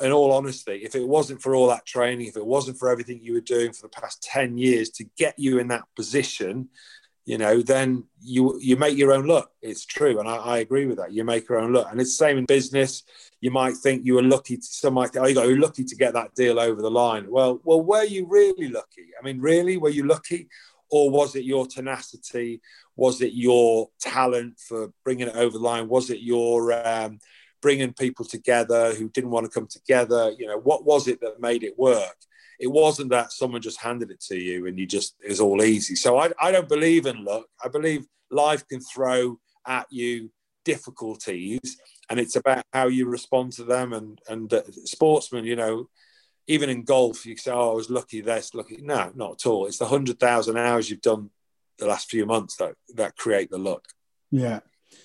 in 0.01 0.11
all 0.11 0.33
honesty, 0.33 0.81
if 0.85 0.95
it 0.95 1.07
wasn't 1.07 1.43
for 1.43 1.55
all 1.55 1.69
that 1.69 1.87
training, 1.87 2.27
if 2.27 2.37
it 2.37 2.47
wasn't 2.47 2.79
for 2.79 2.89
everything 2.89 3.21
you 3.23 3.35
were 3.35 3.41
doing 3.41 3.73
for 3.73 3.83
the 3.83 4.01
past 4.01 4.23
10 4.23 4.57
years 4.57 4.91
to 4.91 5.05
get 5.19 5.39
you 5.39 5.59
in 5.59 5.69
that 5.69 5.85
position, 5.95 6.71
you 7.25 7.39
know, 7.39 7.63
then 7.63 8.05
you 8.21 8.59
you 8.61 8.77
make 8.77 8.97
your 8.97 9.13
own 9.13 9.27
luck. 9.27 9.51
It's 9.61 9.87
true, 9.87 10.19
and 10.19 10.29
I, 10.29 10.37
I, 10.37 10.59
agree 10.59 10.87
with 10.87 10.97
that. 10.99 11.13
You 11.13 11.23
make 11.23 11.49
your 11.49 11.61
own 11.61 11.73
luck, 11.73 11.89
and 11.91 12.01
it's 12.01 12.17
the 12.19 12.25
same 12.25 12.39
in 12.39 12.47
business. 12.47 13.05
You 13.41 13.53
might 13.53 13.77
think 13.77 14.05
you 14.05 14.15
were 14.15 14.23
lucky. 14.23 14.57
To, 14.57 14.63
some 14.63 14.95
might 14.95 15.11
think, 15.11 15.25
oh, 15.25 15.29
you 15.29 15.35
got 15.35 15.49
lucky 15.49 15.85
to 15.85 15.97
get 15.97 16.15
that 16.15 16.35
deal 16.35 16.59
over 16.59 16.83
the 16.83 16.91
line. 16.91 17.31
Well, 17.31 17.61
well, 17.63 17.81
were 17.81 18.05
you 18.05 18.27
really 18.29 18.69
lucky? 18.69 19.11
I 19.19 19.25
mean, 19.25 19.41
really, 19.41 19.77
were 19.77 19.91
you 19.91 20.05
lucky, 20.05 20.49
or 20.91 21.11
was 21.11 21.37
it 21.37 21.45
your 21.45 21.67
tenacity? 21.67 22.61
Was 22.97 23.23
it 23.23 23.33
your 23.35 23.89
talent 24.01 24.59
for 24.59 24.93
bringing 25.05 25.29
it 25.29 25.37
over 25.37 25.59
the 25.59 25.65
line? 25.65 25.89
Was 25.89 26.11
it 26.11 26.21
your 26.21 26.73
um, 26.87 27.21
bringing 27.61 27.93
people 27.93 28.25
together 28.25 28.95
who 28.95 29.09
didn't 29.09 29.31
want 29.31 29.47
to 29.47 29.51
come 29.51 29.69
together? 29.69 30.33
You 30.37 30.49
know, 30.49 30.59
what 30.59 30.85
was 30.85 31.07
it 31.07 31.21
that 31.21 31.41
made 31.41 31.63
it 31.63 31.79
work? 31.79 32.17
It 32.59 32.69
wasn't 32.69 33.11
that 33.11 33.33
someone 33.33 33.61
just 33.61 33.81
handed 33.81 34.11
it 34.11 34.21
to 34.21 34.37
you 34.37 34.67
and 34.67 34.79
you 34.79 34.87
just 34.87 35.17
was 35.29 35.41
all 35.41 35.63
easy. 35.63 35.95
So 35.95 36.19
I, 36.19 36.31
I 36.41 36.53
don't 36.53 36.69
believe 36.69 37.07
in 37.07 37.25
luck. 37.25 37.47
I 37.65 37.69
believe 37.69 38.07
life 38.31 38.67
can 38.69 38.81
throw 38.81 39.39
at 39.67 39.87
you 39.91 40.31
difficulties, 40.65 41.79
and 42.09 42.21
it's 42.21 42.37
about 42.37 42.65
how 42.73 42.87
you 42.87 43.09
respond 43.09 43.53
to 43.53 43.65
them. 43.65 43.93
And 43.93 44.21
and 44.29 44.53
uh, 44.53 44.63
sportsmen, 44.85 45.45
you 45.45 45.57
know, 45.57 45.89
even 46.47 46.71
in 46.71 46.85
golf, 46.85 47.27
you 47.27 47.37
say, 47.37 47.51
"Oh, 47.53 47.73
I 47.73 47.75
was 47.75 47.91
lucky 47.91 48.21
this, 48.21 48.55
lucky." 48.55 48.79
No, 48.81 49.13
not 49.15 49.33
at 49.33 49.47
all. 49.47 49.67
It's 49.67 49.79
the 49.79 49.87
hundred 49.87 50.19
thousand 50.19 50.57
hours 50.57 50.91
you've 50.91 51.01
done 51.01 51.31
the 51.79 51.87
last 51.87 52.11
few 52.11 52.27
months 52.27 52.57
that 52.57 52.75
that 52.95 53.17
create 53.17 53.51
the 53.51 53.59
luck. 53.59 53.87
Yeah. 54.31 54.61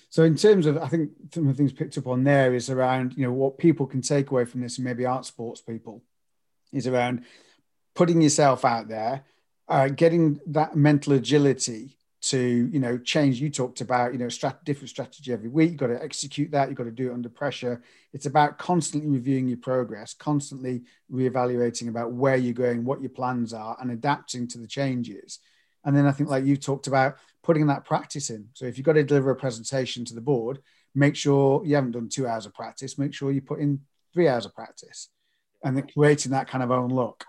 So 0.10 0.23
in 0.23 0.36
terms 0.36 0.65
of, 0.65 0.77
I 0.77 0.88
think 0.88 1.12
some 1.33 1.47
of 1.47 1.55
the 1.55 1.57
things 1.57 1.73
picked 1.73 1.97
up 1.97 2.07
on 2.07 2.23
there 2.23 2.53
is 2.53 2.69
around, 2.69 3.15
you 3.17 3.25
know, 3.25 3.31
what 3.31 3.57
people 3.57 3.86
can 3.86 4.01
take 4.01 4.31
away 4.31 4.45
from 4.45 4.62
this, 4.62 4.77
and 4.77 4.86
maybe 4.86 5.05
aren't 5.05 5.25
sports 5.25 5.62
people, 5.62 6.03
is 6.71 6.88
around 6.88 7.23
putting 7.95 8.21
yourself 8.21 8.63
out 8.65 8.88
there, 8.88 9.23
uh, 9.67 9.89
getting 9.89 10.39
that 10.47 10.75
mental 10.75 11.13
agility 11.13 11.97
to 12.19 12.69
you 12.71 12.80
know 12.80 12.97
change. 12.97 13.39
You 13.39 13.49
talked 13.49 13.82
about 13.82 14.13
you 14.13 14.19
know 14.19 14.25
strat- 14.25 14.63
different 14.63 14.89
strategy 14.89 15.32
every 15.32 15.49
week. 15.49 15.71
You've 15.71 15.80
got 15.80 15.88
to 15.88 16.03
execute 16.03 16.51
that. 16.51 16.69
You've 16.69 16.77
got 16.77 16.86
to 16.86 16.91
do 16.91 17.10
it 17.10 17.13
under 17.13 17.30
pressure. 17.30 17.82
It's 18.13 18.25
about 18.25 18.58
constantly 18.58 19.10
reviewing 19.10 19.47
your 19.47 19.58
progress, 19.58 20.13
constantly 20.13 20.84
reevaluating 21.12 21.89
about 21.89 22.12
where 22.12 22.36
you're 22.36 22.53
going, 22.53 22.86
what 22.86 23.01
your 23.01 23.10
plans 23.10 23.53
are, 23.53 23.77
and 23.80 23.91
adapting 23.91 24.47
to 24.49 24.58
the 24.58 24.67
changes. 24.67 25.39
And 25.86 25.95
then 25.95 26.06
I 26.06 26.12
think, 26.12 26.30
like 26.30 26.45
you 26.45 26.58
talked 26.58 26.88
about, 26.88 27.17
putting 27.43 27.67
that 27.67 27.86
practice 27.86 28.30
in. 28.30 28.49
So 28.53 28.65
if 28.65 28.77
you've 28.77 28.86
got 28.86 28.93
to 28.93 29.03
deliver 29.03 29.32
a 29.32 29.36
presentation 29.36 30.03
to 30.06 30.13
the 30.13 30.21
board, 30.21 30.60
make 30.93 31.15
sure 31.15 31.63
you 31.65 31.75
haven't 31.75 31.91
done 31.91 32.10
two 32.10 32.27
hours 32.27 32.45
of 32.45 32.53
practice. 32.53 32.97
Make 32.97 33.13
sure 33.13 33.32
you 33.32 33.41
put 33.41 33.60
in 33.60 33.80
three 34.13 34.27
hours 34.27 34.45
of 34.45 34.53
practice, 34.53 35.10
and 35.67 35.77
then 35.77 35.88
creating 35.93 36.32
that 36.32 36.47
kind 36.47 36.63
of 36.63 36.71
own 36.71 36.89
look. 36.89 37.25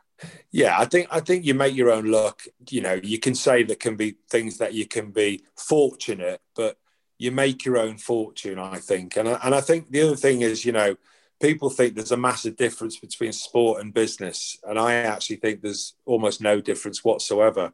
Yeah, 0.50 0.78
I 0.78 0.84
think 0.84 1.08
I 1.10 1.20
think 1.20 1.44
you 1.44 1.54
make 1.54 1.76
your 1.76 1.90
own 1.90 2.06
look. 2.06 2.42
You 2.70 2.80
know, 2.80 3.00
you 3.02 3.18
can 3.18 3.34
say 3.34 3.62
there 3.62 3.76
can 3.76 3.96
be 3.96 4.16
things 4.28 4.58
that 4.58 4.74
you 4.74 4.86
can 4.86 5.10
be 5.10 5.44
fortunate, 5.56 6.40
but 6.56 6.76
you 7.18 7.30
make 7.30 7.64
your 7.64 7.78
own 7.78 7.98
fortune. 7.98 8.58
I 8.58 8.78
think, 8.78 9.16
and 9.16 9.28
I, 9.28 9.38
and 9.44 9.54
I 9.54 9.60
think 9.60 9.90
the 9.90 10.02
other 10.02 10.16
thing 10.16 10.42
is, 10.42 10.64
you 10.64 10.72
know, 10.72 10.96
people 11.40 11.70
think 11.70 11.94
there's 11.94 12.12
a 12.12 12.16
massive 12.16 12.56
difference 12.56 12.98
between 12.98 13.32
sport 13.32 13.80
and 13.80 13.94
business, 13.94 14.58
and 14.64 14.78
I 14.78 14.94
actually 14.94 15.36
think 15.36 15.62
there's 15.62 15.94
almost 16.04 16.40
no 16.40 16.60
difference 16.60 17.04
whatsoever. 17.04 17.72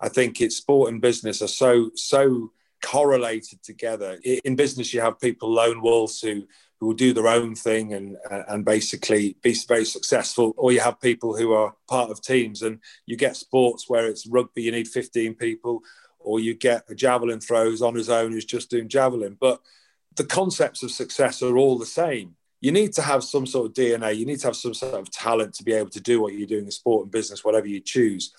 I 0.00 0.10
think 0.10 0.40
it's 0.40 0.56
sport 0.56 0.92
and 0.92 1.00
business 1.00 1.40
are 1.40 1.48
so 1.48 1.90
so 1.94 2.52
correlated 2.82 3.62
together. 3.62 4.18
In 4.44 4.56
business, 4.56 4.92
you 4.92 5.00
have 5.00 5.18
people 5.18 5.50
lone 5.50 5.80
wolves 5.80 6.20
who 6.20 6.46
who 6.78 6.86
will 6.86 6.94
do 6.94 7.12
their 7.12 7.28
own 7.28 7.54
thing 7.54 7.94
and 7.94 8.16
and 8.48 8.64
basically 8.64 9.36
be 9.42 9.54
very 9.66 9.84
successful. 9.84 10.54
Or 10.56 10.72
you 10.72 10.80
have 10.80 11.00
people 11.00 11.36
who 11.36 11.52
are 11.52 11.74
part 11.88 12.10
of 12.10 12.20
teams 12.20 12.62
and 12.62 12.80
you 13.06 13.16
get 13.16 13.36
sports 13.36 13.88
where 13.88 14.06
it's 14.06 14.26
rugby 14.26 14.62
you 14.62 14.72
need 14.72 14.88
15 14.88 15.34
people 15.34 15.82
or 16.18 16.40
you 16.40 16.54
get 16.54 16.84
a 16.88 16.94
javelin 16.94 17.40
throws 17.40 17.82
on 17.82 17.94
his 17.94 18.10
own 18.10 18.32
who's 18.32 18.44
just 18.44 18.70
doing 18.70 18.88
javelin. 18.88 19.36
But 19.40 19.60
the 20.16 20.24
concepts 20.24 20.82
of 20.82 20.90
success 20.90 21.42
are 21.42 21.56
all 21.56 21.78
the 21.78 21.86
same. 21.86 22.36
You 22.60 22.72
need 22.72 22.92
to 22.94 23.02
have 23.02 23.22
some 23.22 23.46
sort 23.46 23.66
of 23.66 23.72
dna 23.74 24.16
you 24.16 24.26
need 24.26 24.40
to 24.40 24.48
have 24.48 24.56
some 24.56 24.74
sort 24.74 24.94
of 24.94 25.10
talent 25.10 25.54
to 25.54 25.64
be 25.64 25.72
able 25.72 25.90
to 25.90 26.00
do 26.00 26.20
what 26.20 26.34
you're 26.34 26.46
doing 26.46 26.64
in 26.64 26.70
sport 26.70 27.04
and 27.04 27.12
business 27.12 27.44
whatever 27.44 27.66
you 27.66 27.80
choose. 27.80 28.32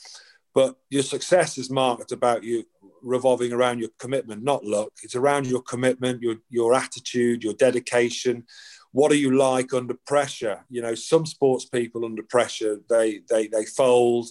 But 0.53 0.75
your 0.89 1.03
success 1.03 1.57
is 1.57 1.69
marked 1.69 2.11
about 2.11 2.43
you 2.43 2.65
revolving 3.07 3.53
around 3.53 3.79
your 3.79 3.89
commitment, 3.99 4.43
not 4.43 4.65
luck. 4.65 4.91
It's 5.03 5.15
around 5.15 5.47
your 5.47 5.61
commitment, 5.61 6.21
your 6.21 6.35
your 6.49 6.73
attitude, 6.73 7.43
your 7.43 7.53
dedication. 7.53 8.45
What 8.91 9.11
are 9.11 9.15
you 9.15 9.37
like 9.37 9.73
under 9.73 9.95
pressure? 10.05 10.65
You 10.69 10.81
know, 10.81 10.95
some 10.95 11.25
sports 11.25 11.65
people 11.65 12.05
under 12.05 12.23
pressure, 12.23 12.79
they 12.89 13.21
they 13.29 13.47
they 13.47 13.65
fold 13.65 14.27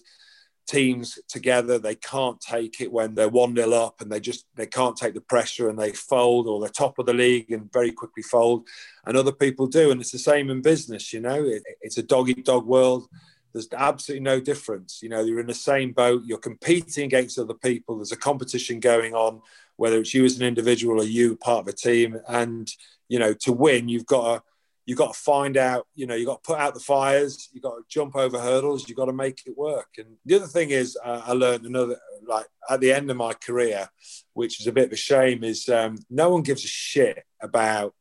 teams 0.67 1.19
together. 1.29 1.79
They 1.79 1.95
can't 1.95 2.41
take 2.41 2.81
it 2.81 2.93
when 2.93 3.15
they're 3.15 3.29
one 3.29 3.55
nil 3.55 3.75
up, 3.75 4.01
and 4.01 4.11
they 4.11 4.21
just 4.21 4.47
they 4.57 4.67
can't 4.67 4.97
take 4.97 5.15
the 5.15 5.21
pressure 5.21 5.69
and 5.69 5.79
they 5.79 5.93
fold, 5.93 6.47
or 6.47 6.61
they're 6.61 6.69
top 6.69 6.99
of 6.99 7.07
the 7.07 7.15
league 7.15 7.51
and 7.53 7.73
very 7.73 7.93
quickly 7.93 8.23
fold. 8.23 8.67
And 9.07 9.17
other 9.17 9.33
people 9.33 9.67
do, 9.67 9.91
and 9.91 10.01
it's 10.01 10.13
the 10.13 10.19
same 10.19 10.51
in 10.51 10.63
business. 10.63 11.13
You 11.13 11.21
know, 11.21 11.43
it, 11.45 11.63
it's 11.81 11.99
a 11.99 12.03
dog 12.03 12.29
eat 12.29 12.45
dog 12.45 12.67
world 12.67 13.09
there's 13.57 13.69
absolutely 13.73 14.23
no 14.23 14.39
difference. 14.39 15.01
You 15.03 15.09
know, 15.09 15.25
you're 15.25 15.41
in 15.41 15.47
the 15.47 15.55
same 15.55 15.93
boat, 15.93 16.25
you're 16.27 16.39
competing 16.39 17.07
against 17.07 17.39
other 17.39 17.55
people, 17.55 17.97
there's 17.97 18.13
a 18.13 18.17
competition 18.17 18.81
going 18.81 19.15
on, 19.15 19.41
whether 19.77 19.99
it's 19.99 20.13
you 20.13 20.25
as 20.25 20.39
an 20.39 20.47
individual 20.47 21.01
or 21.01 21.05
you 21.05 21.37
part 21.37 21.61
of 21.61 21.69
a 21.69 21.73
team. 21.73 22.21
And, 22.29 22.71
you 23.09 23.19
know, 23.19 23.33
to 23.33 23.53
win, 23.53 23.89
you've 23.89 24.07
got 24.07 24.35
to 24.35 24.43
you've 24.85 24.99
got 24.99 25.15
to 25.15 25.19
find 25.19 25.57
out, 25.57 25.87
you 25.95 26.07
know, 26.07 26.15
you've 26.15 26.29
got 26.29 26.45
to 26.45 26.47
put 26.47 26.61
out 26.61 26.75
the 26.75 26.81
fires, 26.81 27.49
you've 27.53 27.63
got 27.63 27.77
to 27.77 27.85
jump 27.89 28.15
over 28.15 28.39
hurdles, 28.39 28.89
you've 28.89 28.97
got 28.97 29.07
to 29.07 29.13
make 29.13 29.43
it 29.47 29.57
work. 29.57 29.89
And 29.99 30.17
the 30.25 30.37
other 30.37 30.47
thing 30.47 30.71
is, 30.71 30.97
uh, 31.03 31.23
I 31.25 31.33
learned 31.33 31.65
another, 31.65 31.97
like 32.27 32.47
at 32.71 32.81
the 32.81 32.93
end 32.93 33.11
of 33.11 33.17
my 33.17 33.33
career, 33.33 33.89
which 34.35 34.61
is 34.61 34.67
a 34.67 34.73
bit 34.73 34.87
of 34.87 34.93
a 34.93 34.97
shame, 34.97 35.43
is 35.43 35.69
um, 35.69 35.97
no 36.09 36.31
one 36.31 36.43
gives 36.43 36.65
a 36.65 36.69
shit 36.69 37.25
about 37.41 37.95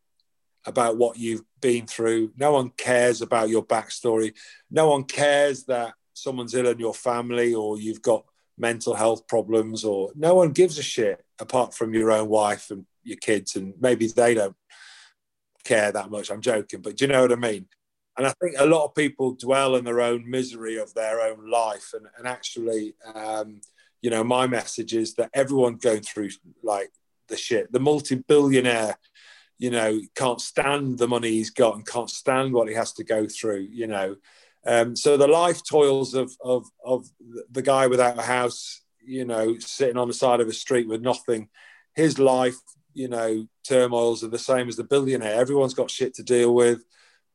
about 0.67 0.97
what 0.97 1.17
you've 1.17 1.43
been 1.65 1.87
through. 1.87 2.31
No 2.37 2.51
one 2.51 2.69
cares 2.77 3.23
about 3.23 3.49
your 3.49 3.65
backstory. 3.65 4.35
No 4.69 4.91
one 4.91 5.03
cares 5.03 5.63
that 5.63 5.95
someone's 6.13 6.53
ill 6.53 6.67
in 6.67 6.77
your 6.77 6.93
family 6.93 7.55
or 7.55 7.79
you've 7.79 8.03
got 8.03 8.23
mental 8.55 8.93
health 8.93 9.27
problems 9.27 9.83
or 9.83 10.11
no 10.15 10.35
one 10.35 10.51
gives 10.51 10.77
a 10.77 10.83
shit 10.83 11.25
apart 11.39 11.73
from 11.73 11.95
your 11.95 12.11
own 12.11 12.29
wife 12.29 12.69
and 12.69 12.85
your 13.03 13.17
kids. 13.17 13.55
And 13.55 13.73
maybe 13.79 14.05
they 14.05 14.35
don't 14.35 14.55
care 15.63 15.91
that 15.91 16.11
much. 16.11 16.29
I'm 16.29 16.41
joking 16.41 16.81
but 16.81 16.97
do 16.97 17.05
you 17.05 17.11
know 17.11 17.23
what 17.23 17.31
i 17.31 17.35
mean? 17.35 17.65
And 18.15 18.27
i 18.27 18.33
think 18.39 18.57
a 18.59 18.67
lot 18.67 18.85
of 18.85 18.93
people 18.93 19.31
dwell 19.33 19.75
in 19.75 19.85
their 19.85 20.01
own 20.01 20.29
misery 20.29 20.77
of 20.77 20.93
their 20.93 21.19
own 21.19 21.49
life. 21.49 21.95
And, 21.95 22.05
and 22.15 22.27
actually 22.27 22.93
um, 23.15 23.59
you 24.03 24.11
know 24.11 24.23
my 24.23 24.45
message 24.45 24.93
is 24.93 25.15
that 25.15 25.31
everyone 25.33 25.77
going 25.77 26.03
through 26.03 26.29
like 26.61 26.91
the 27.27 27.37
shit. 27.37 27.71
The 27.71 27.79
multi-billionaire 27.79 28.97
you 29.57 29.69
know 29.69 29.99
can't 30.15 30.41
stand 30.41 30.97
the 30.97 31.07
money 31.07 31.29
he's 31.29 31.49
got 31.49 31.75
and 31.75 31.87
can't 31.87 32.09
stand 32.09 32.53
what 32.53 32.67
he 32.67 32.73
has 32.73 32.91
to 32.93 33.03
go 33.03 33.27
through 33.27 33.67
you 33.71 33.87
know 33.87 34.15
um, 34.65 34.95
so 34.95 35.15
the 35.15 35.27
life 35.27 35.61
toils 35.63 36.13
of, 36.13 36.35
of 36.43 36.65
of 36.83 37.07
the 37.51 37.61
guy 37.61 37.87
without 37.87 38.17
a 38.17 38.23
house, 38.23 38.81
you 39.05 39.25
know, 39.25 39.57
sitting 39.59 39.97
on 39.97 40.07
the 40.07 40.13
side 40.13 40.39
of 40.39 40.47
a 40.47 40.53
street 40.53 40.87
with 40.87 41.01
nothing, 41.01 41.49
his 41.93 42.17
life, 42.17 42.55
you 42.93 43.07
know, 43.07 43.47
turmoils 43.67 44.23
are 44.23 44.29
the 44.29 44.39
same 44.39 44.67
as 44.67 44.75
the 44.75 44.83
billionaire. 44.83 45.39
Everyone's 45.39 45.75
got 45.75 45.91
shit 45.91 46.15
to 46.15 46.23
deal 46.23 46.53
with, 46.55 46.83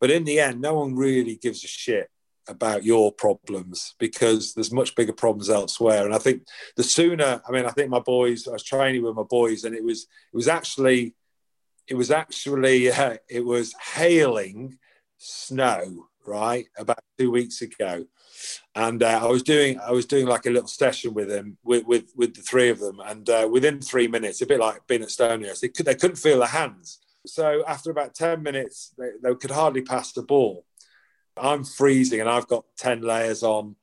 but 0.01 0.11
in 0.11 0.25
the 0.25 0.41
end, 0.41 0.61
no 0.61 0.75
one 0.75 0.97
really 0.97 1.37
gives 1.37 1.63
a 1.63 1.69
shit 1.69 2.11
about 2.49 2.83
your 2.83 3.13
problems 3.13 3.95
because 4.01 4.55
there's 4.55 4.73
much 4.73 4.97
bigger 4.97 5.13
problems 5.13 5.49
elsewhere. 5.49 6.05
And 6.05 6.15
I 6.15 6.19
think 6.19 6.43
the 6.77 6.83
sooner, 6.83 7.41
I 7.47 7.53
mean, 7.53 7.65
I 7.65 7.71
think 7.71 7.91
my 7.91 8.01
boys, 8.01 8.49
I 8.49 8.53
was 8.53 8.65
training 8.65 9.05
with 9.05 9.15
my 9.15 9.23
boys, 9.23 9.63
and 9.63 9.75
it 9.77 9.85
was 9.85 10.09
it 10.33 10.37
was 10.37 10.49
actually 10.49 11.15
it 11.90 11.96
was 11.96 12.11
actually 12.12 12.90
uh, 12.90 13.16
it 13.29 13.44
was 13.44 13.74
hailing 13.74 14.79
snow 15.18 16.07
right 16.24 16.66
about 16.79 17.00
two 17.18 17.31
weeks 17.31 17.61
ago. 17.61 18.07
And 18.74 19.03
uh, 19.03 19.20
i 19.22 19.26
was 19.26 19.42
doing 19.42 19.79
i 19.81 19.90
was 19.90 20.07
doing 20.07 20.26
like 20.26 20.46
a 20.46 20.50
little 20.50 20.68
session 20.68 21.12
with 21.12 21.31
him 21.31 21.59
with 21.64 21.85
with, 21.85 22.12
with 22.16 22.35
the 22.35 22.42
three 22.42 22.70
of 22.70 22.79
them. 22.79 23.00
And 23.05 23.29
uh, 23.29 23.48
within 23.50 23.81
three 23.81 24.07
minutes 24.07 24.40
a 24.40 24.46
bit 24.46 24.61
like 24.61 24.87
being 24.87 25.03
at 25.03 25.09
Stonyhurst, 25.09 25.61
they, 25.61 25.68
could, 25.68 25.85
they 25.85 25.96
couldn't 25.96 26.16
feel 26.16 26.38
their 26.38 26.48
hands. 26.48 27.00
So 27.26 27.64
after 27.66 27.90
about 27.90 28.14
10 28.14 28.42
minutes 28.42 28.94
they, 28.96 29.11
they 29.22 29.35
could 29.35 29.50
hardly 29.50 29.83
pass 29.83 30.12
the 30.12 30.22
ball. 30.22 30.64
I'm 31.37 31.64
freezing 31.64 32.20
and 32.20 32.31
i've 32.31 32.46
got 32.46 32.64
10 32.79 33.03
layers 33.03 33.42
on. 33.42 33.74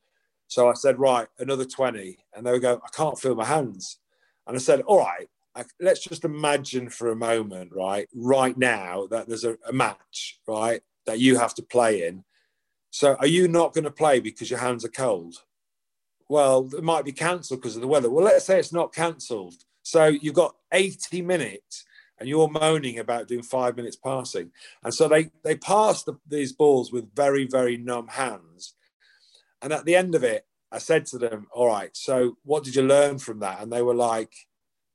So 0.47 0.69
i 0.69 0.73
said 0.73 0.97
right 0.97 1.27
another 1.39 1.65
20 1.65 2.17
and 2.33 2.45
they 2.45 2.51
would 2.53 2.61
go 2.61 2.81
i 2.83 2.89
can't 2.95 3.19
feel 3.19 3.35
my 3.35 3.45
hands. 3.45 3.97
And 4.47 4.55
i 4.55 4.59
said 4.59 4.81
all 4.81 4.99
right 4.99 5.27
let's 5.79 6.03
just 6.03 6.25
imagine 6.25 6.89
for 6.89 7.11
a 7.11 7.15
moment 7.15 7.71
right 7.73 8.07
right 8.15 8.57
now 8.57 9.07
that 9.07 9.27
there's 9.27 9.43
a, 9.43 9.57
a 9.67 9.73
match 9.73 10.39
right 10.47 10.81
that 11.05 11.19
you 11.19 11.37
have 11.37 11.53
to 11.53 11.63
play 11.63 12.07
in 12.07 12.23
so 12.97 13.15
are 13.19 13.27
you 13.27 13.47
not 13.47 13.73
going 13.73 13.83
to 13.83 13.91
play 13.91 14.19
because 14.19 14.49
your 14.49 14.59
hands 14.59 14.83
are 14.83 14.89
cold? 14.89 15.35
Well, 16.29 16.67
it 16.73 16.83
might 16.83 17.05
be 17.05 17.11
cancelled 17.11 17.61
because 17.61 17.75
of 17.75 17.81
the 17.81 17.87
weather. 17.87 18.09
Well, 18.09 18.25
let's 18.25 18.45
say 18.45 18.59
it's 18.59 18.73
not 18.73 18.93
cancelled. 18.93 19.53
So 19.83 20.07
you've 20.07 20.33
got 20.33 20.55
80 20.71 21.21
minutes 21.21 21.85
and 22.19 22.27
you're 22.27 22.49
moaning 22.49 22.99
about 22.99 23.27
doing 23.27 23.43
five 23.43 23.77
minutes 23.77 23.95
passing. 23.95 24.51
And 24.83 24.93
so 24.93 25.07
they, 25.07 25.29
they 25.43 25.55
pass 25.55 26.03
the, 26.03 26.15
these 26.27 26.53
balls 26.53 26.91
with 26.91 27.13
very, 27.15 27.45
very 27.45 27.77
numb 27.77 28.07
hands. 28.07 28.73
And 29.61 29.71
at 29.71 29.85
the 29.85 29.95
end 29.95 30.15
of 30.15 30.23
it, 30.23 30.45
I 30.71 30.79
said 30.79 31.05
to 31.07 31.17
them, 31.17 31.47
All 31.53 31.67
right, 31.67 31.95
so 31.95 32.37
what 32.43 32.63
did 32.63 32.75
you 32.75 32.81
learn 32.81 33.19
from 33.19 33.39
that? 33.39 33.61
And 33.61 33.71
they 33.71 33.83
were 33.83 33.95
like, 33.95 34.33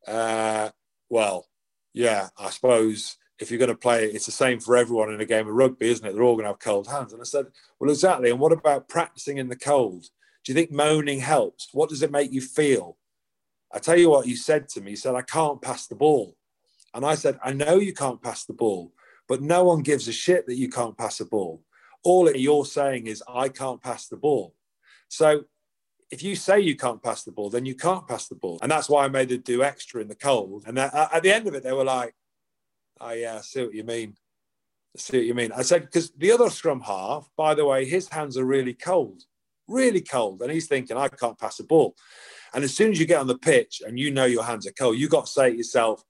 uh, 0.07 0.71
Well, 1.09 1.47
yeah, 1.93 2.29
I 2.39 2.51
suppose 2.51 3.19
if 3.39 3.51
you're 3.51 3.59
going 3.59 3.69
to 3.69 3.77
play 3.77 4.07
it's 4.07 4.27
the 4.27 4.33
same 4.33 4.61
for 4.61 4.77
everyone 4.77 5.13
in 5.13 5.21
a 5.21 5.27
game 5.27 5.49
of 5.49 5.55
rugby, 5.55 5.91
isn't 5.91 6.07
it? 6.07 6.13
They're 6.13 6.23
all 6.23 6.37
going 6.37 6.45
to 6.45 6.51
have 6.51 6.59
cold 6.59 6.87
hands. 6.87 7.13
And 7.13 7.21
I 7.21 7.25
said, 7.25 7.47
well, 7.79 7.91
exactly. 7.91 8.31
And 8.31 8.39
what 8.39 8.53
about 8.53 8.89
practicing 8.89 9.39
in 9.39 9.49
the 9.49 9.57
cold? 9.57 10.05
Do 10.45 10.53
you 10.53 10.55
think 10.55 10.71
moaning 10.71 11.21
helps? 11.21 11.69
What 11.73 11.89
does 11.89 12.03
it 12.03 12.11
make 12.11 12.33
you 12.33 12.41
feel? 12.41 12.97
I 13.73 13.79
tell 13.79 13.99
you 13.99 14.11
what, 14.11 14.27
you 14.27 14.37
said 14.37 14.69
to 14.71 14.81
me, 14.81 14.91
he 14.91 14.97
said, 14.97 15.15
I 15.15 15.23
can't 15.23 15.63
pass 15.63 15.87
the 15.87 15.95
ball. 15.95 16.37
And 16.95 17.07
I 17.07 17.15
said, 17.15 17.39
I 17.43 17.53
know 17.53 17.77
you 17.77 17.95
can't 17.95 18.23
pass 18.23 18.45
the 18.45 18.53
ball, 18.53 18.93
but 19.29 19.41
no 19.41 19.65
one 19.65 19.81
gives 19.81 20.09
a 20.09 20.13
shit 20.13 20.47
that 20.47 20.57
you 20.57 20.69
can't 20.69 20.97
pass 20.97 21.21
a 21.21 21.25
ball. 21.25 21.63
All 22.05 22.31
you're 22.31 22.67
saying 22.67 23.07
is, 23.07 23.23
I 23.29 23.49
can't 23.49 23.83
pass 23.83 24.09
the 24.09 24.17
ball. 24.17 24.55
So 25.09 25.45
if 26.13 26.23
you 26.23 26.37
say 26.37 26.61
you 26.61 26.77
can't 26.77 27.03
pass 27.03 27.25
the 27.25 27.33
ball, 27.33 27.49
then 27.49 27.65
you 27.65 27.75
can't 27.75 28.07
pass 28.07 28.29
the 28.29 28.35
ball. 28.35 28.59
And 28.61 28.71
that's 28.71 28.91
why 28.91 29.05
I 29.05 29.09
made 29.09 29.31
them 29.31 29.41
do 29.41 29.65
extra 29.65 30.03
in 30.03 30.09
the 30.09 30.15
cold. 30.15 30.65
And 30.67 30.79
at 30.79 31.23
the 31.23 31.35
end 31.35 31.49
of 31.49 31.55
it, 31.55 31.63
they 31.63 31.73
were 31.73 31.85
like, 31.85 32.15
oh 33.01 33.13
yeah, 33.13 33.37
I 33.39 33.41
see 33.41 33.65
what 33.65 33.75
you 33.75 33.83
mean. 33.83 34.15
I 34.95 35.01
see 35.01 35.17
what 35.17 35.27
you 35.27 35.33
mean. 35.33 35.53
I 35.53 35.63
said, 35.63 35.87
because 35.87 36.11
the 36.11 36.31
other 36.31 36.51
scrum 36.51 36.83
half, 36.83 37.31
by 37.35 37.55
the 37.55 37.65
way, 37.65 37.87
his 37.87 38.11
hands 38.11 38.37
are 38.37 38.45
really 38.45 38.75
cold, 38.75 39.23
really 39.67 40.03
cold. 40.03 40.43
And 40.43 40.53
he's 40.53 40.67
thinking, 40.67 40.99
I 40.99 41.09
can't 41.09 41.39
pass 41.39 41.59
a 41.61 41.65
ball. 41.65 41.97
And 42.53 42.63
as 42.63 42.75
soon 42.77 42.91
as 42.91 43.01
you 43.01 43.07
get 43.07 43.21
on 43.21 43.27
the 43.27 43.39
pitch 43.39 43.81
and 43.85 43.99
you 43.99 44.11
know 44.11 44.27
your 44.27 44.45
hands 44.45 44.67
are 44.67 44.73
cold, 44.73 44.99
you've 44.99 45.11
got 45.11 45.25
to 45.25 45.33
say 45.33 45.51
to 45.51 45.57
yourself, 45.57 46.05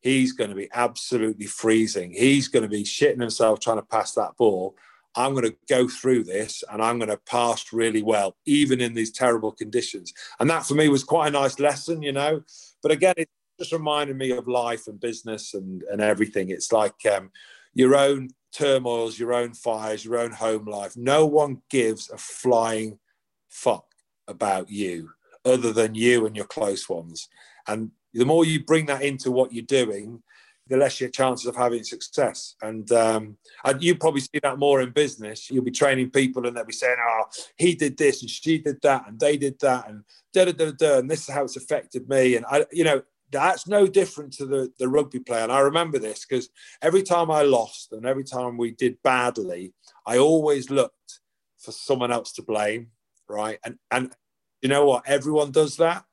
he's 0.00 0.32
going 0.32 0.50
to 0.50 0.56
be 0.56 0.68
absolutely 0.74 1.46
freezing. 1.46 2.12
He's 2.12 2.48
going 2.48 2.64
to 2.64 2.68
be 2.68 2.84
shitting 2.84 3.20
himself 3.20 3.60
trying 3.60 3.78
to 3.78 3.82
pass 3.82 4.12
that 4.12 4.36
ball. 4.36 4.76
I'm 5.18 5.32
going 5.32 5.50
to 5.50 5.56
go 5.68 5.88
through 5.88 6.24
this 6.24 6.62
and 6.70 6.80
I'm 6.80 6.98
going 6.98 7.10
to 7.10 7.16
pass 7.16 7.72
really 7.72 8.02
well, 8.02 8.36
even 8.46 8.80
in 8.80 8.94
these 8.94 9.10
terrible 9.10 9.50
conditions. 9.50 10.14
And 10.38 10.48
that 10.48 10.64
for 10.64 10.74
me 10.74 10.88
was 10.88 11.02
quite 11.02 11.26
a 11.26 11.32
nice 11.32 11.58
lesson, 11.58 12.02
you 12.02 12.12
know. 12.12 12.42
But 12.82 12.92
again, 12.92 13.14
it, 13.16 13.28
just 13.58 13.72
reminded 13.72 14.16
me 14.16 14.30
of 14.30 14.46
life 14.46 14.86
and 14.86 15.00
business 15.00 15.52
and, 15.54 15.82
and 15.90 16.00
everything. 16.00 16.50
It's 16.50 16.70
like 16.70 16.94
um, 17.12 17.32
your 17.74 17.96
own 17.96 18.28
turmoils, 18.52 19.18
your 19.18 19.34
own 19.34 19.52
fires, 19.52 20.04
your 20.04 20.16
own 20.16 20.30
home 20.30 20.66
life. 20.66 20.96
No 20.96 21.26
one 21.26 21.62
gives 21.68 22.08
a 22.08 22.16
flying 22.16 23.00
fuck 23.48 23.86
about 24.28 24.70
you 24.70 25.10
other 25.44 25.72
than 25.72 25.96
you 25.96 26.24
and 26.26 26.36
your 26.36 26.46
close 26.46 26.88
ones. 26.88 27.28
And 27.66 27.90
the 28.14 28.24
more 28.24 28.44
you 28.44 28.64
bring 28.64 28.86
that 28.86 29.02
into 29.02 29.32
what 29.32 29.52
you're 29.52 29.64
doing, 29.64 30.22
the 30.68 30.76
less 30.76 31.00
your 31.00 31.10
chances 31.10 31.46
of 31.46 31.56
having 31.56 31.82
success. 31.82 32.54
And, 32.62 32.90
um, 32.92 33.36
you 33.80 33.94
probably 33.94 34.20
see 34.20 34.38
that 34.42 34.58
more 34.58 34.80
in 34.80 34.90
business. 34.90 35.50
You'll 35.50 35.64
be 35.64 35.70
training 35.70 36.10
people 36.10 36.46
and 36.46 36.56
they'll 36.56 36.64
be 36.64 36.72
saying, 36.72 36.96
oh, 37.00 37.24
he 37.56 37.74
did 37.74 37.96
this 37.96 38.22
and 38.22 38.30
she 38.30 38.58
did 38.58 38.80
that 38.82 39.08
and 39.08 39.18
they 39.18 39.36
did 39.36 39.58
that 39.60 39.88
and 39.88 40.04
da 40.32 40.44
da 40.46 40.52
da 40.52 40.72
da. 40.72 40.98
And 40.98 41.10
this 41.10 41.28
is 41.28 41.34
how 41.34 41.44
it's 41.44 41.56
affected 41.56 42.08
me. 42.08 42.36
And 42.36 42.46
I, 42.46 42.66
you 42.72 42.84
know, 42.84 43.02
that's 43.30 43.66
no 43.66 43.86
different 43.86 44.32
to 44.34 44.46
the, 44.46 44.72
the 44.78 44.88
rugby 44.88 45.20
player. 45.20 45.42
And 45.42 45.52
I 45.52 45.60
remember 45.60 45.98
this 45.98 46.24
because 46.24 46.48
every 46.82 47.02
time 47.02 47.30
I 47.30 47.42
lost 47.42 47.92
and 47.92 48.06
every 48.06 48.24
time 48.24 48.56
we 48.56 48.72
did 48.72 49.02
badly, 49.02 49.74
I 50.06 50.18
always 50.18 50.70
looked 50.70 51.20
for 51.58 51.72
someone 51.72 52.12
else 52.12 52.32
to 52.34 52.42
blame. 52.42 52.88
Right. 53.28 53.58
And 53.64 53.78
and 53.90 54.14
you 54.62 54.68
know 54.68 54.86
what? 54.86 55.04
Everyone 55.06 55.50
does 55.50 55.76
that. 55.76 56.04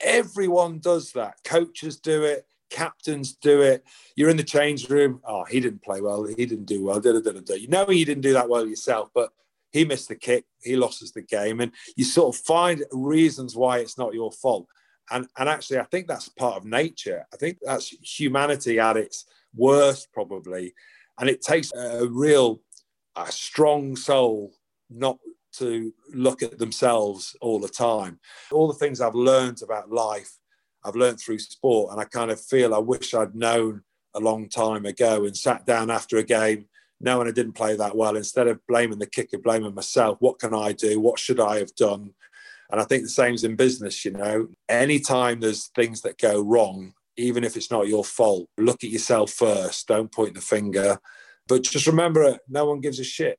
Everyone 0.00 0.78
does 0.78 1.12
that. 1.12 1.36
Coaches 1.44 1.98
do 1.98 2.24
it, 2.24 2.46
captains 2.70 3.34
do 3.34 3.62
it. 3.62 3.84
You're 4.16 4.30
in 4.30 4.36
the 4.36 4.42
change 4.42 4.88
room. 4.88 5.20
Oh, 5.24 5.44
he 5.44 5.60
didn't 5.60 5.82
play 5.82 6.00
well. 6.00 6.24
He 6.24 6.46
didn't 6.46 6.66
do 6.66 6.84
well. 6.84 7.00
Da, 7.00 7.12
da, 7.12 7.20
da, 7.20 7.40
da. 7.40 7.54
You 7.54 7.68
know 7.68 7.90
you 7.90 8.04
didn't 8.04 8.22
do 8.22 8.32
that 8.32 8.48
well 8.48 8.66
yourself, 8.66 9.10
but 9.14 9.30
he 9.72 9.84
missed 9.84 10.08
the 10.08 10.16
kick. 10.16 10.44
He 10.62 10.76
lost 10.76 11.14
the 11.14 11.22
game. 11.22 11.60
And 11.60 11.72
you 11.96 12.04
sort 12.04 12.34
of 12.34 12.40
find 12.42 12.84
reasons 12.92 13.54
why 13.56 13.78
it's 13.78 13.98
not 13.98 14.14
your 14.14 14.32
fault 14.32 14.66
and 15.10 15.26
and 15.38 15.48
actually 15.48 15.78
i 15.78 15.84
think 15.84 16.06
that's 16.06 16.28
part 16.28 16.56
of 16.56 16.64
nature 16.64 17.26
i 17.32 17.36
think 17.36 17.58
that's 17.62 17.88
humanity 18.18 18.78
at 18.78 18.96
its 18.96 19.26
worst 19.54 20.08
probably 20.12 20.74
and 21.18 21.28
it 21.28 21.40
takes 21.40 21.72
a 21.74 22.06
real 22.06 22.60
a 23.16 23.30
strong 23.30 23.96
soul 23.96 24.52
not 24.90 25.18
to 25.52 25.92
look 26.12 26.42
at 26.42 26.58
themselves 26.58 27.34
all 27.40 27.58
the 27.58 27.68
time 27.68 28.18
all 28.52 28.68
the 28.68 28.74
things 28.74 29.00
i've 29.00 29.14
learned 29.14 29.60
about 29.62 29.90
life 29.90 30.32
i've 30.86 30.96
learned 30.96 31.18
through 31.20 31.38
sport 31.38 31.92
and 31.92 32.00
i 32.00 32.04
kind 32.04 32.30
of 32.30 32.40
feel 32.40 32.74
i 32.74 32.78
wish 32.78 33.14
i'd 33.14 33.34
known 33.34 33.82
a 34.14 34.20
long 34.20 34.48
time 34.48 34.86
ago 34.86 35.24
and 35.24 35.36
sat 35.36 35.66
down 35.66 35.90
after 35.90 36.16
a 36.16 36.22
game 36.22 36.66
knowing 37.00 37.28
i 37.28 37.32
didn't 37.32 37.52
play 37.52 37.76
that 37.76 37.96
well 37.96 38.16
instead 38.16 38.48
of 38.48 38.64
blaming 38.66 38.98
the 38.98 39.06
kicker 39.06 39.38
blaming 39.38 39.74
myself 39.74 40.16
what 40.20 40.38
can 40.38 40.54
i 40.54 40.72
do 40.72 40.98
what 41.00 41.18
should 41.18 41.40
i 41.40 41.58
have 41.58 41.74
done 41.74 42.12
and 42.70 42.80
I 42.80 42.84
think 42.84 43.04
the 43.04 43.08
same's 43.08 43.44
in 43.44 43.56
business, 43.56 44.04
you 44.04 44.10
know. 44.12 44.48
Anytime 44.68 45.40
there's 45.40 45.68
things 45.68 46.00
that 46.02 46.18
go 46.18 46.40
wrong, 46.42 46.94
even 47.16 47.44
if 47.44 47.56
it's 47.56 47.70
not 47.70 47.88
your 47.88 48.04
fault, 48.04 48.48
look 48.58 48.82
at 48.82 48.90
yourself 48.90 49.30
first. 49.32 49.86
Don't 49.88 50.12
point 50.12 50.34
the 50.34 50.40
finger. 50.40 50.98
But 51.48 51.62
just 51.62 51.86
remember, 51.86 52.38
no 52.48 52.66
one 52.66 52.80
gives 52.80 52.98
a 52.98 53.04
shit 53.04 53.38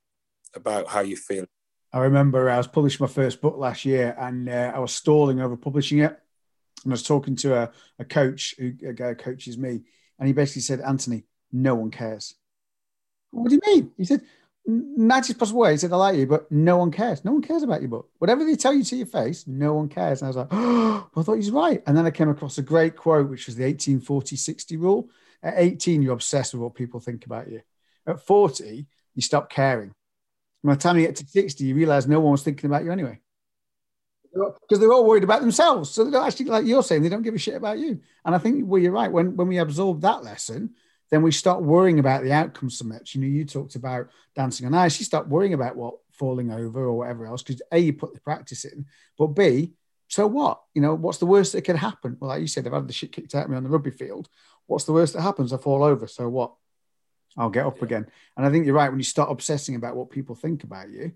about 0.56 0.88
how 0.88 1.02
you 1.02 1.18
feel. 1.18 1.46
I 1.92 2.00
remember 2.00 2.50
I 2.50 2.58
was 2.58 2.68
publishing 2.68 3.04
my 3.04 3.12
first 3.12 3.42
book 3.42 3.58
last 3.58 3.86
year 3.86 4.16
and 4.20 4.50
uh, 4.50 4.72
I 4.74 4.80
was 4.80 4.94
stalling 4.94 5.42
over 5.42 5.58
publishing 5.58 6.00
it. 6.00 6.18
And 6.84 6.92
I 6.92 6.96
was 6.96 7.04
talking 7.04 7.36
to 7.38 7.56
a, 7.56 7.72
a 8.00 8.06
coach, 8.06 8.56
who, 8.58 8.74
a 8.88 8.94
guy 8.94 9.14
coaches 9.14 9.58
me, 9.58 9.82
and 10.20 10.28
he 10.28 10.34
basically 10.34 10.62
said, 10.62 10.82
Anthony, 10.82 11.24
no 11.52 11.76
one 11.76 11.92
cares. 11.92 12.36
What 13.32 13.50
do 13.50 13.56
you 13.56 13.62
mean? 13.74 13.92
He 13.98 14.06
said, 14.06 14.22
nicest 14.68 15.40
possible 15.40 15.62
way. 15.62 15.72
He 15.72 15.78
said, 15.78 15.94
I 15.94 15.96
like 15.96 16.18
you, 16.18 16.28
but 16.28 16.52
no 16.52 16.78
one 16.78 16.92
cares. 16.92 17.24
No 17.24 17.32
one 17.32 17.42
cares 17.42 17.64
about 17.64 17.82
your 17.82 17.90
book. 17.90 18.10
Whatever 18.20 18.44
they 18.44 18.56
tell 18.56 18.74
you 18.74 18.84
to 18.84 18.96
your 18.96 19.06
face, 19.06 19.48
no 19.48 19.74
one 19.74 19.90
cares. 19.90 20.22
And 20.22 20.28
I 20.28 20.30
was 20.30 20.38
like, 20.38 20.48
oh, 20.52 21.10
I 21.16 21.22
thought 21.22 21.34
he 21.34 21.38
was 21.38 21.52
right. 21.52 21.82
And 21.88 21.98
then 21.98 22.06
I 22.06 22.12
came 22.12 22.30
across 22.30 22.58
a 22.58 22.64
great 22.64 22.96
quote, 22.96 23.30
which 23.30 23.46
was 23.46 23.56
the 23.56 23.64
1840 23.64 24.36
60 24.36 24.78
rule. 24.78 25.10
At 25.42 25.56
18, 25.58 26.02
you're 26.02 26.14
obsessed 26.14 26.54
with 26.54 26.62
what 26.62 26.76
people 26.76 27.00
think 27.00 27.26
about 27.26 27.50
you. 27.50 27.62
At 28.06 28.26
40, 28.26 28.88
you 29.16 29.22
stop 29.22 29.50
caring. 29.50 29.94
By 30.64 30.74
the 30.74 30.82
time 30.82 30.98
you 30.98 31.06
get 31.06 31.16
to 31.18 31.28
60, 31.28 31.64
you 31.64 31.76
realize 31.76 32.08
no 32.08 32.20
one 32.20 32.32
was 32.32 32.44
thinking 32.44 32.70
about 32.70 32.84
you 32.84 32.92
anyway. 32.92 33.20
Because 34.62 34.80
they're 34.80 34.94
all 34.94 35.06
worried 35.06 35.24
about 35.24 35.42
themselves. 35.42 35.90
So 35.90 36.04
they 36.04 36.12
don't 36.12 36.26
actually, 36.26 36.46
like 36.46 36.66
you're 36.66 36.84
saying, 36.84 37.02
they 37.02 37.10
don't 37.10 37.22
give 37.22 37.36
a 37.36 37.40
shit 37.40 37.56
about 37.56 37.80
you. 37.80 38.00
And 38.26 38.36
I 38.36 38.38
think, 38.38 38.64
well, 38.66 38.82
you're 38.82 38.92
right. 38.92 39.12
When 39.12 39.36
when 39.36 39.48
we 39.48 39.58
absorb 39.58 40.02
that 40.02 40.24
lesson, 40.24 40.76
then 41.10 41.22
we 41.22 41.32
start 41.32 41.64
worrying 41.64 42.00
about 42.00 42.24
the 42.24 42.34
outcomes 42.34 42.78
so 42.78 42.86
much. 42.86 43.16
You 43.16 43.22
know, 43.22 43.28
you 43.28 43.46
talked 43.46 43.76
about 43.76 44.10
dancing 44.36 44.66
on 44.68 44.74
ice. 44.74 45.00
You 45.00 45.06
start 45.06 45.28
worrying 45.28 45.54
about 45.54 45.76
what 45.76 45.96
falling 46.12 46.52
over 46.52 46.86
or 46.86 46.98
whatever 46.98 47.26
else 47.28 47.44
because 47.44 47.62
a 47.72 47.78
you 47.78 47.94
put 47.94 48.14
the 48.14 48.20
practice 48.22 48.66
in, 48.66 48.86
but 49.18 49.28
b 49.28 49.74
so 50.10 50.26
what? 50.26 50.62
You 50.74 50.82
know, 50.82 50.96
what's 50.96 51.18
the 51.18 51.26
worst 51.26 51.52
that 51.52 51.64
could 51.64 51.76
happen? 51.76 52.18
Well, 52.20 52.30
like 52.30 52.42
you 52.42 52.48
said, 52.48 52.66
I've 52.66 52.74
had 52.74 52.88
the 52.88 52.94
shit 52.94 53.12
kicked 53.12 53.36
out 53.36 53.44
of 53.44 53.50
me 53.50 53.58
on 53.58 53.64
the 53.64 53.70
rugby 53.70 53.92
field. 53.92 54.30
What's 54.66 54.86
the 54.86 54.94
worst 54.94 55.14
that 55.14 55.22
happens? 55.22 55.52
I 55.52 55.58
fall 55.58 55.84
over. 55.84 56.08
So 56.08 56.30
what? 56.30 56.54
I'll 57.36 57.50
get 57.50 57.66
up 57.66 57.82
again. 57.82 58.08
And 58.36 58.46
I 58.46 58.50
think 58.50 58.66
you're 58.66 58.74
right 58.74 58.90
when 58.90 59.00
you 59.00 59.04
start 59.04 59.32
obsessing 59.32 59.76
about 59.76 59.96
what 59.96 60.10
people 60.10 60.34
think 60.34 60.64
about 60.64 60.90
you 60.90 61.12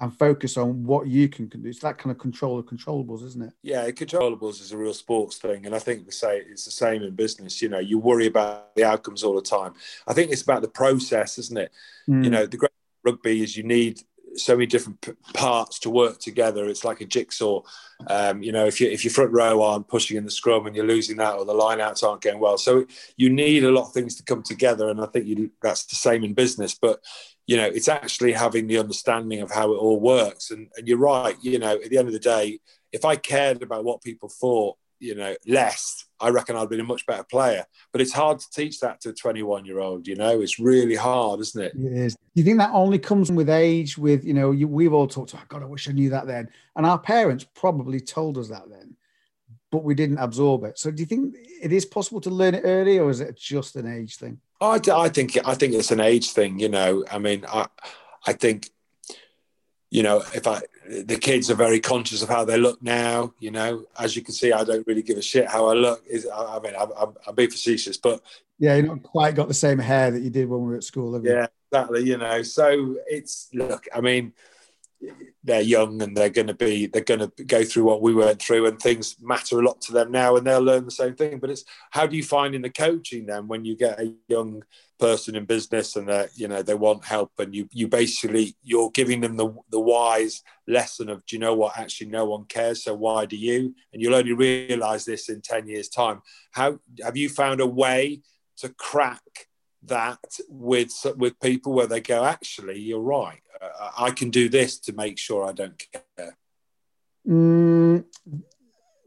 and 0.00 0.16
focus 0.18 0.56
on 0.56 0.84
what 0.84 1.06
you 1.06 1.28
can 1.28 1.46
do. 1.46 1.60
It's 1.64 1.78
that 1.80 1.98
kind 1.98 2.10
of 2.10 2.18
control 2.18 2.58
of 2.58 2.66
controllables, 2.66 3.24
isn't 3.24 3.42
it? 3.42 3.52
Yeah, 3.62 3.88
controllables 3.90 4.60
is 4.60 4.72
a 4.72 4.76
real 4.76 4.94
sports 4.94 5.36
thing, 5.38 5.66
and 5.66 5.74
I 5.74 5.78
think 5.78 6.04
we 6.04 6.12
say 6.12 6.38
it's 6.38 6.64
the 6.64 6.70
same 6.70 7.02
in 7.02 7.14
business. 7.14 7.62
You 7.62 7.68
know, 7.68 7.78
you 7.78 7.98
worry 7.98 8.26
about 8.26 8.74
the 8.74 8.84
outcomes 8.84 9.22
all 9.22 9.34
the 9.34 9.42
time. 9.42 9.74
I 10.06 10.12
think 10.12 10.32
it's 10.32 10.42
about 10.42 10.62
the 10.62 10.68
process, 10.68 11.38
isn't 11.38 11.58
it? 11.58 11.72
Mm. 12.08 12.24
You 12.24 12.30
know, 12.30 12.46
the 12.46 12.56
great 12.56 12.72
rugby 13.04 13.42
is 13.42 13.56
you 13.56 13.62
need 13.62 14.00
so 14.36 14.54
many 14.54 14.66
different 14.66 15.00
p- 15.00 15.12
parts 15.32 15.78
to 15.80 15.90
work 15.90 16.18
together. 16.18 16.66
It's 16.66 16.84
like 16.84 17.00
a 17.00 17.04
jigsaw. 17.04 17.62
Um, 18.08 18.42
you 18.42 18.52
know, 18.52 18.66
if 18.66 18.80
you 18.80 18.88
if 18.88 19.04
your 19.04 19.12
front 19.12 19.32
row 19.32 19.62
aren't 19.62 19.88
pushing 19.88 20.16
in 20.16 20.24
the 20.24 20.30
scrum 20.30 20.66
and 20.66 20.74
you're 20.74 20.86
losing 20.86 21.16
that, 21.18 21.34
or 21.34 21.44
the 21.44 21.54
lineouts 21.54 22.02
aren't 22.02 22.22
going 22.22 22.40
well, 22.40 22.58
so 22.58 22.86
you 23.16 23.30
need 23.30 23.64
a 23.64 23.70
lot 23.70 23.86
of 23.86 23.92
things 23.92 24.16
to 24.16 24.24
come 24.24 24.42
together. 24.42 24.88
And 24.88 25.00
I 25.00 25.06
think 25.06 25.26
you, 25.26 25.50
that's 25.62 25.84
the 25.86 25.96
same 25.96 26.24
in 26.24 26.34
business. 26.34 26.74
But 26.74 27.00
you 27.46 27.56
know, 27.56 27.66
it's 27.66 27.88
actually 27.88 28.32
having 28.32 28.66
the 28.66 28.78
understanding 28.78 29.40
of 29.40 29.50
how 29.50 29.72
it 29.72 29.76
all 29.76 30.00
works. 30.00 30.50
And, 30.50 30.68
and 30.76 30.88
you're 30.88 30.98
right, 30.98 31.36
you 31.42 31.58
know, 31.58 31.74
at 31.74 31.90
the 31.90 31.98
end 31.98 32.08
of 32.08 32.14
the 32.14 32.18
day, 32.18 32.58
if 32.92 33.04
I 33.04 33.16
cared 33.16 33.62
about 33.62 33.84
what 33.84 34.02
people 34.02 34.28
thought, 34.28 34.76
you 34.98 35.14
know, 35.14 35.36
less, 35.46 36.06
I 36.20 36.30
reckon 36.30 36.56
I'd 36.56 36.70
been 36.70 36.80
a 36.80 36.84
much 36.84 37.04
better 37.04 37.24
player. 37.24 37.66
But 37.92 38.00
it's 38.00 38.12
hard 38.12 38.38
to 38.38 38.46
teach 38.50 38.80
that 38.80 39.00
to 39.02 39.10
a 39.10 39.12
21 39.12 39.66
year 39.66 39.80
old, 39.80 40.06
you 40.06 40.16
know, 40.16 40.40
it's 40.40 40.58
really 40.58 40.94
hard, 40.94 41.40
isn't 41.40 41.62
it? 41.62 41.74
It 41.74 41.92
is. 41.92 42.14
Do 42.14 42.20
you 42.34 42.44
think 42.44 42.58
that 42.58 42.70
only 42.72 42.98
comes 42.98 43.30
with 43.30 43.50
age, 43.50 43.98
with, 43.98 44.24
you 44.24 44.32
know, 44.32 44.50
you, 44.52 44.66
we've 44.66 44.94
all 44.94 45.06
talked, 45.06 45.34
oh, 45.34 45.40
God, 45.48 45.62
I 45.62 45.66
wish 45.66 45.88
I 45.88 45.92
knew 45.92 46.10
that 46.10 46.26
then. 46.26 46.48
And 46.76 46.86
our 46.86 46.98
parents 46.98 47.44
probably 47.54 48.00
told 48.00 48.38
us 48.38 48.48
that 48.48 48.70
then, 48.70 48.96
but 49.70 49.84
we 49.84 49.94
didn't 49.94 50.18
absorb 50.18 50.64
it. 50.64 50.78
So 50.78 50.90
do 50.90 51.02
you 51.02 51.06
think 51.06 51.36
it 51.62 51.72
is 51.72 51.84
possible 51.84 52.20
to 52.22 52.30
learn 52.30 52.54
it 52.54 52.62
early 52.64 52.98
or 52.98 53.10
is 53.10 53.20
it 53.20 53.36
just 53.36 53.76
an 53.76 53.86
age 53.86 54.16
thing? 54.16 54.40
Oh, 54.64 54.70
I, 54.70 55.04
I 55.04 55.08
think 55.10 55.36
I 55.44 55.54
think 55.54 55.74
it's 55.74 55.90
an 55.90 56.00
age 56.00 56.30
thing. 56.30 56.58
You 56.58 56.70
know, 56.70 57.04
I 57.10 57.18
mean, 57.18 57.44
I 57.46 57.66
I 58.26 58.32
think 58.32 58.70
you 59.90 60.02
know 60.02 60.22
if 60.34 60.46
I 60.46 60.62
the 60.88 61.18
kids 61.18 61.50
are 61.50 61.54
very 61.54 61.80
conscious 61.80 62.22
of 62.22 62.30
how 62.30 62.46
they 62.46 62.56
look 62.56 62.82
now. 62.82 63.34
You 63.38 63.50
know, 63.50 63.84
as 63.98 64.16
you 64.16 64.22
can 64.22 64.32
see, 64.32 64.52
I 64.52 64.64
don't 64.64 64.86
really 64.86 65.02
give 65.02 65.18
a 65.18 65.22
shit 65.22 65.48
how 65.48 65.68
I 65.68 65.74
look. 65.74 66.02
Is 66.08 66.26
I, 66.26 66.56
I 66.56 66.60
mean, 66.60 66.74
I'm, 66.78 66.88
I'm, 66.98 67.14
I'm 67.26 67.34
being 67.34 67.50
facetious, 67.50 67.98
but 67.98 68.22
yeah, 68.58 68.76
you're 68.76 68.86
not 68.86 69.02
quite 69.02 69.34
got 69.34 69.48
the 69.48 69.54
same 69.54 69.78
hair 69.78 70.10
that 70.10 70.22
you 70.22 70.30
did 70.30 70.48
when 70.48 70.60
we 70.60 70.68
were 70.68 70.76
at 70.76 70.84
school, 70.84 71.12
have 71.12 71.24
you? 71.24 71.32
Yeah, 71.32 71.46
exactly. 71.70 72.04
You 72.04 72.16
know, 72.16 72.42
so 72.42 72.96
it's 73.06 73.50
look. 73.52 73.86
I 73.94 74.00
mean, 74.00 74.32
they're 75.44 75.60
young 75.60 76.00
and 76.00 76.16
they're 76.16 76.30
going 76.30 76.46
to 76.46 76.54
be 76.54 76.86
they're 76.86 77.02
going 77.02 77.20
to 77.20 77.44
go 77.44 77.62
through 77.62 77.84
what 77.84 78.00
we 78.00 78.14
went 78.14 78.40
through 78.40 78.66
and 78.66 78.80
things 78.80 79.16
matter 79.20 79.60
a 79.60 79.64
lot 79.64 79.80
to 79.82 79.92
them 79.92 80.10
now 80.10 80.36
and 80.36 80.46
they'll 80.46 80.60
learn 80.60 80.84
the 80.84 80.90
same 80.90 81.14
thing. 81.14 81.38
But 81.38 81.50
it's 81.50 81.64
how 81.90 82.06
do 82.06 82.16
you 82.16 82.24
find 82.24 82.54
in 82.54 82.62
the 82.62 82.70
coaching 82.70 83.26
then 83.26 83.46
when 83.46 83.64
you 83.64 83.76
get 83.76 84.00
a 84.00 84.14
young 84.28 84.62
person 84.98 85.36
in 85.36 85.44
business 85.44 85.96
and 85.96 86.08
that 86.08 86.30
you 86.36 86.48
know 86.48 86.62
they 86.62 86.74
want 86.74 87.04
help 87.04 87.32
and 87.38 87.54
you 87.54 87.68
you 87.72 87.88
basically 87.88 88.56
you're 88.62 88.90
giving 88.90 89.20
them 89.20 89.36
the 89.36 89.54
the 89.70 89.80
wise 89.80 90.42
lesson 90.66 91.10
of 91.10 91.24
do 91.26 91.36
you 91.36 91.40
know 91.40 91.54
what? 91.54 91.78
Actually 91.78 92.08
no 92.08 92.24
one 92.24 92.44
cares 92.44 92.82
so 92.82 92.94
why 92.94 93.26
do 93.26 93.36
you? 93.36 93.74
And 93.92 94.00
you'll 94.00 94.14
only 94.14 94.32
realize 94.32 95.04
this 95.04 95.28
in 95.28 95.42
10 95.42 95.68
years 95.68 95.88
time. 95.88 96.22
How 96.52 96.78
have 97.02 97.16
you 97.16 97.28
found 97.28 97.60
a 97.60 97.66
way 97.66 98.22
to 98.58 98.70
crack 98.70 99.48
that 99.82 100.24
with 100.48 100.92
with 101.16 101.38
people 101.40 101.74
where 101.74 101.86
they 101.86 102.00
go 102.00 102.24
actually 102.24 102.80
you're 102.80 103.00
right 103.00 103.42
i 103.98 104.10
can 104.10 104.30
do 104.30 104.48
this 104.48 104.78
to 104.78 104.92
make 104.92 105.18
sure 105.18 105.46
i 105.46 105.52
don't 105.52 105.82
care. 105.92 106.36
Mm, 107.26 108.04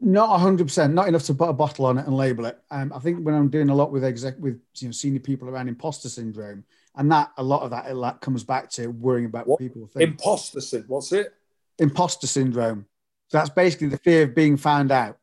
not 0.00 0.40
100% 0.40 0.92
not 0.92 1.08
enough 1.08 1.24
to 1.24 1.34
put 1.34 1.48
a 1.48 1.52
bottle 1.52 1.86
on 1.86 1.98
it 1.98 2.06
and 2.06 2.16
label 2.16 2.46
it. 2.46 2.58
Um, 2.70 2.92
i 2.94 2.98
think 2.98 3.24
when 3.24 3.34
i'm 3.34 3.48
doing 3.48 3.68
a 3.68 3.74
lot 3.74 3.92
with 3.92 4.04
exec 4.04 4.34
with 4.38 4.60
you 4.76 4.88
know 4.88 4.92
senior 4.92 5.20
people 5.20 5.48
around 5.48 5.68
imposter 5.68 6.08
syndrome 6.08 6.64
and 6.96 7.10
that 7.12 7.30
a 7.36 7.42
lot 7.42 7.62
of 7.62 7.70
that, 7.70 7.86
that 7.86 8.20
comes 8.20 8.42
back 8.44 8.70
to 8.70 8.88
worrying 8.88 9.26
about 9.26 9.46
what, 9.46 9.60
what? 9.60 9.60
people 9.60 9.86
think. 9.86 10.10
Imposter 10.10 10.60
syndrome 10.60 10.88
what's 10.88 11.12
it? 11.12 11.32
Imposter 11.78 12.26
syndrome. 12.26 12.86
So 13.28 13.38
that's 13.38 13.50
basically 13.50 13.88
the 13.88 13.98
fear 13.98 14.24
of 14.24 14.34
being 14.34 14.56
found 14.56 14.90
out. 14.90 15.18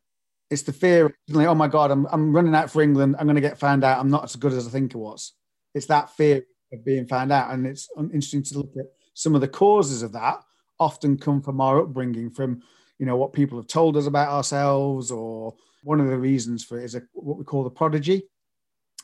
It's 0.50 0.62
the 0.62 0.72
fear 0.72 1.08
of 1.08 1.14
like, 1.28 1.48
oh 1.48 1.56
my 1.56 1.68
god 1.68 1.92
I'm, 1.92 2.06
I'm 2.08 2.34
running 2.34 2.56
out 2.56 2.70
for 2.70 2.82
england 2.82 3.16
i'm 3.20 3.26
going 3.26 3.36
to 3.36 3.42
get 3.42 3.58
found 3.58 3.84
out 3.84 4.00
i'm 4.00 4.12
not 4.12 4.24
as 4.26 4.36
good 4.36 4.54
as 4.54 4.68
i 4.68 4.70
think 4.70 4.96
i 4.96 4.98
was. 4.98 5.34
It's 5.74 5.88
that 5.88 6.16
fear 6.16 6.44
of 6.72 6.86
being 6.86 7.08
found 7.08 7.32
out. 7.32 7.52
And 7.52 7.66
it's 7.66 7.90
interesting 7.98 8.44
to 8.44 8.58
look 8.60 8.72
at 8.78 8.86
some 9.16 9.34
of 9.34 9.41
the 9.41 9.47
causes 9.47 10.03
of 10.03 10.11
that 10.11 10.43
often 10.80 11.18
come 11.18 11.41
from 11.41 11.59
our 11.59 11.82
upbringing, 11.82 12.30
from 12.30 12.61
you 12.99 13.05
know 13.05 13.18
what 13.18 13.34
people 13.34 13.57
have 13.57 13.68
told 13.68 13.97
us 13.97 14.05
about 14.05 14.30
ourselves, 14.30 15.09
or 15.09 15.55
one 15.84 15.99
of 15.99 16.07
the 16.07 16.18
reasons 16.18 16.63
for 16.63 16.80
it 16.80 16.84
is 16.84 16.95
a, 16.95 17.01
what 17.13 17.38
we 17.38 17.43
call 17.43 17.63
the 17.63 17.70
prodigy. 17.70 18.24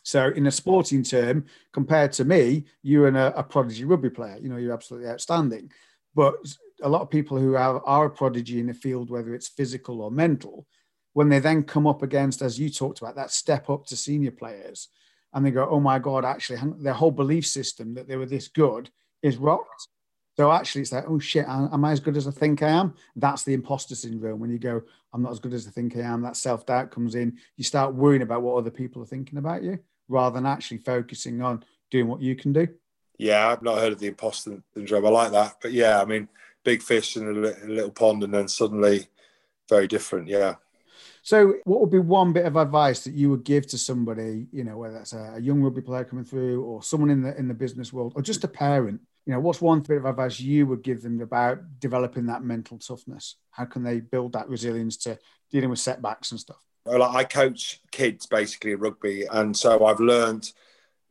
So, 0.03 0.29
in 0.29 0.47
a 0.47 0.51
sporting 0.51 1.03
term, 1.03 1.45
compared 1.73 2.11
to 2.13 2.25
me, 2.25 2.65
you're 2.83 3.07
a, 3.07 3.33
a 3.37 3.43
prodigy 3.43 3.85
rugby 3.85 4.09
player. 4.09 4.37
You 4.41 4.49
know, 4.49 4.57
you're 4.57 4.73
absolutely 4.73 5.09
outstanding. 5.09 5.71
But 6.13 6.35
a 6.81 6.89
lot 6.89 7.01
of 7.01 7.09
people 7.09 7.37
who 7.37 7.55
are, 7.55 7.81
are 7.85 8.05
a 8.05 8.09
prodigy 8.09 8.59
in 8.59 8.67
the 8.67 8.73
field, 8.73 9.09
whether 9.09 9.33
it's 9.33 9.47
physical 9.47 10.01
or 10.01 10.11
mental, 10.11 10.67
when 11.13 11.29
they 11.29 11.39
then 11.39 11.63
come 11.63 11.87
up 11.87 12.01
against, 12.01 12.41
as 12.41 12.59
you 12.59 12.69
talked 12.69 13.01
about, 13.01 13.15
that 13.15 13.31
step 13.31 13.69
up 13.69 13.85
to 13.87 13.95
senior 13.95 14.31
players, 14.31 14.89
and 15.33 15.45
they 15.45 15.51
go, 15.51 15.67
oh 15.69 15.79
my 15.79 15.99
God, 15.99 16.25
actually, 16.25 16.59
their 16.79 16.93
whole 16.93 17.11
belief 17.11 17.45
system 17.45 17.93
that 17.93 18.07
they 18.07 18.17
were 18.17 18.25
this 18.25 18.47
good 18.47 18.89
is 19.21 19.37
rocked. 19.37 19.87
So 20.37 20.51
actually, 20.51 20.81
it's 20.81 20.91
like, 20.91 21.05
oh 21.07 21.19
shit, 21.19 21.45
am 21.47 21.83
I 21.83 21.91
as 21.91 21.99
good 21.99 22.15
as 22.15 22.27
I 22.27 22.31
think 22.31 22.63
I 22.63 22.69
am? 22.69 22.93
That's 23.15 23.43
the 23.43 23.53
imposter 23.53 23.95
syndrome. 23.95 24.39
When 24.39 24.49
you 24.49 24.59
go, 24.59 24.81
I'm 25.13 25.21
not 25.21 25.31
as 25.31 25.39
good 25.39 25.53
as 25.53 25.67
I 25.67 25.71
think 25.71 25.95
I 25.97 26.01
am, 26.01 26.21
that 26.21 26.37
self 26.37 26.65
doubt 26.65 26.91
comes 26.91 27.15
in. 27.15 27.37
You 27.57 27.63
start 27.63 27.93
worrying 27.93 28.21
about 28.21 28.41
what 28.41 28.55
other 28.55 28.71
people 28.71 29.01
are 29.03 29.07
thinking 29.07 29.37
about 29.37 29.63
you 29.63 29.79
rather 30.07 30.33
than 30.35 30.45
actually 30.45 30.77
focusing 30.77 31.41
on 31.41 31.63
doing 31.89 32.07
what 32.07 32.21
you 32.21 32.35
can 32.35 32.53
do. 32.53 32.67
Yeah, 33.17 33.49
I've 33.49 33.61
not 33.61 33.77
heard 33.77 33.93
of 33.93 33.99
the 33.99 34.07
imposter 34.07 34.61
syndrome. 34.73 35.05
I 35.05 35.09
like 35.09 35.31
that. 35.31 35.57
But 35.61 35.73
yeah, 35.73 36.01
I 36.01 36.05
mean, 36.05 36.27
big 36.63 36.81
fish 36.81 37.17
in 37.17 37.27
a 37.27 37.31
little 37.31 37.91
pond 37.91 38.23
and 38.23 38.33
then 38.33 38.47
suddenly 38.47 39.07
very 39.69 39.87
different. 39.87 40.27
Yeah. 40.27 40.55
So, 41.23 41.55
what 41.65 41.81
would 41.81 41.91
be 41.91 41.99
one 41.99 42.33
bit 42.33 42.45
of 42.45 42.55
advice 42.55 43.03
that 43.03 43.13
you 43.13 43.29
would 43.29 43.43
give 43.43 43.67
to 43.67 43.77
somebody, 43.77 44.47
you 44.51 44.63
know, 44.63 44.77
whether 44.77 44.95
that's 44.95 45.13
a, 45.13 45.37
young 45.39 45.61
rugby 45.61 45.81
player 45.81 46.03
coming 46.03 46.25
through, 46.25 46.63
or 46.63 46.81
someone 46.81 47.11
in 47.11 47.21
the 47.21 47.37
in 47.37 47.47
the 47.47 47.53
business 47.53 47.93
world, 47.93 48.13
or 48.15 48.21
just 48.21 48.43
a 48.43 48.47
parent? 48.47 49.01
You 49.25 49.33
know, 49.33 49.39
what's 49.39 49.61
one 49.61 49.81
bit 49.81 49.97
of 49.97 50.05
advice 50.05 50.39
you 50.39 50.65
would 50.65 50.83
give 50.83 51.01
them 51.01 51.21
about 51.21 51.79
developing 51.79 52.25
that 52.25 52.43
mental 52.43 52.79
toughness? 52.79 53.35
How 53.51 53.65
can 53.65 53.83
they 53.83 53.99
build 53.99 54.33
that 54.33 54.49
resilience 54.49 54.97
to 54.97 55.19
dealing 55.51 55.69
with 55.69 55.79
setbacks 55.79 56.31
and 56.31 56.39
stuff? 56.39 56.63
Well, 56.85 57.03
I 57.03 57.23
coach 57.23 57.79
kids 57.91 58.25
basically 58.25 58.73
rugby, 58.75 59.25
and 59.31 59.55
so 59.55 59.85
I've 59.85 59.99
learned 59.99 60.51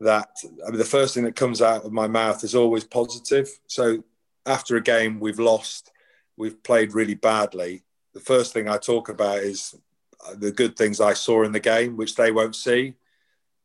that 0.01 0.31
I 0.67 0.71
mean, 0.71 0.79
the 0.79 0.85
first 0.85 1.15
thing 1.15 1.25
that 1.25 1.37
comes 1.37 1.63
out 1.63 1.85
of 1.85 1.93
my 1.93 2.09
mouth 2.09 2.43
is 2.43 2.55
always 2.55 2.85
positive. 2.85 3.49
So 3.67 4.03
after 4.47 4.77
a 4.77 4.83
game 4.83 5.21
we've 5.21 5.39
lost, 5.39 5.93
we've 6.37 6.61
played 6.63 6.95
really 6.95 7.15
badly. 7.15 7.85
The 8.15 8.21
first 8.21 8.53
thing 8.53 8.69
I 8.69 8.79
talk 8.79 9.09
about 9.09 9.39
is 9.39 9.75
the 10.37 10.51
good 10.51 10.77
things 10.77 11.01
I 11.01 11.15
saw 11.15 11.45
in 11.45 11.53
the 11.53 11.61
game, 11.61 11.97
which 11.97 12.17
they 12.17 12.33
won't 12.33 12.57
see. 12.57 12.95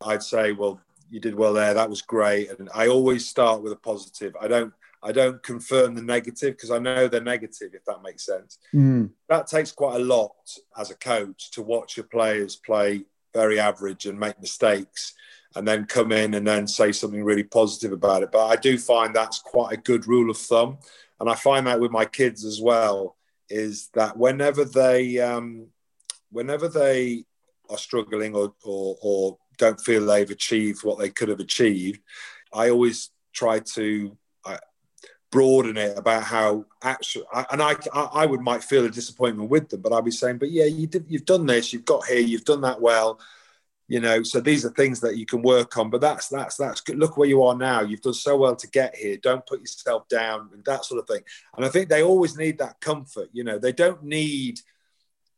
I'd 0.02 0.24
say, 0.24 0.52
well, 0.52 0.82
you 1.10 1.20
did 1.20 1.36
well 1.36 1.54
there. 1.54 1.74
That 1.74 1.90
was 1.90 2.02
great. 2.02 2.50
And 2.50 2.70
I 2.74 2.88
always 2.88 3.28
start 3.28 3.62
with 3.62 3.72
a 3.72 3.78
positive. 3.78 4.36
I 4.40 4.48
don't 4.48 4.74
I 5.04 5.12
don't 5.12 5.42
confirm 5.44 5.94
the 5.94 6.02
negative 6.02 6.56
because 6.56 6.72
I 6.72 6.80
know 6.80 7.08
they're 7.08 7.22
negative, 7.22 7.72
if 7.74 7.86
that 7.86 8.02
makes 8.02 8.26
sense. 8.26 8.58
Mm. 8.74 9.12
That 9.30 9.46
takes 9.46 9.72
quite 9.72 9.98
a 9.98 10.04
lot 10.04 10.36
as 10.78 10.90
a 10.90 10.96
coach 10.96 11.52
to 11.52 11.62
watch 11.62 11.96
your 11.96 12.08
players 12.08 12.56
play 12.56 13.06
very 13.34 13.60
average 13.60 14.08
and 14.08 14.20
make 14.20 14.42
mistakes 14.42 15.14
and 15.56 15.68
then 15.68 15.86
come 15.86 16.12
in 16.12 16.34
and 16.34 16.48
then 16.48 16.68
say 16.68 16.92
something 16.92 17.24
really 17.24 17.44
positive 17.44 17.92
about 17.92 18.24
it. 18.24 18.32
But 18.32 18.48
I 18.48 18.56
do 18.56 18.78
find 18.78 19.14
that's 19.14 19.40
quite 19.40 19.74
a 19.74 19.82
good 19.82 20.08
rule 20.08 20.30
of 20.30 20.38
thumb. 20.38 20.80
And 21.20 21.30
I 21.30 21.36
find 21.36 21.68
that 21.68 21.80
with 21.80 21.92
my 21.92 22.06
kids 22.06 22.44
as 22.44 22.60
well, 22.60 23.16
is 23.50 23.90
that 23.94 24.18
whenever 24.18 24.66
they 24.66 25.20
um, 25.20 25.68
whenever 26.32 26.68
they 26.68 27.24
are 27.70 27.78
struggling 27.78 28.36
or, 28.36 28.54
or, 28.64 28.98
or 29.02 29.38
don't 29.58 29.80
feel 29.80 30.06
they've 30.06 30.30
achieved 30.30 30.84
what 30.84 31.00
they 31.00 31.10
could 31.10 31.30
have 31.30 31.40
achieved, 31.40 32.02
I 32.54 32.70
always 32.70 33.10
try 33.34 33.60
to 33.60 34.18
uh, 34.46 34.58
broaden 35.32 35.78
it 35.78 35.98
about 35.98 36.24
how 36.24 36.66
actually, 36.82 37.26
and 37.52 37.62
I, 37.62 37.76
I 37.94 38.26
would 38.26 38.42
might 38.42 38.64
feel 38.64 38.86
a 38.86 38.90
disappointment 38.90 39.50
with 39.50 39.70
them, 39.70 39.82
but 39.82 39.92
I'd 39.92 40.06
be 40.06 40.12
saying, 40.12 40.38
but 40.38 40.52
yeah, 40.52 40.66
you 40.66 40.88
did, 40.88 41.06
you've 41.10 41.26
done 41.26 41.46
this, 41.46 41.74
you've 41.74 41.86
got 41.86 42.06
here, 42.06 42.20
you've 42.20 42.46
done 42.46 42.62
that 42.62 42.80
well. 42.80 43.20
you 43.88 44.00
know 44.00 44.24
so 44.24 44.40
these 44.40 44.66
are 44.66 44.72
things 44.72 45.00
that 45.02 45.18
you 45.18 45.26
can 45.26 45.42
work 45.42 45.78
on. 45.78 45.90
But 45.90 46.02
that's 46.02 46.28
that's 46.30 46.58
that's 46.58 46.82
good. 46.82 46.98
Look 46.98 47.18
where 47.18 47.28
you 47.28 47.44
are 47.44 47.56
now. 47.56 47.82
You've 47.82 48.02
done 48.02 48.14
so 48.14 48.38
well 48.38 48.56
to 48.56 48.68
get 48.70 48.96
here. 48.96 49.18
Don't 49.18 49.46
put 49.46 49.60
yourself 49.60 50.08
down 50.08 50.50
and 50.54 50.64
that 50.66 50.86
sort 50.86 51.02
of 51.02 51.08
thing. 51.08 51.24
And 51.56 51.66
i 51.66 51.70
think 51.70 51.90
they 51.90 52.04
always 52.04 52.38
need 52.38 52.58
that 52.60 52.80
comfort 52.80 53.30
you 53.34 53.44
know. 53.44 53.60
They 53.60 53.74
don't 53.74 54.04
need 54.04 54.62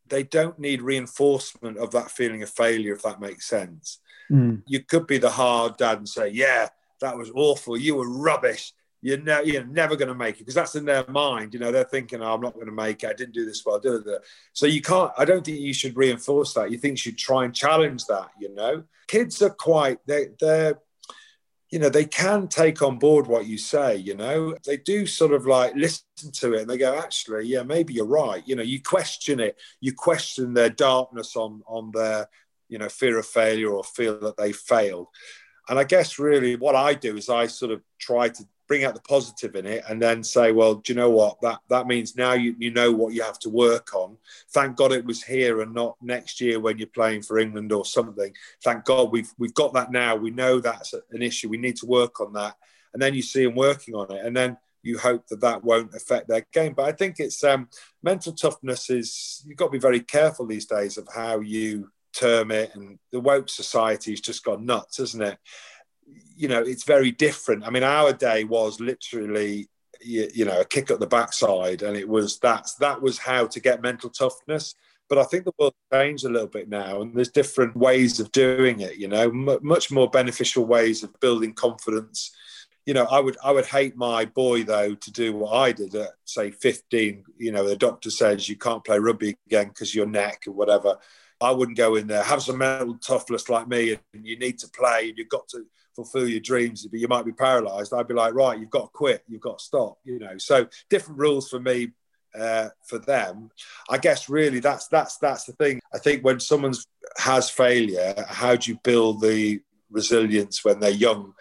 they 0.10 0.24
don't 0.24 0.58
need 0.60 0.82
reinforcement 0.82 1.78
of 1.78 1.92
that 1.92 2.12
feeling 2.12 2.44
of 2.44 2.50
failure 2.50 2.94
if 2.94 3.02
that 3.04 3.20
makes 3.20 3.48
sense 3.48 4.00
mm. 4.32 4.62
you 4.68 4.80
could 4.82 5.08
be 5.08 5.18
the 5.18 5.30
hard 5.30 5.78
dad 5.78 5.98
and 5.98 6.10
say 6.10 6.30
yeah 6.30 6.68
that 7.02 7.18
was 7.18 7.32
awful 7.36 7.78
you 7.78 7.96
were 7.96 8.10
rubbish 8.10 8.74
you're, 9.02 9.20
ne- 9.20 9.44
you're 9.46 9.66
never 9.66 9.96
going 9.96 10.08
to 10.08 10.16
make 10.16 10.36
it 10.36 10.40
because 10.40 10.56
that's 10.56 10.76
in 10.76 10.86
their 10.86 11.06
mind. 11.08 11.54
You 11.54 11.60
know, 11.60 11.72
they're 11.72 11.84
thinking, 11.84 12.22
oh, 12.22 12.34
I'm 12.34 12.42
not 12.42 12.56
going 12.56 12.66
to 12.66 12.72
make 12.72 13.04
it. 13.04 13.10
I 13.10 13.14
didn't 13.14 13.34
do 13.34 13.46
this 13.46 13.64
well. 13.66 13.82
So 14.54 14.66
you 14.66 14.82
can't, 14.82 15.12
I 15.18 15.26
don't 15.26 15.46
think 15.46 15.60
you 15.60 15.74
should 15.74 15.96
reinforce 15.96 16.54
that. 16.54 16.72
You 16.72 16.78
think 16.78 16.94
you 16.94 16.98
should 17.12 17.18
try 17.18 17.46
and 17.46 17.54
challenge 17.54 18.06
that, 18.06 18.30
you 18.40 18.54
know? 18.54 18.84
Kids 19.08 19.42
are 19.42 19.52
quite, 19.52 20.00
they, 20.08 20.30
they're, 20.40 20.80
you 21.70 21.80
know, 21.80 21.90
they 21.90 22.06
can 22.06 22.48
take 22.48 22.82
on 22.82 22.98
board 22.98 23.28
what 23.28 23.46
you 23.46 23.58
say, 23.58 23.98
you 23.98 24.16
know, 24.16 24.56
they 24.66 24.78
do 24.78 25.06
sort 25.06 25.34
of 25.34 25.46
like 25.46 25.76
listen 25.76 26.32
to 26.32 26.54
it 26.54 26.62
and 26.62 26.70
they 26.70 26.78
go, 26.78 26.98
actually, 26.98 27.46
yeah, 27.46 27.62
maybe 27.64 27.94
you're 27.94 28.06
right. 28.06 28.42
You 28.48 28.56
know, 28.56 28.64
you 28.64 28.82
question 28.82 29.40
it, 29.40 29.58
you 29.82 29.94
question 29.94 30.54
their 30.54 30.70
darkness 30.70 31.36
on, 31.36 31.62
on 31.68 31.92
their, 31.94 32.28
you 32.70 32.78
know, 32.78 32.90
fear 32.90 33.18
of 33.18 33.26
failure 33.26 33.72
or 33.72 33.84
feel 33.84 34.20
that 34.20 34.38
they 34.38 34.52
failed. 34.52 35.08
And 35.70 35.78
I 35.78 35.84
guess 35.84 36.20
really 36.20 36.56
what 36.56 36.76
I 36.76 36.94
do 36.94 37.18
is 37.18 37.30
I 37.30 37.48
sort 37.48 37.72
of 37.72 37.82
try 38.00 38.30
to 38.30 38.44
bring 38.68 38.84
out 38.84 38.94
the 38.94 39.02
positive 39.02 39.56
in 39.56 39.66
it 39.66 39.84
and 39.88 40.02
then 40.02 40.22
say 40.22 40.52
well 40.52 40.76
do 40.76 40.92
you 40.92 40.98
know 40.98 41.10
what? 41.10 41.40
That 41.42 41.60
that 41.70 41.88
means 41.88 42.16
now 42.16 42.34
you, 42.34 42.56
you 42.58 42.72
know 42.72 42.92
what 42.92 43.14
you 43.14 43.24
have 43.24 43.40
to 43.40 43.50
work 43.50 43.94
on. 43.94 44.18
Thank 44.52 44.76
god 44.76 44.92
it 44.92 45.06
was 45.06 45.24
here 45.24 45.62
and 45.62 45.74
not 45.74 45.96
next 46.02 46.42
year 46.42 46.60
when 46.60 46.78
you're 46.78 46.88
playing 46.88 47.22
for 47.22 47.40
england 47.40 47.72
or 47.72 47.86
something. 47.86 48.34
Thank 48.64 48.86
god 48.86 49.12
we've 49.12 49.32
we've 49.38 49.54
got 49.54 49.74
that 49.74 49.92
now. 49.92 50.16
We 50.16 50.32
know 50.32 50.60
that's 50.60 50.94
an 50.94 51.22
issue. 51.22 51.50
We 51.50 51.58
need 51.58 51.78
to 51.78 51.86
work 51.86 52.20
on 52.20 52.34
that. 52.34 52.56
And 52.94 53.02
then 53.02 53.14
you 53.14 53.22
see 53.22 53.46
them 53.46 53.56
working 53.56 53.96
on 53.96 54.12
it 54.12 54.26
and 54.26 54.36
then 54.36 54.58
you 54.84 54.98
hope 54.98 55.28
that 55.28 55.42
that 55.42 55.64
won't 55.64 55.94
affect 55.94 56.28
their 56.28 56.46
game. 56.54 56.74
But 56.74 56.86
i 56.86 56.92
think 56.92 57.16
it's 57.20 57.44
um, 57.44 57.70
mental 58.04 58.34
toughness 58.34 58.90
is 58.90 59.44
you've 59.46 59.58
got 59.58 59.66
to 59.66 59.72
be 59.72 59.80
very 59.80 60.00
careful 60.00 60.46
these 60.46 60.66
days 60.66 60.98
of 60.98 61.08
how 61.14 61.40
you 61.40 61.90
term 62.14 62.52
it 62.52 62.74
and 62.76 62.98
the 63.12 63.20
woke 63.20 63.50
society's 63.50 64.22
just 64.22 64.44
gone 64.44 64.66
nuts 64.66 65.00
isn't 65.00 65.22
it 65.22 65.38
you 66.36 66.48
know, 66.48 66.62
it's 66.62 66.84
very 66.84 67.12
different. 67.12 67.66
I 67.66 67.70
mean, 67.70 67.84
our 67.84 68.14
day 68.14 68.44
was 68.44 68.80
literally, 68.80 69.70
you, 70.02 70.30
you 70.34 70.46
know, 70.46 70.62
a 70.62 70.66
kick 70.66 70.92
at 70.92 71.00
the 71.00 71.08
backside, 71.08 71.82
and 71.82 71.98
it 71.98 72.08
was 72.08 72.40
that's 72.40 72.76
that 72.76 73.02
was 73.02 73.18
how 73.18 73.48
to 73.48 73.60
get 73.60 73.82
mental 73.82 74.10
toughness. 74.10 74.76
But 75.10 75.18
I 75.18 75.24
think 75.24 75.46
the 75.46 75.54
world 75.58 75.74
changed 75.92 76.26
a 76.26 76.30
little 76.30 76.48
bit 76.48 76.70
now, 76.70 77.02
and 77.02 77.16
there's 77.16 77.32
different 77.32 77.76
ways 77.76 78.20
of 78.20 78.32
doing 78.32 78.82
it. 78.82 78.98
You 78.98 79.08
know, 79.08 79.30
m- 79.30 79.60
much 79.62 79.90
more 79.92 80.10
beneficial 80.10 80.66
ways 80.66 81.04
of 81.04 81.20
building 81.20 81.54
confidence. 81.54 82.32
You 82.86 82.94
know, 82.94 83.06
I 83.06 83.20
would 83.20 83.38
I 83.44 83.52
would 83.52 83.66
hate 83.66 83.98
my 83.98 84.26
boy 84.26 84.64
though 84.64 84.96
to 84.96 85.12
do 85.12 85.36
what 85.36 85.54
I 85.54 85.72
did 85.72 85.96
at 85.96 86.12
say 86.26 86.52
15. 86.52 87.24
You 87.38 87.52
know, 87.52 87.68
the 87.68 87.76
doctor 87.76 88.12
says 88.12 88.48
you 88.48 88.58
can't 88.58 88.84
play 88.84 89.00
rugby 89.00 89.36
again 89.48 89.70
because 89.70 89.96
your 89.96 90.06
neck 90.06 90.44
or 90.48 90.54
whatever. 90.54 90.98
I 91.40 91.52
wouldn't 91.52 91.78
go 91.78 91.96
in 91.96 92.08
there. 92.08 92.24
Have 92.24 92.42
some 92.42 92.58
mental 92.58 92.98
toughness 92.98 93.50
like 93.50 93.68
me, 93.68 93.98
and 94.14 94.26
you 94.26 94.38
need 94.38 94.60
to 94.60 94.70
play. 94.70 95.10
And 95.10 95.18
you've 95.18 95.30
got 95.30 95.48
to 95.50 95.66
fulfill 95.96 96.28
your 96.28 96.40
dreams, 96.40 96.86
but 96.88 97.00
you 97.00 97.08
might 97.08 97.26
be 97.26 97.32
paralyzed. 97.32 97.94
I'd 97.94 98.08
be 98.08 98.14
like, 98.14 98.34
right, 98.34 98.60
you've 98.60 98.70
got 98.70 98.84
to 98.84 98.90
quit. 98.94 99.24
You've 99.28 99.42
got 99.42 99.60
to 99.60 99.64
stop. 99.64 99.98
You 100.04 100.20
know. 100.20 100.38
So 100.38 100.68
different 100.90 101.20
rules 101.20 101.50
for 101.50 101.60
me, 101.60 101.92
uh, 102.38 102.70
for 102.86 103.00
them. 103.00 103.50
I 103.90 103.98
guess 103.98 104.30
really 104.30 104.60
that's 104.60 104.88
that's 104.88 105.18
that's 105.18 105.46
the 105.46 105.54
thing. 105.54 105.80
I 105.94 106.00
think 106.00 106.24
when 106.24 106.40
someone 106.40 106.74
has 107.18 107.50
failure, 107.50 108.26
how 108.28 108.56
do 108.56 108.72
you 108.72 108.80
build 108.84 109.22
the 109.22 109.62
resilience 109.90 110.64
when 110.64 110.80
they're 110.80 110.90
young? 110.90 111.34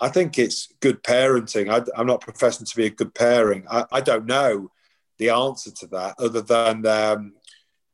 I 0.00 0.08
think 0.08 0.38
it's 0.38 0.72
good 0.80 1.02
parenting. 1.02 1.70
I, 1.70 2.00
am 2.00 2.06
not 2.06 2.22
professing 2.22 2.66
to 2.66 2.76
be 2.76 2.86
a 2.86 2.90
good 2.90 3.14
parent. 3.14 3.66
I, 3.70 3.84
I, 3.92 4.00
don't 4.00 4.24
know 4.24 4.70
the 5.18 5.28
answer 5.30 5.70
to 5.70 5.86
that 5.88 6.14
other 6.18 6.40
than 6.40 6.86
um, 6.86 7.34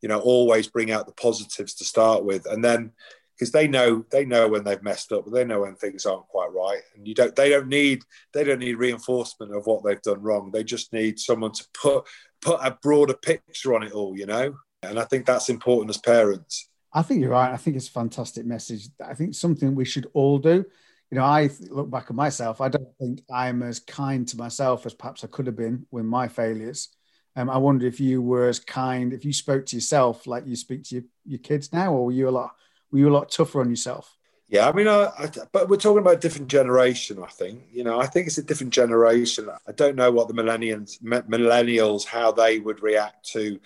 you 0.03 0.09
know 0.09 0.21
always 0.21 0.69
bring 0.69 0.91
out 0.91 1.07
the 1.07 1.13
positives 1.13 1.75
to 1.75 1.85
start 1.85 2.25
with 2.25 2.47
and 2.47 2.65
then 2.65 2.93
because 3.37 3.53
they 3.53 3.69
know 3.69 4.05
they 4.11 4.25
know 4.25 4.49
when 4.49 4.65
they've 4.65 4.83
messed 4.83 5.13
up, 5.13 5.25
they 5.27 5.45
know 5.45 5.61
when 5.61 5.75
things 5.75 6.07
aren't 6.07 6.29
quite 6.29 6.53
right, 6.53 6.81
and 6.95 7.07
you 7.07 7.15
don't. 7.15 7.37
They 7.37 7.51
don't 7.51 7.69
need 7.69 8.03
they 8.33 8.45
don't 8.45 8.61
need 8.61 8.75
reinforcement 8.75 9.55
of 9.55 9.67
what 9.67 9.85
they've 9.85 10.01
done 10.03 10.23
wrong. 10.23 10.51
They 10.51 10.65
just 10.65 10.93
need 10.93 11.19
someone 11.19 11.53
to 11.53 11.67
put 11.75 12.07
put 12.41 12.61
a 12.63 12.79
broader 12.83 13.15
picture 13.15 13.75
on 13.75 13.83
it 13.83 13.93
all, 13.93 14.17
you 14.17 14.27
know. 14.27 14.57
And 14.83 14.99
I 14.99 15.05
think 15.05 15.27
that's 15.27 15.49
important 15.49 15.91
as 15.91 15.99
parents. 15.99 16.69
I 16.93 17.03
think 17.03 17.21
you're 17.21 17.31
right. 17.31 17.53
I 17.53 17.57
think 17.57 17.77
it's 17.77 17.89
a 17.89 17.93
fantastic 17.93 18.47
message. 18.47 18.89
I 19.05 19.15
think 19.15 19.35
something 19.35 19.75
we 19.75 19.85
should 19.85 20.07
all 20.15 20.39
do. 20.39 20.65
You 21.11 21.19
know, 21.19 21.25
I 21.25 21.51
look 21.69 21.91
back 21.91 22.07
at 22.09 22.17
myself. 22.17 22.61
I 22.61 22.69
don't 22.69 22.89
think 22.99 23.23
I'm 23.33 23.63
as 23.63 23.81
kind 23.81 24.27
to 24.29 24.37
myself 24.37 24.87
as 24.87 24.95
perhaps 24.95 25.23
I 25.23 25.29
could 25.29 25.47
have 25.47 25.57
been 25.57 25.87
with 25.91 26.05
my 26.05 26.27
failures. 26.27 26.89
Um, 27.37 27.51
I 27.51 27.59
wonder 27.59 27.87
if 27.87 28.01
you 28.01 28.23
were 28.23 28.49
as 28.49 28.59
kind, 28.59 29.13
if 29.13 29.25
you 29.25 29.33
spoke 29.33 29.67
to 29.67 29.77
yourself 29.77 30.27
like 30.27 30.47
you 30.47 30.57
speak 30.57 30.85
to 30.85 30.97
your, 30.97 31.05
your 31.27 31.39
kids 31.39 31.73
now, 31.73 31.93
or 31.93 32.07
were 32.07 32.13
you 32.13 32.29
a 32.29 32.31
lot, 32.31 32.57
were 32.91 32.99
you 32.99 33.09
a 33.09 33.13
lot 33.13 33.31
tougher 33.31 33.61
on 33.61 33.69
yourself? 33.69 34.17
Yeah, 34.49 34.69
I 34.69 34.73
mean, 34.73 34.89
I, 34.89 35.11
I, 35.19 35.31
but 35.53 35.69
we're 35.69 35.77
talking 35.77 35.99
about 35.99 36.15
a 36.15 36.21
different 36.21 36.49
generation. 36.49 37.23
I 37.23 37.29
think 37.29 37.65
you 37.73 37.85
know, 37.85 38.01
I 38.01 38.07
think 38.07 38.29
it's 38.29 38.39
a 38.39 38.43
different 38.43 38.73
generation. 38.73 39.49
I 39.67 39.73
don't 39.73 39.97
know 39.97 40.13
what 40.13 40.29
the 40.29 40.35
millennials, 40.35 41.03
millennials, 41.03 42.05
how 42.05 42.31
they 42.33 42.61
would 42.61 42.81
react 42.83 43.29
to 43.31 43.59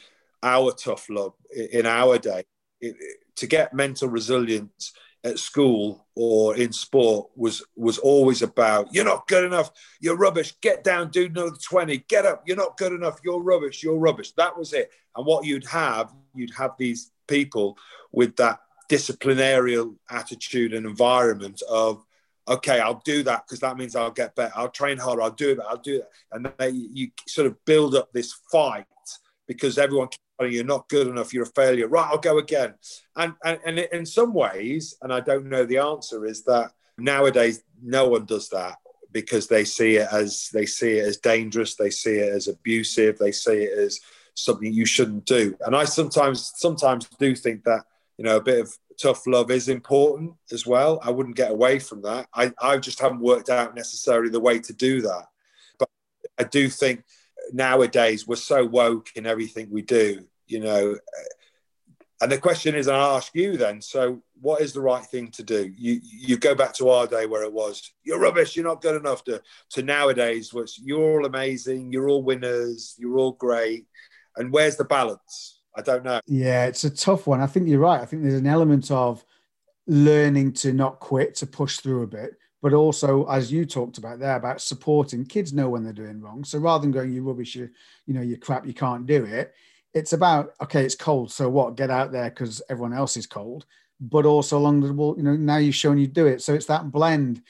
our 0.43 0.73
tough 0.73 1.09
love 1.11 1.35
in 1.55 1.85
our 1.85 2.19
day. 2.19 2.45
It, 2.81 2.97
to 3.37 3.47
get 3.47 3.75
mental 3.75 4.09
resilience 4.09 4.93
at 5.25 5.39
school 5.39 6.07
or 6.15 6.57
in 6.57 6.73
sport 6.73 7.29
was 7.37 7.63
was 7.77 7.99
always 7.99 8.43
about 8.43 8.89
you're 8.93 9.05
not 9.05 9.27
good 9.29 9.45
enough. 9.45 9.71
You're 10.01 10.17
rubbish. 10.17 10.55
Get 10.61 10.83
down 10.83 11.11
do 11.11 11.27
another 11.27 11.57
20 11.63 11.99
get 12.09 12.27
up. 12.27 12.43
You're 12.47 12.57
not 12.57 12.77
good 12.77 12.93
enough. 12.93 13.19
You're 13.25 13.43
rubbish. 13.43 13.83
You're 13.83 13.99
rubbish. 13.99 14.33
That 14.33 14.57
was 14.57 14.73
it. 14.73 14.91
And 15.17 15.27
what 15.27 15.45
you'd 15.45 15.67
have 15.67 16.13
you'd 16.35 16.55
have 16.55 16.73
these 16.79 17.13
people 17.27 17.77
with 18.13 18.37
that 18.37 18.61
disciplinarial 18.89 19.95
attitude 20.11 20.73
and 20.73 20.85
environment 20.85 21.63
of 21.71 22.05
okay 22.49 22.81
i'll 22.81 23.01
do 23.05 23.23
that 23.23 23.45
because 23.47 23.61
that 23.61 23.77
means 23.77 23.95
i'll 23.95 24.11
get 24.11 24.35
better. 24.35 24.53
I'll 24.57 24.71
train 24.71 24.97
harder. 24.97 25.23
I'll 25.23 25.31
do 25.31 25.51
it 25.51 25.59
i'll 25.69 25.77
do 25.77 25.99
that. 25.99 26.09
And 26.33 26.51
then 26.59 26.89
you 26.93 27.11
sort 27.29 27.47
of 27.47 27.63
build 27.67 27.95
up 27.95 28.13
this 28.13 28.33
fight 28.51 28.87
because 29.47 29.79
everyone 29.79 30.09
Oh, 30.41 30.47
you're 30.47 30.65
not 30.65 30.89
good 30.89 31.07
enough 31.07 31.35
you're 31.35 31.43
a 31.45 31.47
failure. 31.47 31.87
Right 31.87 32.09
i'll 32.11 32.19
go 32.19 32.39
again. 32.39 32.75
And, 33.17 33.35
and 33.45 33.61
and 33.67 33.79
in 33.79 34.07
some 34.07 34.33
ways 34.33 34.97
and 35.03 35.13
i 35.13 35.21
don't 35.21 35.47
know 35.47 35.65
the 35.65 35.79
answer 35.79 36.25
is 36.25 36.45
that 36.45 36.73
nowadays 36.97 37.63
no 37.83 38.09
one 38.09 38.25
does 38.25 38.49
that 38.49 38.77
because 39.13 39.49
they 39.49 39.65
see 39.65 39.97
it 39.97 40.09
as 40.13 40.49
they 40.53 40.65
see 40.67 40.93
it 40.93 41.07
as 41.07 41.19
dangerous 41.19 41.75
they 41.75 41.91
see 41.91 42.17
it 42.17 42.33
as 42.33 42.49
abusive 42.49 43.19
they 43.19 43.33
see 43.33 43.65
it 43.65 43.79
as 43.79 44.01
something 44.35 44.73
you 44.73 44.87
shouldn't 44.87 45.27
do. 45.27 45.55
And 45.61 45.77
i 45.77 45.85
sometimes 45.85 46.53
sometimes 46.57 47.07
do 47.19 47.35
think 47.35 47.65
that 47.65 47.85
you 48.17 48.25
know 48.25 48.37
a 48.37 48.43
bit 48.43 48.61
of 48.61 48.75
tough 49.01 49.27
love 49.27 49.51
is 49.51 49.69
important 49.69 50.33
as 50.53 50.67
well. 50.67 51.01
I 51.03 51.11
wouldn't 51.11 51.37
get 51.37 51.51
away 51.51 51.79
from 51.79 52.03
that. 52.03 52.29
I, 52.35 52.53
I 52.61 52.77
just 52.77 53.01
haven't 53.01 53.21
worked 53.21 53.49
out 53.49 53.75
necessarily 53.75 54.29
the 54.29 54.41
way 54.41 54.59
to 54.59 54.73
do 54.73 55.03
that. 55.03 55.27
But 55.79 55.89
i 56.39 56.45
do 56.45 56.69
think 56.69 57.05
nowadays 57.53 58.27
we're 58.27 58.37
so 58.37 58.65
woke 58.65 59.11
in 59.17 59.27
everything 59.27 59.69
we 59.71 59.83
do 59.83 60.27
you 60.51 60.61
know. 60.61 60.93
Uh, 60.93 61.23
and 62.23 62.31
the 62.31 62.39
question 62.39 62.75
is, 62.75 62.87
I 62.87 62.99
ask 62.99 63.35
you 63.35 63.57
then. 63.57 63.81
So, 63.81 64.23
what 64.41 64.61
is 64.61 64.73
the 64.73 64.81
right 64.81 65.05
thing 65.05 65.31
to 65.33 65.43
do? 65.43 65.73
You 65.77 66.01
you 66.03 66.37
go 66.37 66.55
back 66.55 66.75
to 66.75 66.91
our 66.91 67.07
day 67.07 67.27
where 67.27 67.43
it 67.43 67.53
was 67.53 67.93
you're 68.03 68.21
rubbish, 68.21 68.57
you're 68.57 68.65
not 68.65 68.83
good 68.83 68.97
enough. 68.97 69.25
To 69.25 69.41
to 69.71 69.83
nowadays, 69.83 70.53
which 70.53 70.79
you're 70.83 71.21
all 71.21 71.25
amazing, 71.25 71.93
you're 71.93 72.11
all 72.11 72.23
winners, 72.23 72.95
you're 72.99 73.17
all 73.17 73.33
great. 73.33 73.87
And 74.37 74.53
where's 74.53 74.77
the 74.77 74.85
balance? 74.85 75.61
I 75.77 75.83
don't 75.83 76.05
know. 76.05 76.21
Yeah, 76.27 76.67
it's 76.67 76.85
a 76.85 76.91
tough 76.91 77.27
one. 77.27 77.41
I 77.41 77.47
think 77.47 77.69
you're 77.69 77.81
right. 77.81 78.01
I 78.01 78.05
think 78.05 78.23
there's 78.23 78.35
an 78.35 78.47
element 78.47 78.91
of 78.91 79.25
learning 79.87 80.53
to 80.53 80.73
not 80.73 81.01
quit, 81.01 81.35
to 81.37 81.47
push 81.47 81.79
through 81.79 82.03
a 82.03 82.07
bit, 82.07 82.33
but 82.61 82.75
also, 82.75 83.27
as 83.29 83.51
you 83.51 83.65
talked 83.65 83.99
about 83.99 84.19
there, 84.19 84.37
about 84.37 84.61
supporting 84.61 85.25
kids 85.25 85.53
know 85.53 85.71
when 85.71 85.85
they're 85.85 85.93
doing 85.93 86.21
wrong. 86.21 86.45
So 86.45 86.59
rather 86.59 86.83
than 86.83 86.91
going, 86.91 87.13
you 87.13 87.23
rubbish, 87.23 87.55
you 87.55 87.71
you 88.07 88.13
know, 88.13 88.21
you 88.21 88.37
crap, 88.37 88.67
you 88.67 88.75
can't 88.75 89.07
do 89.07 89.25
it 89.25 89.55
it's 89.95 90.13
about 90.13 90.55
okay, 90.63 90.85
it's 90.85 90.95
cold, 90.95 91.33
so 91.33 91.49
what? 91.49 91.77
Get 91.77 91.91
out 91.91 92.13
there 92.13 92.31
because 92.31 92.63
everyone 92.69 92.93
else 92.93 93.17
is 93.17 93.27
cold. 93.27 93.67
But 94.01 94.25
also 94.25 94.57
along 94.57 94.81
the 94.81 94.93
wall, 94.93 95.15
you 95.17 95.23
know, 95.23 95.37
now 95.37 95.59
you've 95.59 95.75
shown 95.75 95.99
you 95.99 96.07
do 96.07 96.27
it. 96.27 96.41
So 96.41 96.55
it's 96.55 96.67
that 96.67 96.91
blend. 96.91 97.43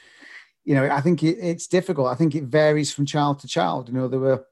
You 0.64 0.74
know, 0.74 0.91
I 0.91 1.01
think 1.01 1.22
it, 1.22 1.38
it's 1.38 1.66
difficult. 1.66 2.09
I 2.09 2.16
think 2.16 2.34
it 2.34 2.45
varies 2.45 2.93
from 2.93 3.07
child 3.07 3.38
to 3.41 3.49
child. 3.49 3.88
You 3.88 3.95
know, 3.95 4.09
there 4.09 4.18
were 4.18 4.45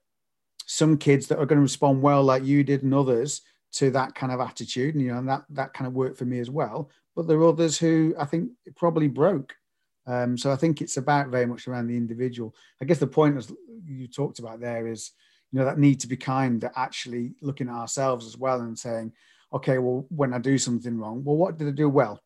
some 0.66 0.96
kids 0.96 1.26
that 1.26 1.38
are 1.38 1.46
going 1.46 1.58
to 1.58 1.62
respond 1.62 2.02
well, 2.02 2.22
like 2.22 2.44
you 2.44 2.62
did, 2.62 2.82
and 2.82 2.94
others 2.94 3.42
to 3.72 3.90
that 3.90 4.14
kind 4.14 4.32
of 4.32 4.40
attitude. 4.40 4.94
And 4.94 5.02
you 5.02 5.12
know, 5.12 5.18
and 5.18 5.28
that 5.28 5.44
that 5.50 5.74
kind 5.74 5.88
of 5.88 5.94
worked 5.94 6.18
for 6.18 6.24
me 6.24 6.38
as 6.38 6.50
well. 6.50 6.90
But 7.16 7.26
there 7.26 7.38
are 7.38 7.48
others 7.48 7.78
who 7.78 8.14
I 8.18 8.26
think 8.26 8.50
probably 8.76 9.08
broke. 9.08 9.54
Um, 10.06 10.38
so 10.38 10.50
I 10.50 10.56
think 10.56 10.80
it's 10.80 10.96
about 10.96 11.28
very 11.28 11.46
much 11.46 11.68
around 11.68 11.88
the 11.88 11.96
individual. 11.96 12.54
I 12.80 12.86
guess 12.86 12.98
the 12.98 13.06
point 13.06 13.36
as 13.36 13.52
you 13.84 14.06
talked 14.08 14.38
about 14.38 14.60
there 14.60 14.86
is 14.86 15.10
you 15.52 15.58
know 15.58 15.64
that 15.64 15.78
need 15.78 16.00
to 16.00 16.08
be 16.08 16.16
kind 16.16 16.60
that 16.60 16.72
actually 16.76 17.34
looking 17.40 17.68
at 17.68 17.74
ourselves 17.74 18.26
as 18.26 18.36
well 18.36 18.60
and 18.60 18.78
saying 18.78 19.12
okay 19.52 19.78
well 19.78 20.06
when 20.10 20.34
i 20.34 20.38
do 20.38 20.58
something 20.58 20.98
wrong 20.98 21.22
well 21.24 21.36
what 21.36 21.56
did 21.56 21.68
i 21.68 21.72
do 21.72 21.88
well 21.88 22.20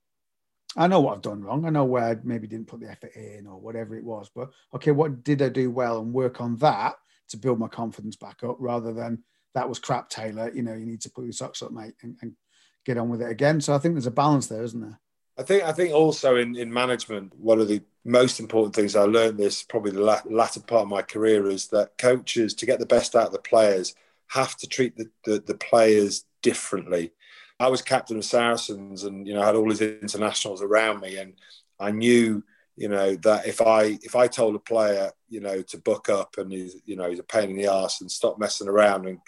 I 0.76 0.86
know 0.86 1.00
what 1.00 1.14
I've 1.14 1.22
done 1.22 1.42
wrong. 1.42 1.66
I 1.66 1.70
know 1.70 1.84
where 1.84 2.04
I 2.04 2.16
maybe 2.24 2.46
didn't 2.46 2.68
put 2.68 2.80
the 2.80 2.90
effort 2.90 3.14
in 3.14 3.46
or 3.46 3.60
whatever 3.60 3.94
it 3.94 4.04
was. 4.04 4.30
But 4.34 4.50
okay, 4.74 4.90
what 4.90 5.22
did 5.22 5.42
I 5.42 5.50
do 5.50 5.70
well 5.70 6.00
and 6.00 6.12
work 6.12 6.40
on 6.40 6.56
that 6.58 6.94
to 7.28 7.36
build 7.36 7.58
my 7.58 7.68
confidence 7.68 8.16
back 8.16 8.42
up 8.42 8.56
rather 8.58 8.92
than 8.92 9.22
that 9.54 9.68
was 9.68 9.78
crap, 9.78 10.08
Taylor. 10.08 10.50
You 10.54 10.62
know, 10.62 10.74
you 10.74 10.86
need 10.86 11.02
to 11.02 11.10
put 11.10 11.24
your 11.24 11.32
socks 11.32 11.62
up, 11.62 11.72
mate, 11.72 11.94
and, 12.02 12.16
and 12.22 12.32
get 12.86 12.96
on 12.96 13.10
with 13.10 13.20
it 13.20 13.30
again. 13.30 13.60
So 13.60 13.74
I 13.74 13.78
think 13.78 13.94
there's 13.94 14.06
a 14.06 14.10
balance 14.10 14.46
there, 14.46 14.62
isn't 14.62 14.80
there? 14.80 14.98
I 15.38 15.42
think 15.42 15.64
I 15.64 15.72
think 15.72 15.94
also 15.94 16.36
in, 16.36 16.56
in 16.56 16.72
management, 16.72 17.34
one 17.38 17.60
of 17.60 17.68
the 17.68 17.82
most 18.04 18.40
important 18.40 18.74
things 18.74 18.96
I 18.96 19.02
learned 19.02 19.38
this 19.38 19.62
probably 19.62 19.92
the 19.92 20.22
latter 20.24 20.60
part 20.60 20.82
of 20.82 20.88
my 20.88 21.02
career 21.02 21.48
is 21.48 21.68
that 21.68 21.96
coaches 21.98 22.54
to 22.54 22.66
get 22.66 22.78
the 22.78 22.86
best 22.86 23.14
out 23.14 23.28
of 23.28 23.32
the 23.32 23.38
players 23.38 23.94
have 24.28 24.56
to 24.56 24.66
treat 24.66 24.96
the, 24.96 25.10
the, 25.24 25.38
the 25.40 25.54
players 25.54 26.24
differently. 26.42 27.12
I 27.60 27.68
was 27.68 27.80
captain 27.80 28.16
of 28.16 28.24
Saracens 28.24 29.04
and 29.04 29.26
you 29.26 29.34
know 29.34 29.42
had 29.42 29.54
all 29.54 29.68
these 29.68 29.80
internationals 29.80 30.62
around 30.62 31.00
me 31.00 31.16
and 31.16 31.34
I 31.78 31.92
knew 31.92 32.42
you 32.76 32.88
know 32.88 33.14
that 33.16 33.46
if 33.46 33.62
I 33.62 33.98
if 34.02 34.16
I 34.16 34.26
told 34.26 34.54
a 34.54 34.58
player 34.58 35.12
you 35.28 35.40
know 35.40 35.62
to 35.62 35.78
book 35.78 36.08
up 36.08 36.36
and 36.38 36.52
he's 36.52 36.76
you 36.84 36.96
know 36.96 37.08
he's 37.08 37.20
a 37.20 37.24
pain 37.24 37.50
in 37.50 37.56
the 37.56 37.72
ass 37.72 38.00
and 38.00 38.10
stop 38.10 38.38
messing 38.38 38.68
around 38.68 39.06
and 39.06 39.18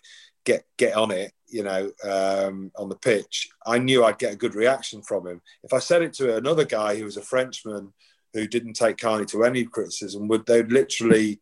get 0.45 0.65
get 0.77 0.97
on 0.97 1.11
it 1.11 1.33
you 1.49 1.63
know 1.63 1.91
um, 2.05 2.71
on 2.77 2.89
the 2.89 2.97
pitch 2.97 3.49
I 3.67 3.79
knew 3.79 4.05
I'd 4.05 4.19
get 4.19 4.33
a 4.33 4.37
good 4.37 4.55
reaction 4.55 5.03
from 5.03 5.27
him. 5.27 5.41
If 5.63 5.73
I 5.73 5.79
said 5.79 6.03
it 6.03 6.13
to 6.15 6.37
another 6.37 6.65
guy 6.65 6.97
who 6.97 7.05
was 7.05 7.17
a 7.17 7.23
Frenchman 7.23 7.93
who 8.33 8.47
didn't 8.47 8.75
take 8.75 8.97
kindly 8.97 9.27
to 9.27 9.45
any 9.45 9.65
criticism 9.65 10.29
would 10.29 10.47
they'd 10.47 10.73
literally 10.73 11.41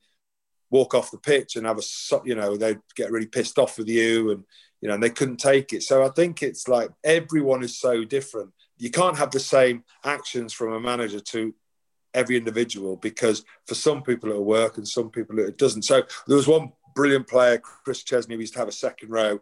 walk 0.71 0.95
off 0.95 1.11
the 1.11 1.19
pitch 1.19 1.57
and 1.57 1.67
have 1.67 1.79
a 1.79 1.83
you 2.25 2.35
know 2.35 2.57
they'd 2.57 2.81
get 2.97 3.11
really 3.11 3.27
pissed 3.27 3.59
off 3.59 3.79
with 3.79 3.89
you 3.89 4.31
and 4.33 4.45
you 4.81 4.89
know 4.89 4.95
and 4.95 5.03
they 5.03 5.11
couldn't 5.11 5.37
take 5.37 5.73
it. 5.73 5.83
So 5.83 6.05
i 6.05 6.09
think 6.09 6.43
it's 6.43 6.67
like 6.67 6.91
everyone 7.05 7.63
is 7.63 7.79
so 7.79 8.05
different. 8.05 8.51
You 8.79 8.91
can't 8.91 9.19
have 9.19 9.31
the 9.31 9.41
same 9.41 9.85
actions 10.05 10.53
from 10.53 10.73
a 10.73 10.81
manager 10.81 11.21
to 11.21 11.55
every 12.15 12.37
individual 12.37 12.97
because 12.97 13.45
for 13.67 13.75
some 13.75 14.03
people 14.03 14.31
it'll 14.31 14.45
work 14.45 14.77
and 14.77 14.87
some 14.87 15.11
people 15.11 15.39
it 15.39 15.59
doesn't. 15.59 15.83
So 15.83 16.03
there 16.27 16.37
was 16.37 16.49
one 16.49 16.73
brilliant 16.95 17.27
player 17.27 17.59
Kris 17.59 18.03
Chesney 18.03 18.37
we 18.37 18.43
used 18.43 18.53
to 18.55 18.59
have 18.59 18.69
a 18.69 18.73
second 18.73 19.11
row 19.11 19.41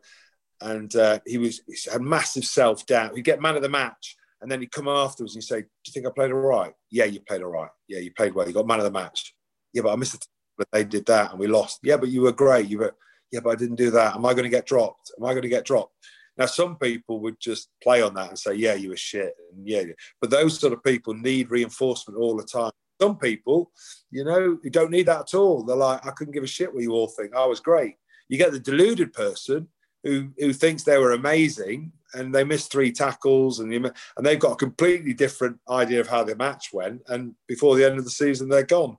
and 0.61 0.95
uh, 0.97 1.19
he 1.27 1.39
was 1.39 1.61
he 1.67 1.91
had 1.91 2.03
massive 2.03 2.45
self-doubt 2.45 3.15
he'd 3.15 3.25
get 3.25 3.41
man 3.41 3.57
of 3.57 3.63
the 3.63 3.69
match 3.69 4.17
and 4.43 4.51
then 4.51 4.61
he'd 4.61 4.73
come 4.73 4.89
afterwards 4.89 5.35
and 5.35 5.43
he'd 5.43 5.49
say 5.49 5.61
do 5.61 5.69
you 5.87 5.93
think 5.93 6.07
i 6.07 6.11
played 6.11 6.33
all 6.33 6.39
right 6.39 6.73
yeah 6.91 7.05
you 7.05 7.21
played 7.21 7.43
all 7.43 7.51
right 7.51 7.71
yeah 7.89 7.99
you 7.99 8.13
played 8.13 8.35
well 8.35 8.47
you 8.47 8.55
got 8.55 8.67
man 8.67 8.79
of 8.79 8.85
the 8.85 8.91
match 8.91 9.35
yeah 9.73 9.83
but 9.83 9.93
i 9.93 9.97
missed 9.97 10.13
the 10.13 10.27
but 10.61 10.69
they 10.73 10.85
did 10.85 11.07
that 11.07 11.31
and 11.31 11.41
we 11.41 11.47
lost. 11.47 11.81
Yeah, 11.83 11.97
but 11.97 12.11
you 12.11 12.21
were 12.21 12.33
great. 12.33 12.69
You 12.69 12.81
were, 12.81 12.95
yeah, 13.33 13.41
but 13.43 13.51
I 13.51 13.55
didn't 13.55 13.77
do 13.77 13.91
that. 13.93 14.15
Am 14.15 14.27
I 14.27 14.35
going 14.35 14.45
to 14.45 14.51
get 14.51 14.67
dropped? 14.67 15.11
Am 15.19 15.25
I 15.25 15.31
going 15.31 15.43
to 15.43 15.49
get 15.49 15.65
dropped? 15.65 15.95
Now, 16.37 16.45
some 16.45 16.77
people 16.77 17.21
would 17.21 17.41
just 17.41 17.71
play 17.83 18.03
on 18.03 18.13
that 18.15 18.29
and 18.29 18.39
say, 18.39 18.55
yeah, 18.55 18.75
you 18.75 18.91
were 18.91 18.97
shit. 18.97 19.33
And 19.53 19.67
yeah, 19.67 19.85
but 20.21 20.29
those 20.29 20.61
sort 20.61 20.75
of 20.75 20.85
people 20.85 21.15
need 21.15 21.51
reinforcement 21.51 22.21
all 22.21 22.37
the 22.37 22.45
time. 22.45 22.73
Some 23.01 23.17
people, 23.17 23.73
you 24.11 24.23
know, 24.23 24.59
you 24.63 24.69
don't 24.69 24.91
need 24.91 25.07
that 25.07 25.21
at 25.21 25.35
all. 25.35 25.65
They're 25.65 25.77
like, 25.77 26.07
I 26.07 26.11
couldn't 26.11 26.35
give 26.35 26.45
a 26.45 26.47
shit 26.47 26.73
what 26.73 26.83
you 26.83 26.93
all 26.93 27.09
think. 27.09 27.35
I 27.35 27.47
was 27.47 27.61
great. 27.61 27.95
You 28.29 28.37
get 28.37 28.53
the 28.53 28.61
deluded 28.61 29.15
person 29.15 29.67
who, 30.05 30.29
who 30.39 30.53
thinks 30.53 30.83
they 30.83 30.99
were 30.99 31.13
amazing 31.13 31.93
and 32.15 32.35
they 32.35 32.45
missed 32.45 32.73
three 32.73 32.93
tackles 32.93 33.61
and, 33.61 33.73
and 33.73 33.93
they've 34.23 34.39
got 34.39 34.53
a 34.53 34.57
completely 34.57 35.13
different 35.13 35.59
idea 35.69 36.01
of 36.01 36.09
how 36.09 36.25
the 36.25 36.35
match 36.37 36.71
went. 36.73 37.03
And 37.07 37.35
before 37.47 37.77
the 37.77 37.85
end 37.85 37.99
of 37.99 38.05
the 38.05 38.11
season, 38.11 38.49
they're 38.49 38.63
gone. 38.63 38.97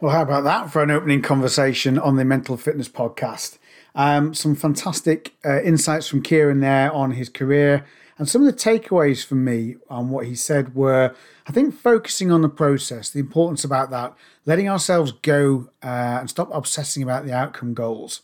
Well, 0.00 0.12
how 0.12 0.22
about 0.22 0.44
that 0.44 0.70
for 0.70 0.82
an 0.82 0.90
opening 0.90 1.22
conversation 1.22 1.98
on 1.98 2.16
the 2.16 2.24
Mental 2.24 2.56
Fitness 2.56 2.88
Podcast? 2.88 3.58
Um, 3.94 4.34
some 4.34 4.56
fantastic 4.56 5.34
uh, 5.44 5.62
insights 5.62 6.08
from 6.08 6.22
Kyran 6.22 6.60
there 6.60 6.92
on 6.92 7.12
his 7.12 7.28
career. 7.28 7.84
And 8.18 8.28
some 8.28 8.44
of 8.44 8.46
the 8.46 8.58
takeaways 8.58 9.24
from 9.24 9.44
me 9.44 9.76
on 9.88 10.10
what 10.10 10.26
he 10.26 10.34
said 10.34 10.74
were 10.74 11.14
I 11.46 11.52
think 11.52 11.74
focusing 11.74 12.30
on 12.30 12.42
the 12.42 12.48
process, 12.48 13.10
the 13.10 13.20
importance 13.20 13.64
about 13.64 13.90
that, 13.90 14.14
letting 14.46 14.68
ourselves 14.68 15.12
go 15.12 15.70
uh, 15.82 16.18
and 16.20 16.30
stop 16.30 16.50
obsessing 16.52 17.02
about 17.02 17.24
the 17.24 17.32
outcome 17.32 17.74
goals 17.74 18.22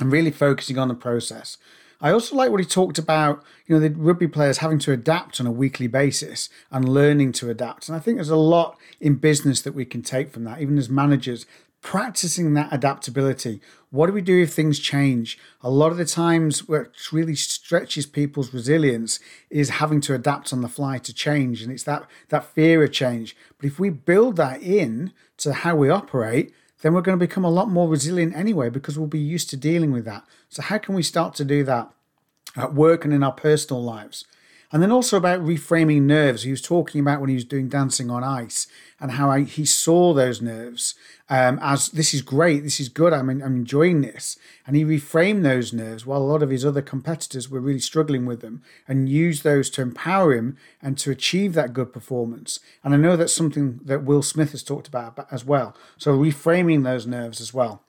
and 0.00 0.12
really 0.12 0.30
focusing 0.30 0.78
on 0.78 0.88
the 0.88 0.94
process. 0.94 1.56
I 2.00 2.10
also 2.10 2.36
like 2.36 2.50
what 2.50 2.60
he 2.60 2.66
talked 2.66 2.98
about, 2.98 3.42
you 3.66 3.74
know, 3.74 3.80
the 3.80 3.90
rugby 3.90 4.28
players 4.28 4.58
having 4.58 4.78
to 4.80 4.92
adapt 4.92 5.40
on 5.40 5.46
a 5.46 5.50
weekly 5.50 5.86
basis 5.86 6.50
and 6.70 6.88
learning 6.88 7.32
to 7.32 7.48
adapt. 7.48 7.88
And 7.88 7.96
I 7.96 8.00
think 8.00 8.18
there's 8.18 8.28
a 8.28 8.36
lot 8.36 8.76
in 9.00 9.14
business 9.14 9.62
that 9.62 9.72
we 9.72 9.86
can 9.86 10.02
take 10.02 10.30
from 10.30 10.44
that, 10.44 10.60
even 10.60 10.76
as 10.76 10.90
managers, 10.90 11.46
practicing 11.80 12.52
that 12.52 12.72
adaptability. 12.72 13.60
What 13.90 14.08
do 14.08 14.12
we 14.12 14.20
do 14.20 14.42
if 14.42 14.52
things 14.52 14.78
change? 14.78 15.38
A 15.62 15.70
lot 15.70 15.92
of 15.92 15.96
the 15.96 16.04
times, 16.04 16.68
what 16.68 16.90
really 17.12 17.36
stretches 17.36 18.04
people's 18.06 18.52
resilience 18.52 19.20
is 19.50 19.70
having 19.70 20.00
to 20.02 20.14
adapt 20.14 20.52
on 20.52 20.60
the 20.60 20.68
fly 20.68 20.98
to 20.98 21.14
change, 21.14 21.62
and 21.62 21.72
it's 21.72 21.84
that 21.84 22.06
that 22.28 22.44
fear 22.44 22.82
of 22.82 22.92
change. 22.92 23.36
But 23.56 23.66
if 23.66 23.78
we 23.78 23.90
build 23.90 24.36
that 24.36 24.62
in 24.62 25.12
to 25.38 25.52
how 25.52 25.76
we 25.76 25.88
operate, 25.88 26.52
then 26.82 26.92
we're 26.92 27.00
going 27.00 27.18
to 27.18 27.26
become 27.26 27.44
a 27.44 27.50
lot 27.50 27.68
more 27.68 27.88
resilient 27.88 28.36
anyway 28.36 28.68
because 28.68 28.98
we'll 28.98 29.08
be 29.08 29.18
used 29.18 29.50
to 29.50 29.56
dealing 29.56 29.92
with 29.92 30.04
that. 30.04 30.24
So, 30.48 30.62
how 30.62 30.78
can 30.78 30.94
we 30.94 31.02
start 31.02 31.34
to 31.36 31.44
do 31.44 31.64
that 31.64 31.90
at 32.56 32.74
work 32.74 33.04
and 33.04 33.14
in 33.14 33.22
our 33.22 33.32
personal 33.32 33.82
lives? 33.82 34.24
And 34.72 34.82
then 34.82 34.90
also 34.90 35.16
about 35.16 35.40
reframing 35.40 36.02
nerves. 36.02 36.42
He 36.42 36.50
was 36.50 36.60
talking 36.60 37.00
about 37.00 37.20
when 37.20 37.28
he 37.28 37.36
was 37.36 37.44
doing 37.44 37.68
dancing 37.68 38.10
on 38.10 38.24
ice 38.24 38.66
and 39.00 39.12
how 39.12 39.30
I, 39.30 39.42
he 39.42 39.64
saw 39.64 40.12
those 40.12 40.42
nerves 40.42 40.94
um, 41.28 41.58
as 41.60 41.88
this 41.88 42.14
is 42.14 42.22
great, 42.22 42.62
this 42.62 42.78
is 42.78 42.88
good, 42.88 43.12
I'm, 43.12 43.28
I'm 43.28 43.42
enjoying 43.42 44.00
this. 44.00 44.38
And 44.66 44.76
he 44.76 44.84
reframed 44.84 45.42
those 45.42 45.72
nerves 45.72 46.06
while 46.06 46.22
a 46.22 46.24
lot 46.24 46.42
of 46.42 46.50
his 46.50 46.64
other 46.64 46.82
competitors 46.82 47.50
were 47.50 47.60
really 47.60 47.80
struggling 47.80 48.26
with 48.26 48.40
them 48.40 48.62
and 48.86 49.08
used 49.08 49.42
those 49.42 49.68
to 49.70 49.82
empower 49.82 50.34
him 50.34 50.56
and 50.80 50.96
to 50.98 51.10
achieve 51.10 51.54
that 51.54 51.72
good 51.72 51.92
performance. 51.92 52.60
And 52.84 52.94
I 52.94 52.96
know 52.96 53.16
that's 53.16 53.32
something 53.32 53.80
that 53.84 54.04
Will 54.04 54.22
Smith 54.22 54.52
has 54.52 54.62
talked 54.62 54.86
about 54.86 55.26
as 55.32 55.44
well. 55.44 55.76
So 55.96 56.16
reframing 56.16 56.84
those 56.84 57.06
nerves 57.06 57.40
as 57.40 57.52
well. 57.52 57.82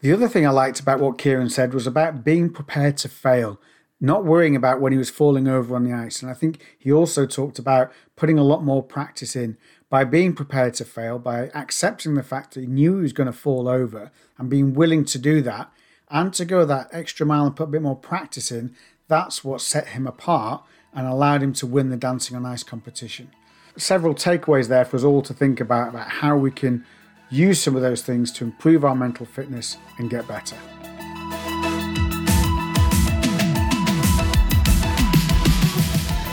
The 0.00 0.12
other 0.12 0.28
thing 0.28 0.46
I 0.46 0.50
liked 0.50 0.80
about 0.80 1.00
what 1.00 1.18
Kyran 1.18 1.50
said 1.50 1.72
was 1.72 1.86
about 1.86 2.24
being 2.24 2.50
prepared 2.50 2.96
to 2.98 3.08
fail 3.08 3.60
not 4.00 4.24
worrying 4.24 4.54
about 4.54 4.80
when 4.80 4.92
he 4.92 4.98
was 4.98 5.10
falling 5.10 5.48
over 5.48 5.74
on 5.74 5.84
the 5.84 5.92
ice. 5.92 6.20
And 6.20 6.30
I 6.30 6.34
think 6.34 6.62
he 6.78 6.92
also 6.92 7.26
talked 7.26 7.58
about 7.58 7.92
putting 8.14 8.38
a 8.38 8.44
lot 8.44 8.62
more 8.62 8.82
practice 8.82 9.34
in 9.34 9.56
by 9.88 10.04
being 10.04 10.34
prepared 10.34 10.74
to 10.74 10.84
fail, 10.84 11.18
by 11.18 11.50
accepting 11.54 12.14
the 12.14 12.22
fact 12.22 12.54
that 12.54 12.60
he 12.60 12.66
knew 12.66 12.96
he 12.96 13.02
was 13.02 13.12
going 13.12 13.28
to 13.28 13.32
fall 13.32 13.68
over 13.68 14.10
and 14.36 14.50
being 14.50 14.74
willing 14.74 15.04
to 15.06 15.18
do 15.18 15.40
that 15.42 15.70
and 16.10 16.32
to 16.34 16.44
go 16.44 16.64
that 16.64 16.88
extra 16.92 17.24
mile 17.24 17.46
and 17.46 17.56
put 17.56 17.64
a 17.64 17.72
bit 17.72 17.82
more 17.82 17.96
practice 17.96 18.50
in. 18.50 18.74
That's 19.08 19.44
what 19.44 19.60
set 19.60 19.88
him 19.88 20.06
apart 20.06 20.64
and 20.92 21.06
allowed 21.06 21.42
him 21.42 21.52
to 21.54 21.66
win 21.66 21.90
the 21.90 21.96
Dancing 21.96 22.36
on 22.36 22.44
Ice 22.44 22.62
competition. 22.62 23.30
Several 23.76 24.14
takeaways 24.14 24.68
there 24.68 24.84
for 24.84 24.96
us 24.96 25.04
all 25.04 25.22
to 25.22 25.34
think 25.34 25.60
about 25.60 25.90
about 25.90 26.08
how 26.08 26.36
we 26.36 26.50
can 26.50 26.84
use 27.30 27.60
some 27.60 27.76
of 27.76 27.82
those 27.82 28.02
things 28.02 28.32
to 28.32 28.44
improve 28.44 28.84
our 28.84 28.94
mental 28.94 29.26
fitness 29.26 29.76
and 29.98 30.08
get 30.10 30.26
better. 30.26 30.56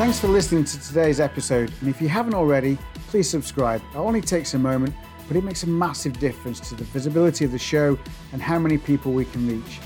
Thanks 0.04 0.20
for 0.20 0.28
listening 0.28 0.66
to 0.66 0.82
today's 0.82 1.22
episode, 1.22 1.72
and 1.80 1.88
if 1.88 2.02
you 2.02 2.10
haven't 2.10 2.34
already, 2.34 2.78
please 3.08 3.30
subscribe. 3.30 3.82
It 3.94 3.98
only 3.98 4.20
takes 4.20 4.54
a 4.54 4.60
moment, 4.60 4.94
but 5.30 5.38
it 5.38 5.46
makes 5.46 5.64
a 5.64 5.68
massive 5.68 6.20
difference 6.20 6.60
to 6.68 6.76
the 6.76 6.84
visibility 6.84 7.46
of 7.46 7.54
the 7.54 7.58
show 7.58 7.98
and 8.34 8.42
how 8.42 8.60
many 8.60 8.78
people 8.78 9.14
we 9.14 9.24
can 9.24 9.48
reach. 9.48 9.80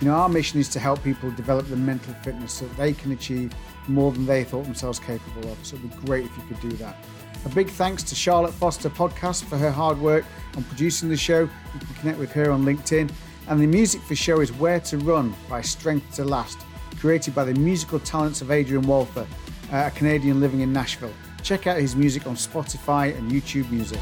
You 0.00 0.06
know, 0.06 0.14
our 0.14 0.28
mission 0.28 0.60
is 0.60 0.68
to 0.68 0.78
help 0.78 1.02
people 1.02 1.28
develop 1.32 1.66
the 1.66 1.74
mental 1.74 2.14
fitness 2.22 2.52
so 2.52 2.66
that 2.66 2.76
they 2.76 2.92
can 2.92 3.10
achieve 3.10 3.52
more 3.88 4.12
than 4.12 4.26
they 4.26 4.44
thought 4.44 4.62
themselves 4.62 5.00
capable 5.00 5.50
of. 5.50 5.58
So 5.66 5.74
it'd 5.74 5.90
be 5.90 6.06
great 6.06 6.26
if 6.26 6.36
you 6.36 6.44
could 6.44 6.60
do 6.60 6.76
that. 6.76 7.04
A 7.44 7.48
big 7.48 7.68
thanks 7.68 8.04
to 8.04 8.14
Charlotte 8.14 8.54
Foster 8.54 8.88
Podcast 8.88 9.42
for 9.42 9.58
her 9.58 9.72
hard 9.72 9.98
work 9.98 10.24
on 10.56 10.62
producing 10.62 11.08
the 11.08 11.16
show. 11.16 11.40
You 11.40 11.80
can 11.80 11.94
connect 11.96 12.20
with 12.20 12.30
her 12.30 12.52
on 12.52 12.64
LinkedIn. 12.64 13.10
And 13.48 13.60
the 13.60 13.66
music 13.66 14.02
for 14.02 14.14
show 14.14 14.38
is 14.38 14.52
Where 14.52 14.78
to 14.78 14.98
Run 14.98 15.34
by 15.48 15.62
Strength 15.62 16.14
to 16.14 16.24
Last, 16.24 16.60
created 17.00 17.34
by 17.34 17.42
the 17.42 17.54
musical 17.54 17.98
talents 17.98 18.40
of 18.40 18.52
Adrian 18.52 18.82
Walther 18.86 19.26
a 19.74 19.90
Canadian 19.90 20.40
living 20.40 20.60
in 20.60 20.72
Nashville. 20.72 21.12
Check 21.42 21.66
out 21.66 21.78
his 21.78 21.96
music 21.96 22.26
on 22.26 22.36
Spotify 22.36 23.16
and 23.16 23.30
YouTube 23.30 23.70
Music. 23.70 24.00